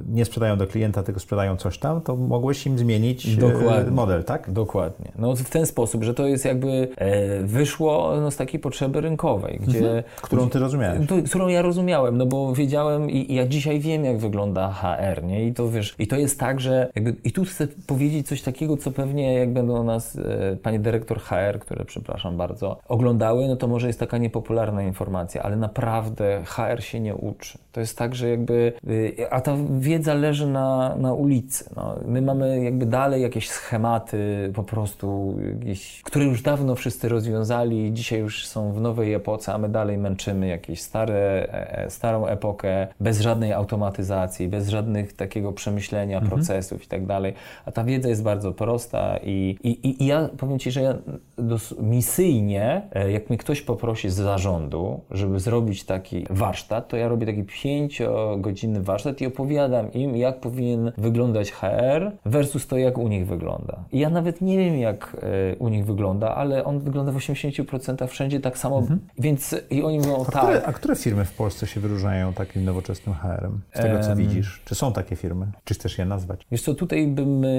[0.09, 3.91] nie sprzedają do klienta, tylko sprzedają coś tam, to mogłeś im zmienić e, Dokładnie.
[3.91, 4.51] model, tak?
[4.51, 5.11] Dokładnie.
[5.17, 9.59] No w ten sposób, że to jest jakby e, wyszło no, z takiej potrzeby rynkowej,
[9.67, 9.78] gdzie...
[9.78, 10.03] Mhm.
[10.21, 11.07] Którą ty rozumiałeś.
[11.30, 15.47] którą ja rozumiałem, no bo wiedziałem i, i, ja dzisiaj wiem, jak wygląda HR, nie?
[15.47, 18.78] I to wiesz, i to jest tak, że jakby, i tu chcę powiedzieć coś takiego,
[18.78, 23.67] co pewnie jak będą nas e, pani dyrektor HR, które przepraszam bardzo, oglądały, no to
[23.67, 27.57] może jest taka niepopularna informacja, ale naprawdę HR HR się nie uczy.
[27.72, 31.70] To jest tak, że jakby, y, a ta wiedza leży na, na ulicy.
[31.76, 31.95] No.
[32.05, 38.20] My mamy jakby dalej jakieś schematy po prostu, jakieś, które już dawno wszyscy rozwiązali, dzisiaj
[38.20, 42.88] już są w nowej epoce, a my dalej męczymy jakieś stare, e, e, starą epokę,
[42.99, 46.32] bez żadnej automatyzacji, bez żadnych takiego przemyślenia mhm.
[46.32, 47.34] procesów i tak dalej.
[47.65, 50.95] A ta wiedza jest bardzo prosta i, i, i ja powiem Ci, że ja
[51.38, 56.97] dos- misyjnie, e, jak mnie ktoś poprosi z zarządu, żeby zrobić taki warsztat, warsztat, to
[56.97, 62.97] ja robię taki pięciogodzinny warsztat i opowiadam im, jak powinien wyglądać HR versus to, jak
[62.97, 63.83] u nich wygląda.
[63.91, 65.17] I ja nawet nie wiem, jak
[65.53, 68.99] e, u nich wygląda, ale on wygląda w 80% wszędzie tak samo, mhm.
[69.19, 70.43] więc i oni mówią a tak.
[70.43, 73.61] Które, a które firmy w Polsce się wyróżniają takim nowoczesnym HR-em?
[73.73, 74.61] Z tego, co um, widzisz.
[74.65, 75.47] Czy są takie firmy?
[75.63, 76.47] Czy chcesz je nazwać?
[76.51, 77.49] Wiesz co, tutaj bym e,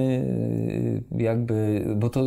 [1.10, 2.24] jakby, bo to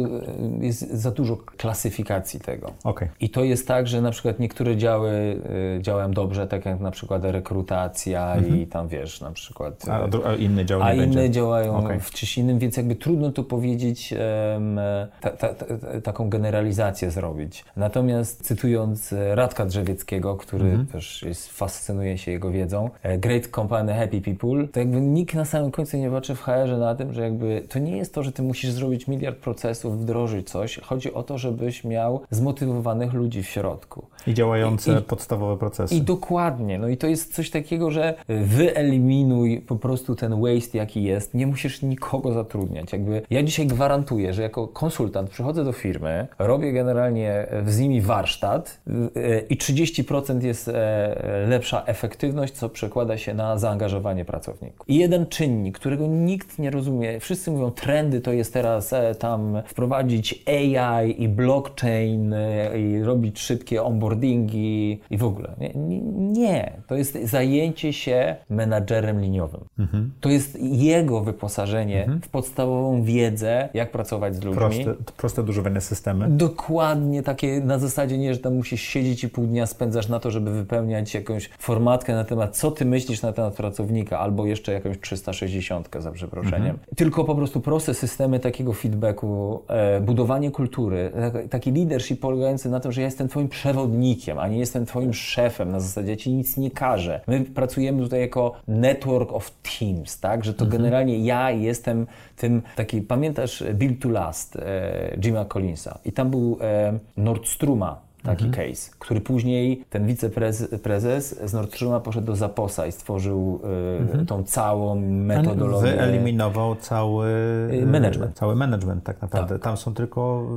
[0.60, 2.72] jest za dużo klasyfikacji tego.
[2.84, 3.10] Okay.
[3.20, 5.42] I to jest tak, że na przykład niektóre działy
[5.82, 8.60] działają dobrze, tak jak na przykład rekrutacja mhm.
[8.60, 9.86] i tam wiesz, na przykład.
[9.90, 11.02] A, a inne działają.
[11.02, 11.32] A inne będzie.
[11.32, 12.00] działają okay.
[12.00, 14.14] w czymś innym, więc jakby trudno to powiedzieć,
[14.54, 14.80] um,
[15.22, 15.66] ta, ta, ta,
[16.04, 17.66] taką generalizację zrobić.
[17.76, 20.88] Natomiast cytując e, Radka Drzewieckiego, który mhm.
[20.88, 25.46] też jest, fascynuje się jego wiedzą, e, Great Company, Happy People, to jakby nikt na
[25.46, 28.32] samym końcu nie patrzy w HR-ze na tym, że jakby to nie jest to, że
[28.32, 30.80] ty musisz zrobić miliard procesów, wdrożyć coś.
[30.80, 34.06] Chodzi o to, żebyś miał zmotywowanych ludzi w środku.
[34.28, 35.96] I działające I, podstawowe procesy.
[35.96, 36.51] I dokładnie.
[36.60, 41.34] No i to jest coś takiego, że wyeliminuj po prostu ten waste, jaki jest.
[41.34, 42.94] Nie musisz nikogo zatrudniać.
[42.94, 48.82] Jakby ja dzisiaj gwarantuję, że jako konsultant przychodzę do firmy, robię generalnie z nimi warsztat
[49.16, 54.90] e, i 30% jest e, lepsza efektywność, co przekłada się na zaangażowanie pracowników.
[54.90, 59.62] I jeden czynnik, którego nikt nie rozumie, wszyscy mówią, trendy to jest teraz e, tam
[59.66, 62.36] wprowadzić AI i blockchain
[62.78, 65.56] i robić szybkie onboardingi i w ogóle.
[65.60, 66.41] Nie, nie.
[66.88, 69.62] To jest zajęcie się menadżerem liniowym.
[69.80, 70.12] Mhm.
[70.22, 72.22] To jest jego wyposażenie mhm.
[72.22, 74.60] w podstawową wiedzę, jak pracować z ludźmi.
[74.60, 76.30] Proste, proste do używania systemy.
[76.30, 80.32] Dokładnie takie na zasadzie nie, że tam musisz siedzieć i pół dnia spędzasz na to,
[80.32, 85.00] żeby wypełniać jakąś formatkę na temat, co ty myślisz na temat pracownika, albo jeszcze jakąś
[85.00, 86.70] 360 za przeproszeniem.
[86.70, 86.80] Mhm.
[86.96, 91.12] Tylko po prostu proste systemy takiego feedbacku, e, budowanie kultury,
[91.50, 95.72] taki leadership polegający na tym, że ja jestem twoim przewodnikiem, a nie jestem twoim szefem,
[95.72, 97.22] na zasadzie ci nic nie każę.
[97.28, 100.82] My pracujemy tutaj jako network of teams, tak, że to mhm.
[100.82, 106.58] generalnie ja jestem tym, taki, pamiętasz Build to Last e, Jima Collinsa i tam był
[106.62, 108.70] e, Nordstruma, taki mhm.
[108.70, 114.26] case, który później ten wiceprezes z Nordstroma poszedł do Zaposa i stworzył y, mhm.
[114.26, 115.92] tą całą metodologię.
[115.92, 117.28] Wyeliminował cały
[117.74, 118.36] y, management.
[118.36, 119.56] Cały management tak naprawdę.
[119.56, 119.64] Tak.
[119.64, 120.48] Tam są tylko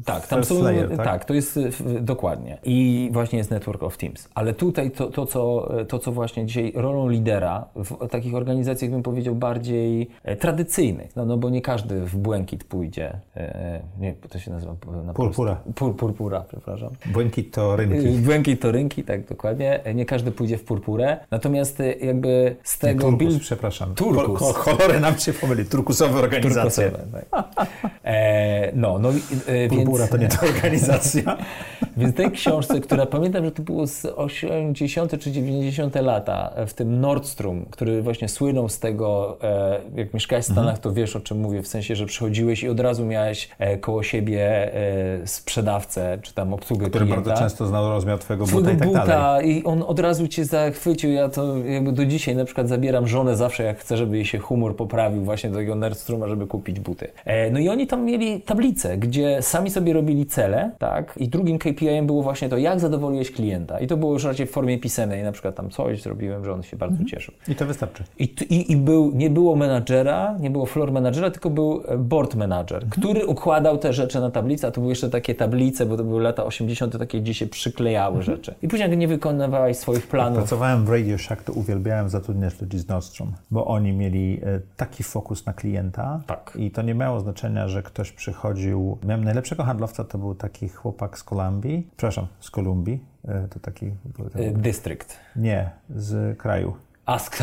[0.00, 1.06] y, Tak, tam są, layer, tak?
[1.06, 1.24] tak?
[1.24, 1.58] to jest
[2.00, 2.58] dokładnie.
[2.64, 4.28] I właśnie jest Network of Teams.
[4.34, 9.02] Ale tutaj to, to, co, to co właśnie dzisiaj rolą lidera w takich organizacjach bym
[9.02, 13.20] powiedział bardziej e, tradycyjnych, no, no bo nie każdy w błękit pójdzie.
[13.36, 14.74] E, e, nie, to się nazywa
[15.06, 15.56] na Purpura.
[15.74, 16.90] Pur, purpura przepraszam.
[17.06, 18.08] Błękit to rynki.
[18.08, 19.80] Błękit to rynki, tak dokładnie.
[19.94, 21.16] Nie każdy pójdzie w purpurę.
[21.30, 23.02] Natomiast y, jakby z tego...
[23.02, 23.40] Turkus, bil...
[23.40, 23.94] przepraszam.
[23.94, 24.38] Turkus.
[24.38, 25.64] Kol kolory nam się pomyli.
[25.64, 26.90] Turkusowe organizacje.
[26.90, 27.46] Turkusowe, tak.
[28.04, 29.10] e, no, no,
[29.46, 30.10] e, Purpura więc...
[30.10, 31.36] to nie ta organizacja.
[31.96, 37.00] więc tej książce, która pamiętam, że to było z 80 czy 90 lata, w tym
[37.00, 40.82] Nordstrom, który właśnie słynął z tego, e, jak mieszkałeś w Stanach, mhm.
[40.82, 44.02] to wiesz o czym mówię, w sensie, że przychodziłeś i od razu miałeś e, koło
[44.02, 47.24] siebie e, sprzedawcę, czy tam obsługę Który klienta.
[47.24, 49.58] bardzo często znał rozmiar twojego buta i tak buta, dalej.
[49.58, 51.10] I on od razu cię zachwycił.
[51.10, 54.38] Ja to jakby do dzisiaj na przykład zabieram żonę zawsze, jak chcę, żeby jej się
[54.38, 57.08] humor poprawił właśnie do tego Nerdstroma, żeby kupić buty.
[57.24, 61.14] E, no i oni tam mieli tablicę, gdzie sami sobie robili cele, tak?
[61.16, 63.80] I drugim KPI-em było właśnie to, jak zadowoliłeś klienta.
[63.80, 66.62] I to było już raczej w formie pisemnej, na przykład tam coś zrobiłem, że on
[66.62, 67.08] się bardzo mhm.
[67.08, 67.34] cieszył.
[67.48, 68.04] I to wystarczy.
[68.18, 72.84] I, i, i był, nie było menadżera, nie było floor menadżera, tylko był board manager,
[72.84, 73.02] mhm.
[73.02, 76.23] który układał te rzeczy na tablicę, a to były jeszcze takie tablice, bo to były
[76.24, 78.36] lata 80 takie, gdzie się przyklejały mhm.
[78.36, 78.54] rzeczy.
[78.62, 80.36] I później, jak nie wykonywałeś swoich planów...
[80.36, 84.60] Jak pracowałem w Radio Shack, to uwielbiałem zatrudniać ludzi z Nordstrom, bo oni mieli e,
[84.76, 86.52] taki fokus na klienta tak.
[86.58, 88.98] i to nie miało znaczenia, że ktoś przychodził...
[89.04, 93.86] Miałem najlepszego handlowca, to był taki chłopak z Kolumbii, przepraszam, z Kolumbii, e, to taki...
[94.34, 95.16] E, Dystrykt.
[95.36, 96.74] Nie, z kraju.
[97.06, 97.42] Ask,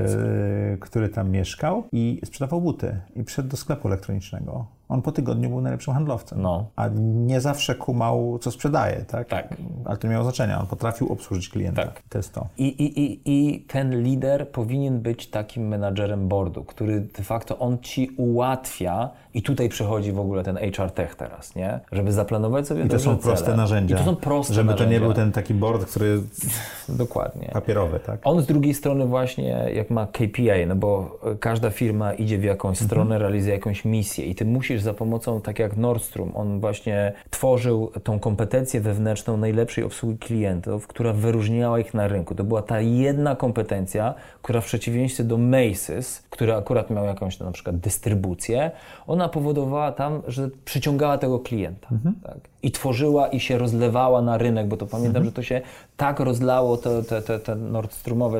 [0.80, 5.60] który tam mieszkał i sprzedawał buty i przyszedł do sklepu elektronicznego on po tygodniu był
[5.60, 6.42] najlepszym handlowcem.
[6.42, 6.66] No.
[6.76, 9.28] A nie zawsze kumał, co sprzedaje, tak?
[9.28, 9.54] Tak.
[9.84, 10.60] Ale to nie miało znaczenia.
[10.60, 11.82] On potrafił obsłużyć klienta.
[11.82, 12.02] Tak.
[12.08, 12.46] To jest to.
[12.58, 17.78] I, i, i, I ten lider powinien być takim menadżerem boardu, który de facto on
[17.78, 21.80] ci ułatwia i tutaj przychodzi w ogóle ten HR Tech teraz, nie?
[21.92, 23.56] Żeby zaplanować sobie I to są proste cele.
[23.56, 23.94] narzędzia.
[23.94, 24.84] I to są proste Żeby narzędzia.
[24.84, 26.20] to nie był ten taki board, który
[26.88, 27.50] Dokładnie.
[27.52, 28.20] papierowy, tak?
[28.24, 32.82] On z drugiej strony właśnie jak ma KPI, no bo każda firma idzie w jakąś
[32.82, 32.88] mhm.
[32.88, 37.12] stronę, realizuje jakąś misję i ty musisz musisz za pomocą, tak jak Nordstrom, on właśnie
[37.30, 42.34] tworzył tą kompetencję wewnętrzną najlepszej obsługi klientów, która wyróżniała ich na rynku.
[42.34, 47.52] To była ta jedna kompetencja, która w przeciwieństwie do Macy's, która akurat miał jakąś na
[47.52, 48.70] przykład dystrybucję,
[49.06, 51.88] ona powodowała tam, że przyciągała tego klienta.
[51.92, 52.14] Mhm.
[52.22, 52.38] Tak?
[52.66, 55.60] I tworzyła i się rozlewała na rynek, bo to pamiętam, że to się
[55.96, 57.56] tak rozlało, to, to, to, to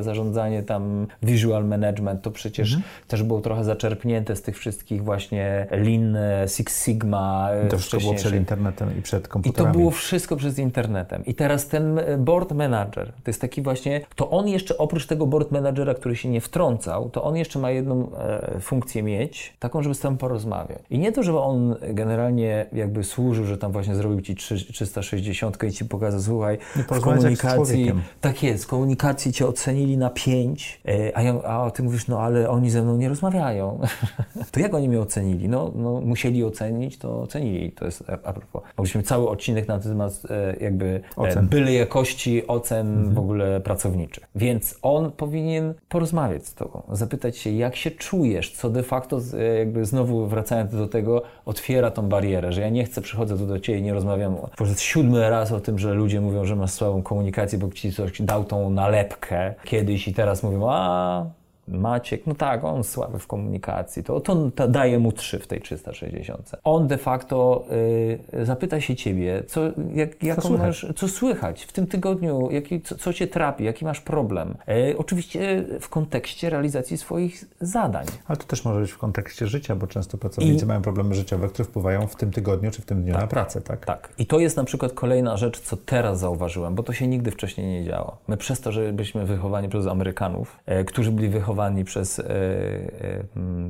[0.03, 2.79] zarządzanie, tam visual management, to przecież
[3.09, 6.17] też było trochę zaczerpnięte z tych wszystkich właśnie Lean,
[6.47, 7.49] Six Sigma.
[7.67, 9.77] I to wszystko było przed internetem i przed I to komputerami.
[9.77, 11.25] było wszystko przez internetem.
[11.25, 15.27] I teraz ten e, board manager, to jest taki właśnie, to on jeszcze oprócz tego
[15.27, 19.83] board managera, który się nie wtrącał, to on jeszcze ma jedną e, funkcję mieć, taką,
[19.83, 20.79] żeby z tobą porozmawiać.
[20.91, 25.65] I nie to, żeby on generalnie jakby służył, że tam właśnie zrobił ci trzy- 360
[25.65, 30.81] i ci pokazał, słuchaj, w komunikacji, tak jest, w komunikacji cię ocenili na 5,
[31.15, 33.81] a, ja, a ty mówisz, no ale oni ze mną nie rozmawiają.
[34.53, 35.49] to jak oni mnie ocenili?
[35.49, 37.73] No, no musieli ocenić, to ocenili.
[37.73, 38.63] To jest a, propos.
[38.77, 41.49] Mogliśmy cały odcinek na temat e, jakby e, Ocen.
[41.49, 44.25] byle jakości ocen w ogóle pracowniczych.
[44.35, 49.59] Więc on powinien porozmawiać z tobą, zapytać się, jak się czujesz, co de facto e,
[49.59, 53.61] jakby znowu wracając do tego, otwiera tą barierę, że ja nie chcę, przychodzę tu do
[53.61, 57.03] ciebie i nie rozmawiam po siódmy raz o tym, że ludzie mówią, że masz słabą
[57.03, 61.25] komunikację, bo ci coś dał tą nalepkę kiedyś i teraz mówią, a
[61.69, 65.61] Maciek, no tak, on słaby w komunikacji, to, to, to daje mu 3 w tej
[65.61, 66.51] 360.
[66.65, 67.65] On de facto
[68.35, 69.61] y, zapyta się ciebie, co,
[69.95, 70.67] jak, jaką słychać?
[70.67, 74.55] masz, co słychać w tym tygodniu, jaki, co, co cię trapi, jaki masz problem.
[74.69, 78.07] Y, oczywiście w kontekście realizacji swoich zadań.
[78.27, 81.49] Ale to też może być w kontekście życia, bo często pracownicy I- mają problemy życiowe,
[81.49, 83.87] które wpływają w tym tygodniu czy w tym dniu na pracę, tak?
[83.87, 84.09] Tak.
[84.19, 87.67] I to jest na przykład kolejna rzecz, co teraz zauważyłem, bo to się nigdy wcześniej
[87.67, 88.17] nie działo.
[88.29, 93.25] My przez to, że byliśmy wychowani przez Amerykanów, e, którzy byli wychowani przez e, e,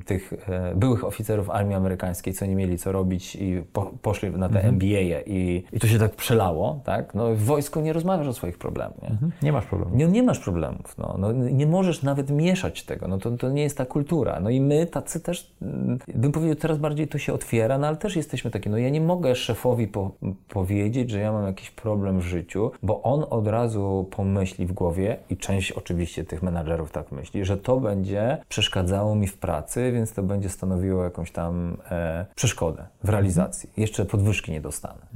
[0.05, 4.49] tych e, byłych oficerów armii amerykańskiej, co nie mieli co robić i po, poszli na
[4.49, 7.15] te MBA -e i, i to się tak przelało, tak?
[7.15, 9.17] No w wojsku nie rozmawiasz o swoich problemach, nie?
[9.43, 9.97] Nie masz problemu.
[9.97, 11.17] Nie, nie masz problemów, no.
[11.19, 11.33] no.
[11.33, 14.41] Nie możesz nawet mieszać tego, no to, to nie jest ta kultura.
[14.41, 17.97] No i my tacy też, mm, bym powiedział, teraz bardziej to się otwiera, no ale
[17.97, 20.11] też jesteśmy taki, no ja nie mogę szefowi po,
[20.49, 25.17] powiedzieć, że ja mam jakiś problem w życiu, bo on od razu pomyśli w głowie
[25.31, 30.13] i część oczywiście tych menadżerów tak myśli, że to będzie przeszkadzało mi w pracy, więc
[30.13, 33.71] to będzie stanowiło jakąś tam e, przeszkodę w realizacji.
[33.77, 35.07] Jeszcze podwyżki nie dostanę.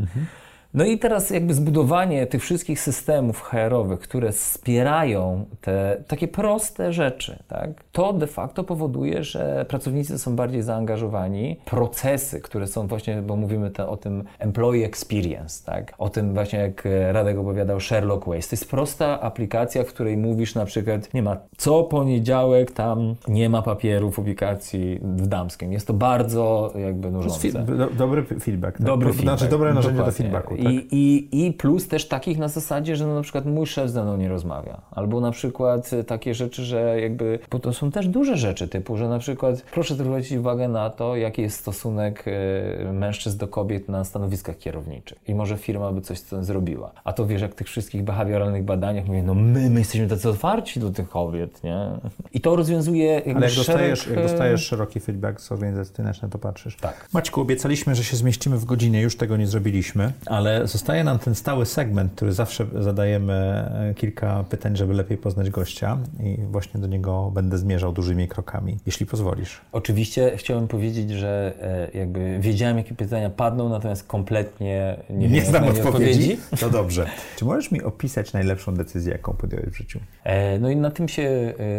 [0.74, 7.39] No i teraz jakby zbudowanie tych wszystkich systemów HR-owych, które wspierają te takie proste rzeczy,
[7.49, 11.57] tak, to de facto powoduje, że pracownicy są bardziej zaangażowani.
[11.65, 16.59] Procesy, które są właśnie, bo mówimy te, o tym employee experience, tak, o tym właśnie
[16.59, 18.49] jak e, Radek opowiadał Sherlock Ways.
[18.49, 23.49] To jest prosta aplikacja, w której mówisz na przykład, nie ma co poniedziałek tam nie
[23.49, 25.73] ma papieru w publikacji w damskim.
[25.73, 27.53] Jest to bardzo jakby nużące.
[27.53, 28.79] do, dobry feedback.
[28.79, 28.87] Tak?
[28.87, 29.39] Dobry Pro- feedback.
[29.39, 30.57] Znaczy dobre narzędzie do feedbacku.
[30.57, 30.73] Tak?
[30.73, 34.03] I, i, I plus też takich na zasadzie, że no na przykład mój szef ze
[34.03, 34.81] mną nie rozmawia.
[34.91, 39.09] Albo na przykład takie rzeczy, że jakby, bo to są też duże rzeczy typu, że
[39.09, 44.05] na przykład proszę zwrócić uwagę na to, jaki jest stosunek y, mężczyzn do kobiet na
[44.05, 45.19] stanowiskach kierowniczych.
[45.28, 46.93] I może firma by coś z tym zrobiła.
[47.05, 50.28] A to wiesz, jak w tych wszystkich behawioralnych badaniach mówię, no my, my jesteśmy tacy
[50.28, 51.90] otwarci do tych kobiet, nie?
[52.32, 55.94] I to rozwiązuje jakby Ale jak dostajesz, szereg, jak y, dostajesz szeroki feedback z organizacji,
[55.94, 56.77] ty na to patrzysz.
[56.77, 57.09] Tak.
[57.12, 61.35] Maćku, obiecaliśmy, że się zmieścimy w godzinie, już tego nie zrobiliśmy, ale zostaje nam ten
[61.35, 66.86] stały segment, który zawsze zadajemy e, kilka pytań, żeby lepiej poznać gościa i właśnie do
[66.86, 69.61] niego będę zmierzał dużymi krokami, jeśli pozwolisz.
[69.73, 71.53] Oczywiście chciałem powiedzieć, że
[71.95, 76.37] e, jakby wiedziałem, jakie pytania padną, natomiast kompletnie nie, Nie, wiem, znam nie odpowiedzi.
[76.61, 77.07] To dobrze.
[77.37, 80.01] Czy możesz mi opisać najlepszą decyzję, jaką podjąłeś w życiu?
[80.25, 81.23] E, No i na tym się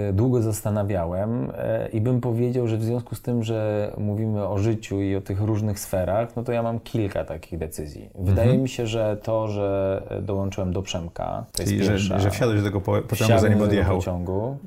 [0.09, 1.51] e, długo zastanawiałem
[1.93, 5.41] i bym powiedział, że w związku z tym, że mówimy o życiu i o tych
[5.41, 8.09] różnych sferach, no to ja mam kilka takich decyzji.
[8.15, 8.61] Wydaje Mhm.
[8.61, 12.19] mi się, że to, że dołączyłem do Przemka, to jest Czyli, że, pierwsza.
[12.19, 13.97] że wsiadłeś do tego po- pociągu, zanim odjechał.
[13.97, 14.57] Pociągu.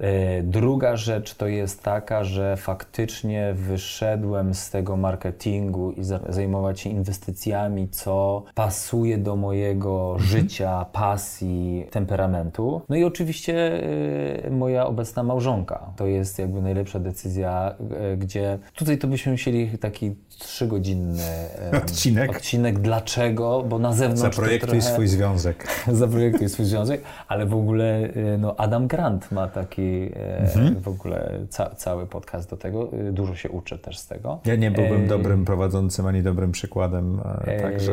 [0.42, 6.90] Druga rzecz to jest taka, że faktycznie wyszedłem z tego marketingu i za- zajmować się
[6.90, 10.28] inwestycjami, co pasuje do mojego Mhm.
[10.28, 12.80] życia, pasji, temperamentu.
[12.88, 13.82] No i oczywiście
[14.46, 15.86] e, moja obecna małżonka.
[15.96, 17.74] To jest jakby najlepsza decyzja,
[18.12, 21.22] e, gdzie tutaj to byśmy musieli taki trzygodzinny
[21.72, 22.30] e, Odcinek.
[22.30, 22.78] odcinek.
[22.78, 23.62] Dlaczego?
[23.68, 25.66] Bo na zewnątrz Zaprojektuj trochę swój związek.
[25.92, 30.80] zaprojektuj swój związek, ale w ogóle y, no, Adam Grant ma taki e, Mhm.
[30.80, 31.03] w ogóle
[31.50, 32.92] ca, cały podcast do tego.
[32.92, 34.40] Y, Dużo się uczę też z tego.
[34.44, 37.92] Ja nie byłbym E, dobrym prowadzącym ani dobrym przykładem, e, także...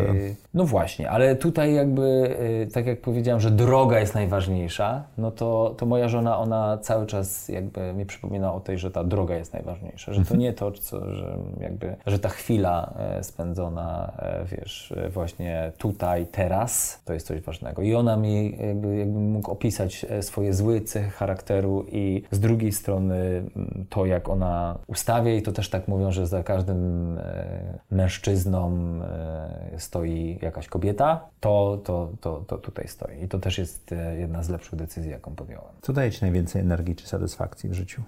[0.54, 5.76] No właśnie, ale tutaj jakby, e, tak jak powiedziałem, że droga jest najważniejsza, no to,
[5.78, 9.54] to moja żona, ona cały czas jakby mi przypomina o tej, że ta droga jest
[9.54, 14.94] najważniejsza, że to nie to, co, że jakby, że ta chwila e, spędzona, e, wiesz,
[14.98, 17.82] e, właśnie tutaj, teraz, to jest coś ważnego.
[17.82, 23.01] I ona mi, jakby, jakbym mógł opisać swoje złe cechy charakteru i z drugiej strony
[23.12, 28.72] mm, to, jak ona ustawia i to też tak mówią, że za każdym e, mężczyzną
[29.02, 33.24] e, stoi jakaś kobieta, to, to, to, to tutaj stoi.
[33.24, 35.72] I to też jest e, jedna z lepszych decyzji, jaką podjąłem.
[35.82, 38.02] Co daje Ci najwięcej energii czy satysfakcji w życiu?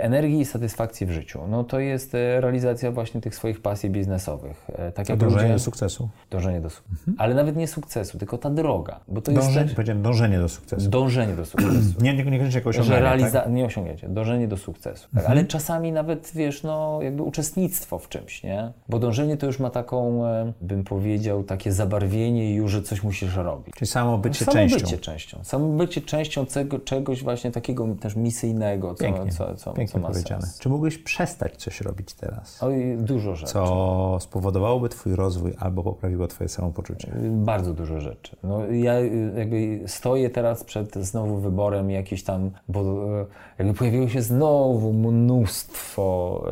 [0.00, 1.40] Energii i satysfakcji w życiu.
[1.48, 4.66] No to jest realizacja właśnie tych swoich pasji biznesowych.
[4.94, 6.08] Tak jak Dążenie do powiedziałem, sukcesu.
[6.30, 7.10] dążenie do sukcesu.
[7.18, 9.00] Ale nawet nie sukcesu, tylko ta droga.
[9.08, 10.90] Bo to jest Dążenie, też powiedziałem dążenie do sukcesu.
[10.90, 12.02] dążenie do sukcesu.
[12.02, 12.24] Nie, nie,
[12.64, 13.40] osiąganie, realiza...
[13.40, 13.52] tak?
[13.52, 15.08] nie osiągniecie, dążenie do sukcesu.
[15.14, 15.24] Tak?
[15.26, 18.72] Ale czasami nawet, wiesz, no jakby uczestnictwo w czymś, nie?
[18.88, 23.36] Bo dążenie to już ma taką, e, bym powiedział, takie zabarwienie już, że coś musisz
[23.36, 23.74] robić.
[23.74, 24.78] Czyli samo bycie Samo częścią.
[24.78, 25.38] bycie częścią.
[25.44, 29.98] Samo bycie częścią cego, czegoś właśnie takiego też misyjnego, co, Pięknie, co, co, pięknie co
[29.98, 30.42] ma powiedziane.
[30.42, 30.58] sens.
[30.58, 32.62] Czy mógłbyś przestać coś robić teraz?
[32.62, 33.52] Oj, dużo rzeczy.
[33.52, 37.12] Co spowodowałoby Twój rozwój albo poprawiło Twoje samopoczucie?
[37.30, 38.36] Bardzo dużo rzeczy.
[38.42, 42.80] No, ja y, jakby stoję teraz przed znowu wyborem jakiś tam, bo
[43.20, 43.26] y,
[43.58, 46.44] jakby pojawiło się znowu mnóstwo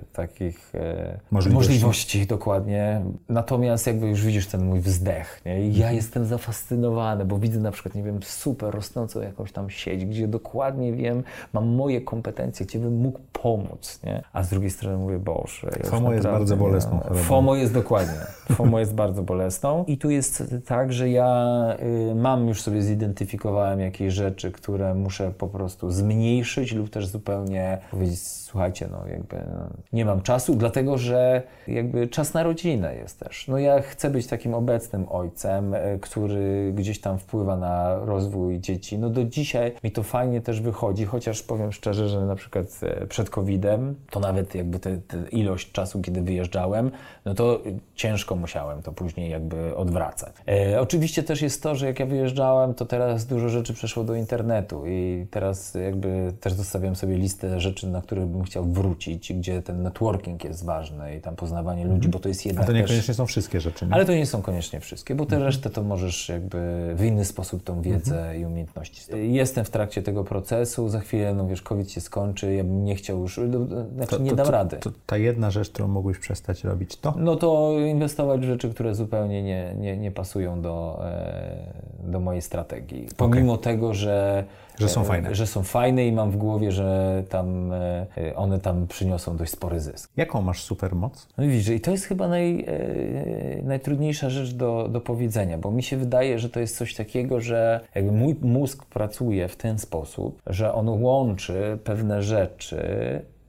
[0.00, 0.78] y, takich y,
[1.30, 1.70] Możliwości.
[1.70, 3.02] możliwości, dokładnie.
[3.28, 5.66] Natomiast jakby już widzisz ten mój wzdech, nie?
[5.68, 10.04] I ja jestem zafascynowany, bo widzę na przykład, nie wiem, super rosnącą jakąś tam sieć,
[10.04, 11.22] gdzie dokładnie wiem,
[11.52, 14.22] mam moje kompetencje, gdzie bym mógł pomóc, nie?
[14.32, 17.20] A z drugiej strony mówię, Boże, ja FOMO jest bardzo bolesną chorobą.
[17.22, 18.14] FOMO jest dokładnie.
[18.52, 19.84] FOMO jest bardzo bolesną.
[19.86, 21.60] I tu jest tak, że ja
[22.10, 25.90] y, mam już sobie zidentyfikowałem jakieś rzeczy, które muszę po prostu
[26.30, 28.18] zmniejszyć lub też zupełnie powiedzieć,
[28.50, 33.48] słuchajcie, no jakby no, nie mam czasu, dlatego że jakby czas na rodzinę jest też.
[33.48, 38.98] No ja chcę być takim obecnym ojcem, y, który gdzieś tam wpływa na rozwój dzieci.
[38.98, 43.06] No do dzisiaj mi to fajnie też wychodzi, chociaż powiem szczerze, że na przykład e,
[43.06, 44.98] przed COVID-em, to nawet jakby tę
[45.32, 46.90] ilość czasu, kiedy wyjeżdżałem,
[47.24, 47.60] no to
[47.94, 50.34] ciężko musiałem to później jakby odwracać.
[50.48, 54.14] E, oczywiście też jest to, że jak ja wyjeżdżałem, to teraz dużo rzeczy przeszło do
[54.14, 59.62] internetu i teraz jakby też zostawiam sobie listę rzeczy, na które bym chciał wrócić, gdzie
[59.62, 62.80] ten networking jest ważny i tam poznawanie ludzi, bo to jest A jednak to też...
[62.80, 63.86] niekoniecznie są wszystkie rzeczy.
[63.86, 63.94] Nie?
[63.94, 67.64] Ale to nie są koniecznie wszystkie, bo te resztę to możesz jakby w inny sposób
[67.64, 69.02] tą wiedzę i umiejętności.
[69.16, 72.94] Jestem w trakcie tego procesu, za chwilę, no wiesz, COVID się skończy, ja bym nie
[72.94, 74.76] chciał już, no, znaczy nie dam to, rady.
[74.76, 78.94] To, ta jedna rzecz, którą mógłbyś przestać robić, to No to inwestować w rzeczy, które
[78.94, 83.08] zupełnie nie, nie, nie pasują do, e, do mojej strategii.
[83.16, 84.44] Pomimo tego, że,
[84.80, 85.34] Że są e, fajne.
[85.34, 89.80] że są fajne i mam w głowie, że tam e, one tam przyniosą dość spory
[89.80, 90.10] zysk.
[90.16, 91.28] jaką masz supermoc?
[91.38, 95.70] No i widzisz, i to jest chyba naj, e, najtrudniejsza rzecz do, do powiedzenia, bo
[95.70, 99.78] mi się wydaje, że to jest coś takiego, że jakby mój mózg pracuje w ten
[99.78, 102.80] sposób, że on łączy pewne rzeczy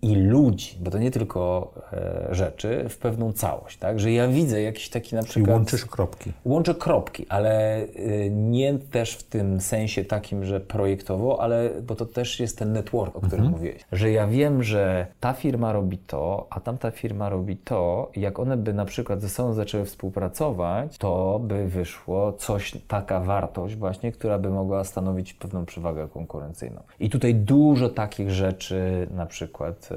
[0.01, 3.99] i ludzi, bo to nie tylko e, rzeczy, w pewną całość, tak?
[3.99, 5.53] Że ja widzę jakiś taki na Czyli przykład...
[5.55, 6.31] łączysz kropki.
[6.45, 12.05] Łączę kropki, ale y, nie też w tym sensie takim, że projektowo, ale bo to
[12.05, 13.85] też jest ten network, o którym mówiłeś.
[13.91, 18.11] Że ja wiem, że ta firma robi to, a tamta firma robi to.
[18.15, 23.19] i Jak one by na przykład ze sobą zaczęły współpracować, to by wyszło coś, taka
[23.19, 26.81] wartość właśnie, która by mogła stanowić pewną przewagę konkurencyjną.
[26.99, 29.90] I tutaj dużo takich rzeczy na przykład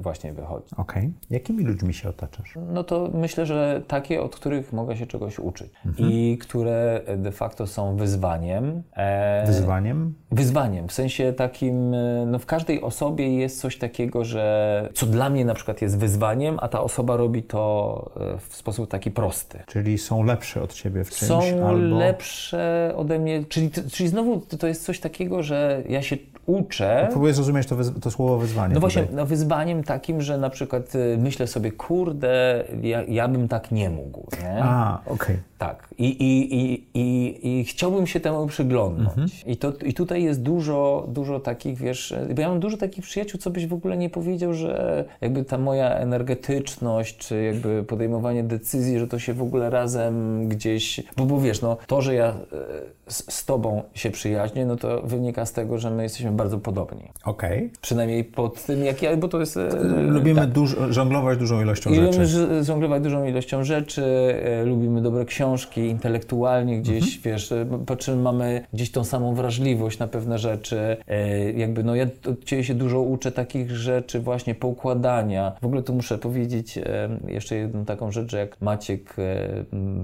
[0.00, 0.66] właśnie wychodzi.
[0.76, 1.12] Okej.
[1.30, 2.54] Jakimi ludźmi się otaczasz?
[2.72, 6.10] No to myślę, że takie, od których mogę się czegoś uczyć Mhm.
[6.10, 8.82] i które de facto są wyzwaniem.
[8.96, 10.14] E, Wyzwaniem?
[10.30, 15.30] Wyzwaniem, w sensie takim, e, no w każdej osobie jest coś takiego, że co dla
[15.30, 19.58] mnie na przykład jest wyzwaniem, a ta osoba robi to e, w sposób taki prosty.
[19.66, 21.98] Czyli są lepsze od ciebie w czymś Są albo...
[21.98, 26.16] lepsze ode mnie, czyli, czyli znowu to jest coś takiego, że ja się
[26.46, 27.08] uczę.
[27.10, 28.74] Próbuję zrozumieć to, to słowo wyzwanie.
[28.74, 29.16] No właśnie, tutaj.
[29.16, 33.90] no wyzwaniem takim, że na przykład y, myślę sobie, kurde, ja, ja bym tak nie
[33.90, 34.64] mógł, nie?
[34.64, 35.36] A, okej.
[35.58, 35.88] Tak.
[35.98, 39.44] I, i, i, i, I chciałbym się temu przyglądnąć.
[39.46, 43.40] I, to, I tutaj jest dużo, dużo takich, wiesz, bo ja mam dużo takich przyjaciół,
[43.40, 48.98] co byś w ogóle nie powiedział, że jakby ta moja energetyczność, czy jakby podejmowanie decyzji,
[48.98, 53.03] że to się w ogóle razem gdzieś, bo, bo wiesz, no to, że ja e,
[53.06, 57.10] z, z tobą się przyjaźnię, no to wynika z tego, że my jesteśmy bardzo podobni.
[57.24, 57.70] Okej.
[57.80, 59.56] Przynajmniej pod tym, jak ja, bo to jest...
[59.56, 59.68] e,
[60.02, 60.50] Lubimy tak.
[60.90, 62.06] żonglować dużą ilością I rzeczy.
[62.18, 64.04] lubimy żonglować dużą ilością rzeczy,
[64.44, 69.98] e, lubimy dobre książki, intelektualnie gdzieś, wiesz, e, po czym mamy gdzieś tą samą wrażliwość
[69.98, 70.96] na pewne rzeczy.
[71.08, 75.52] E, jakby, no ja od Ciebie się dużo uczę takich rzeczy właśnie poukładania.
[75.62, 79.16] W ogóle tu muszę powiedzieć e, jeszcze jedną taką rzecz, że jak Maciek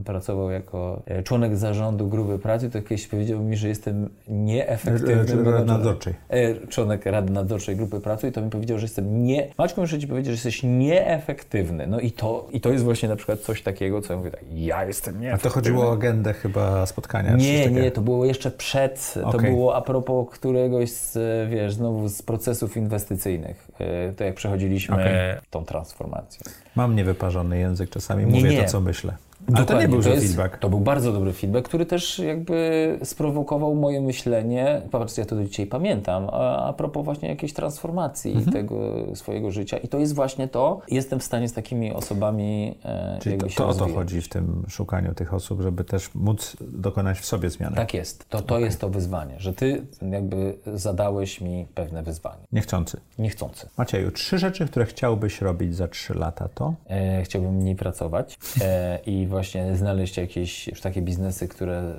[0.05, 5.67] pracował jako członek zarządu grupy pracy, to kiedyś powiedział mi, że jestem nieefektywnym menadżerem.
[5.67, 6.15] nadzorczej.
[6.29, 9.49] e, członek Rady Nadzorczej Grupy Pracy i to mi powiedział, że jestem nie...
[9.59, 11.87] Maćku, muszę Ci powiedzieć, że jesteś nieefektywny.
[11.87, 14.41] No i to, i to jest właśnie na przykład coś takiego, co ja mówię tak,
[14.55, 15.51] ja jestem nieefektywny.
[15.51, 17.37] A to chodziło o agendę chyba spotkania?
[17.37, 19.51] Nie, nie, to było jeszcze przed, to okay.
[19.51, 21.19] było a propos któregoś z,
[21.51, 25.41] wiesz, znowu z procesów inwestycyjnych, e, to jak przechodziliśmy okay.
[25.51, 26.41] tą transformację.
[26.77, 28.63] Mam niewyparzony język, czasami nie, mówię nie.
[28.63, 29.30] to, co myślę.
[29.55, 30.59] Ale to nie był to jest, feedback.
[30.59, 34.83] To był bardzo dobry feedback, który też jakby sprowokował moje myślenie.
[34.91, 38.53] Patrzcie, ja to do dzisiaj pamiętam, a, a propos właśnie jakiejś transformacji mhm.
[38.53, 39.79] tego swojego życia.
[39.79, 40.81] I to jest właśnie to.
[40.89, 44.63] Jestem w stanie z takimi osobami e, Czyli to, to o to chodzi w tym
[44.69, 47.77] szukaniu tych osób, żeby też móc dokonać w sobie zmiany.
[47.77, 48.29] Tak jest.
[48.29, 48.61] To, to okay.
[48.61, 52.43] jest to wyzwanie, że ty jakby zadałeś mi pewne wyzwanie.
[52.53, 53.01] Niechcący.
[53.19, 53.69] Niechcący.
[53.77, 56.75] Macieju, trzy rzeczy, które chciałbyś robić za trzy lata to?
[56.91, 59.40] E, chciałbym mniej pracować e, i właśnie
[59.77, 61.95] znaleźć jakieś już takie biznesy, które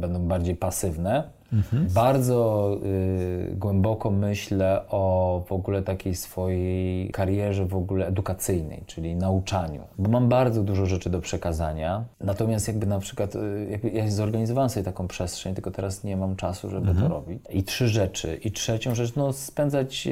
[0.00, 1.24] będą bardziej pasywne,
[1.54, 1.88] Mhm.
[1.94, 9.82] Bardzo y, głęboko myślę o w ogóle takiej swojej karierze w ogóle edukacyjnej, czyli nauczaniu,
[9.98, 12.04] bo mam bardzo dużo rzeczy do przekazania.
[12.20, 16.36] Natomiast jakby na przykład y, jakby ja zorganizowałem sobie taką przestrzeń, tylko teraz nie mam
[16.36, 17.08] czasu, żeby mhm.
[17.08, 17.38] to robić.
[17.50, 18.40] I trzy rzeczy.
[18.44, 20.10] I trzecią rzecz, no spędzać y,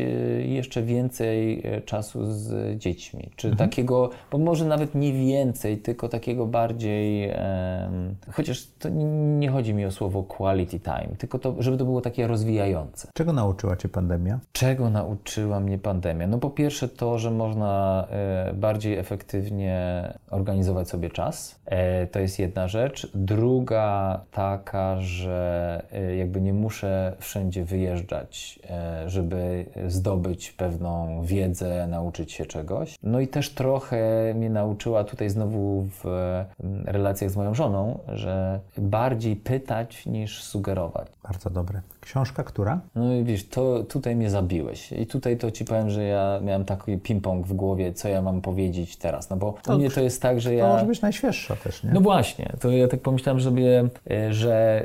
[0.48, 3.70] jeszcze więcej y, czasu z dziećmi, czy mhm.
[3.70, 7.32] takiego, bo może nawet nie więcej, tylko takiego bardziej,
[8.32, 8.88] chociaż to
[9.38, 13.08] nie chodzi mi o słowo quality time, tylko to, żeby to było takie rozwijające.
[13.14, 14.40] Czego nauczyła Cię pandemia?
[14.52, 16.26] Czego nauczyła mnie pandemia?
[16.26, 21.60] No po pierwsze to, że można e, bardziej efektywnie organizować sobie czas.
[21.66, 23.10] E, to jest jedna rzecz.
[23.14, 28.60] Druga taka, że e, jakby nie muszę wszędzie wyjeżdżać,
[29.06, 32.98] żeby zdobyć pewną wiedzę, nauczyć się czegoś.
[33.02, 36.04] No i też trochę mnie nauczyła tutaj znowu w
[36.84, 41.08] relacjach z moją żoną, że bardziej pytać niż sugerować.
[41.22, 41.80] Bardzo dobre.
[42.00, 42.80] Książka która?
[42.94, 44.92] No i wiesz, to tutaj mnie zabiłeś.
[44.92, 48.40] I tutaj to ci powiem, że ja miałem taki ping-pong w głowie, co ja mam
[48.40, 49.30] powiedzieć teraz.
[49.30, 50.66] No bo to, u mnie to jest tak, że ja...
[50.66, 51.90] To może być najświeższa też, nie?
[51.90, 52.52] No właśnie.
[52.60, 54.84] To ja tak pomyślałem, żeby, e, że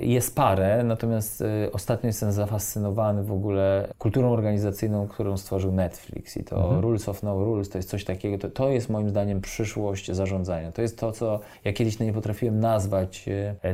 [0.00, 6.36] e, jest parę, natomiast e, ostatnio jestem zafascynowany w ogóle kulturą organizacyjną, którą stworzył Netflix.
[6.36, 6.80] I to mhm.
[6.80, 10.72] Rules of No Rules, to jest coś takiego, to, to jest moim zdaniem przyszłość zarządzania.
[10.72, 13.24] To jest to, co ja kiedyś nie potrafiłem nazwać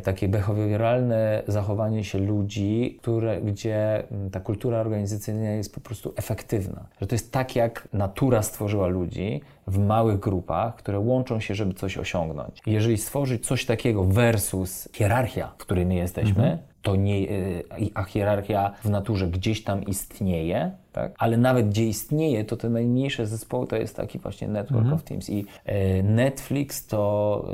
[0.02, 6.87] takie behawioralne zachowanie się ludzi, które, gdzie mm, ta kultura organizacyjna jest po prostu efektywna.
[7.01, 11.74] Że to jest tak, jak natura stworzyła ludzi w małych grupach, które łączą się, żeby
[11.74, 12.61] coś osiągnąć.
[12.66, 16.59] Jeżeli stworzyć coś takiego versus hierarchia, w której my jesteśmy, mhm.
[16.83, 17.65] to nie, y,
[17.95, 21.12] a hierarchia w naturze gdzieś tam istnieje, tak?
[21.19, 24.94] Ale nawet gdzie istnieje, to te najmniejsze zespoły to jest taki właśnie network mhm.
[24.94, 27.44] of teams i e, Netflix to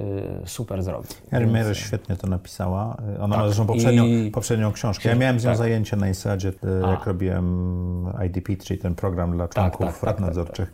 [0.42, 1.10] e, super zrobił.
[1.32, 2.96] Erin Meyer świetnie to napisała.
[3.20, 3.44] Ona tak.
[3.44, 4.30] ma zresztą poprzednią, I...
[4.30, 5.08] poprzednią książkę.
[5.08, 5.58] Ja miałem z nią tak.
[5.58, 6.52] zajęcie na Insadzie,
[6.84, 10.72] e, jak robiłem IDP, czyli ten program dla tak, członków tak, tak, rad nadzorczych.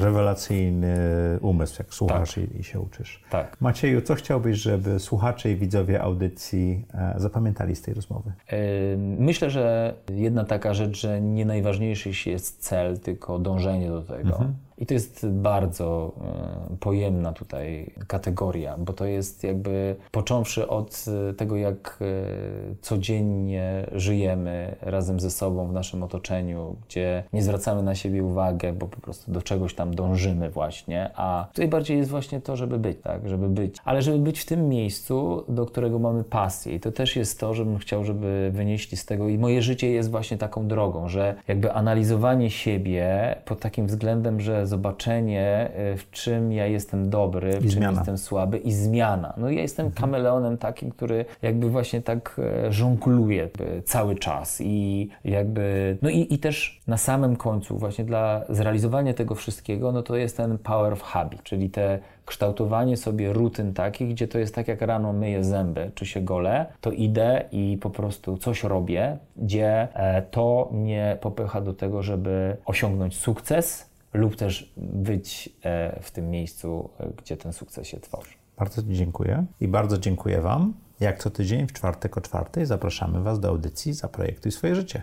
[0.00, 0.96] Rewelacyjny
[1.40, 3.22] umysł, jak słuchasz i, i, się uczysz.
[3.30, 3.56] Tak.
[3.60, 6.84] Macieju, co chciałbyś, żeby słuchacze i widzowie audycji
[7.16, 8.32] zapamiętali z tej rozmowy?
[9.18, 14.28] Myślę, że jedna taka rzecz, że nie najważniejszy czyjś jest cel, tylko dążenie do tego.
[14.28, 14.54] Mhm.
[14.78, 16.12] I to jest bardzo
[16.72, 22.04] e, pojemna tutaj kategoria, bo to jest jakby począwszy od e, tego, jak e,
[22.80, 28.86] codziennie żyjemy razem ze sobą w naszym otoczeniu, gdzie nie zwracamy na siebie uwagę, bo
[28.86, 32.98] po prostu do czegoś tam dążymy właśnie, a tutaj bardziej jest właśnie to, żeby być,
[33.02, 36.74] tak, żeby być, ale żeby być w tym miejscu, do którego mamy pasję.
[36.74, 39.28] I to też jest to, żebym chciał, żeby wynieśli z tego.
[39.28, 44.65] I moje życie jest właśnie taką drogą, że jakby analizowanie siebie pod takim względem, że
[44.66, 47.98] zobaczenie, y, w czym ja jestem dobry, w I czym zmiana.
[47.98, 49.34] jestem słaby i zmiana.
[49.36, 50.00] No ja jestem mhm.
[50.00, 53.48] kameleonem takim, który jakby właśnie tak e, żongluje
[53.84, 59.34] cały czas i jakby, no i, i też na samym końcu właśnie dla zrealizowania tego
[59.34, 64.28] wszystkiego, no to jest ten power of habit, czyli te kształtowanie sobie rutyn takich, gdzie
[64.28, 68.36] to jest tak jak rano myję zęby, czy się gole, to idę i po prostu
[68.36, 75.50] coś robię, gdzie e, to mnie popycha do tego, żeby osiągnąć sukces, lub też być
[75.64, 78.30] e, w tym miejscu, gdzie ten sukces się tworzy.
[78.56, 80.74] Bardzo dziękuję i bardzo dziękuję Wam.
[81.00, 85.02] Jak co tydzień w czwartek o czwartej zapraszamy Was do audycji Zaprojektuj swoje życie.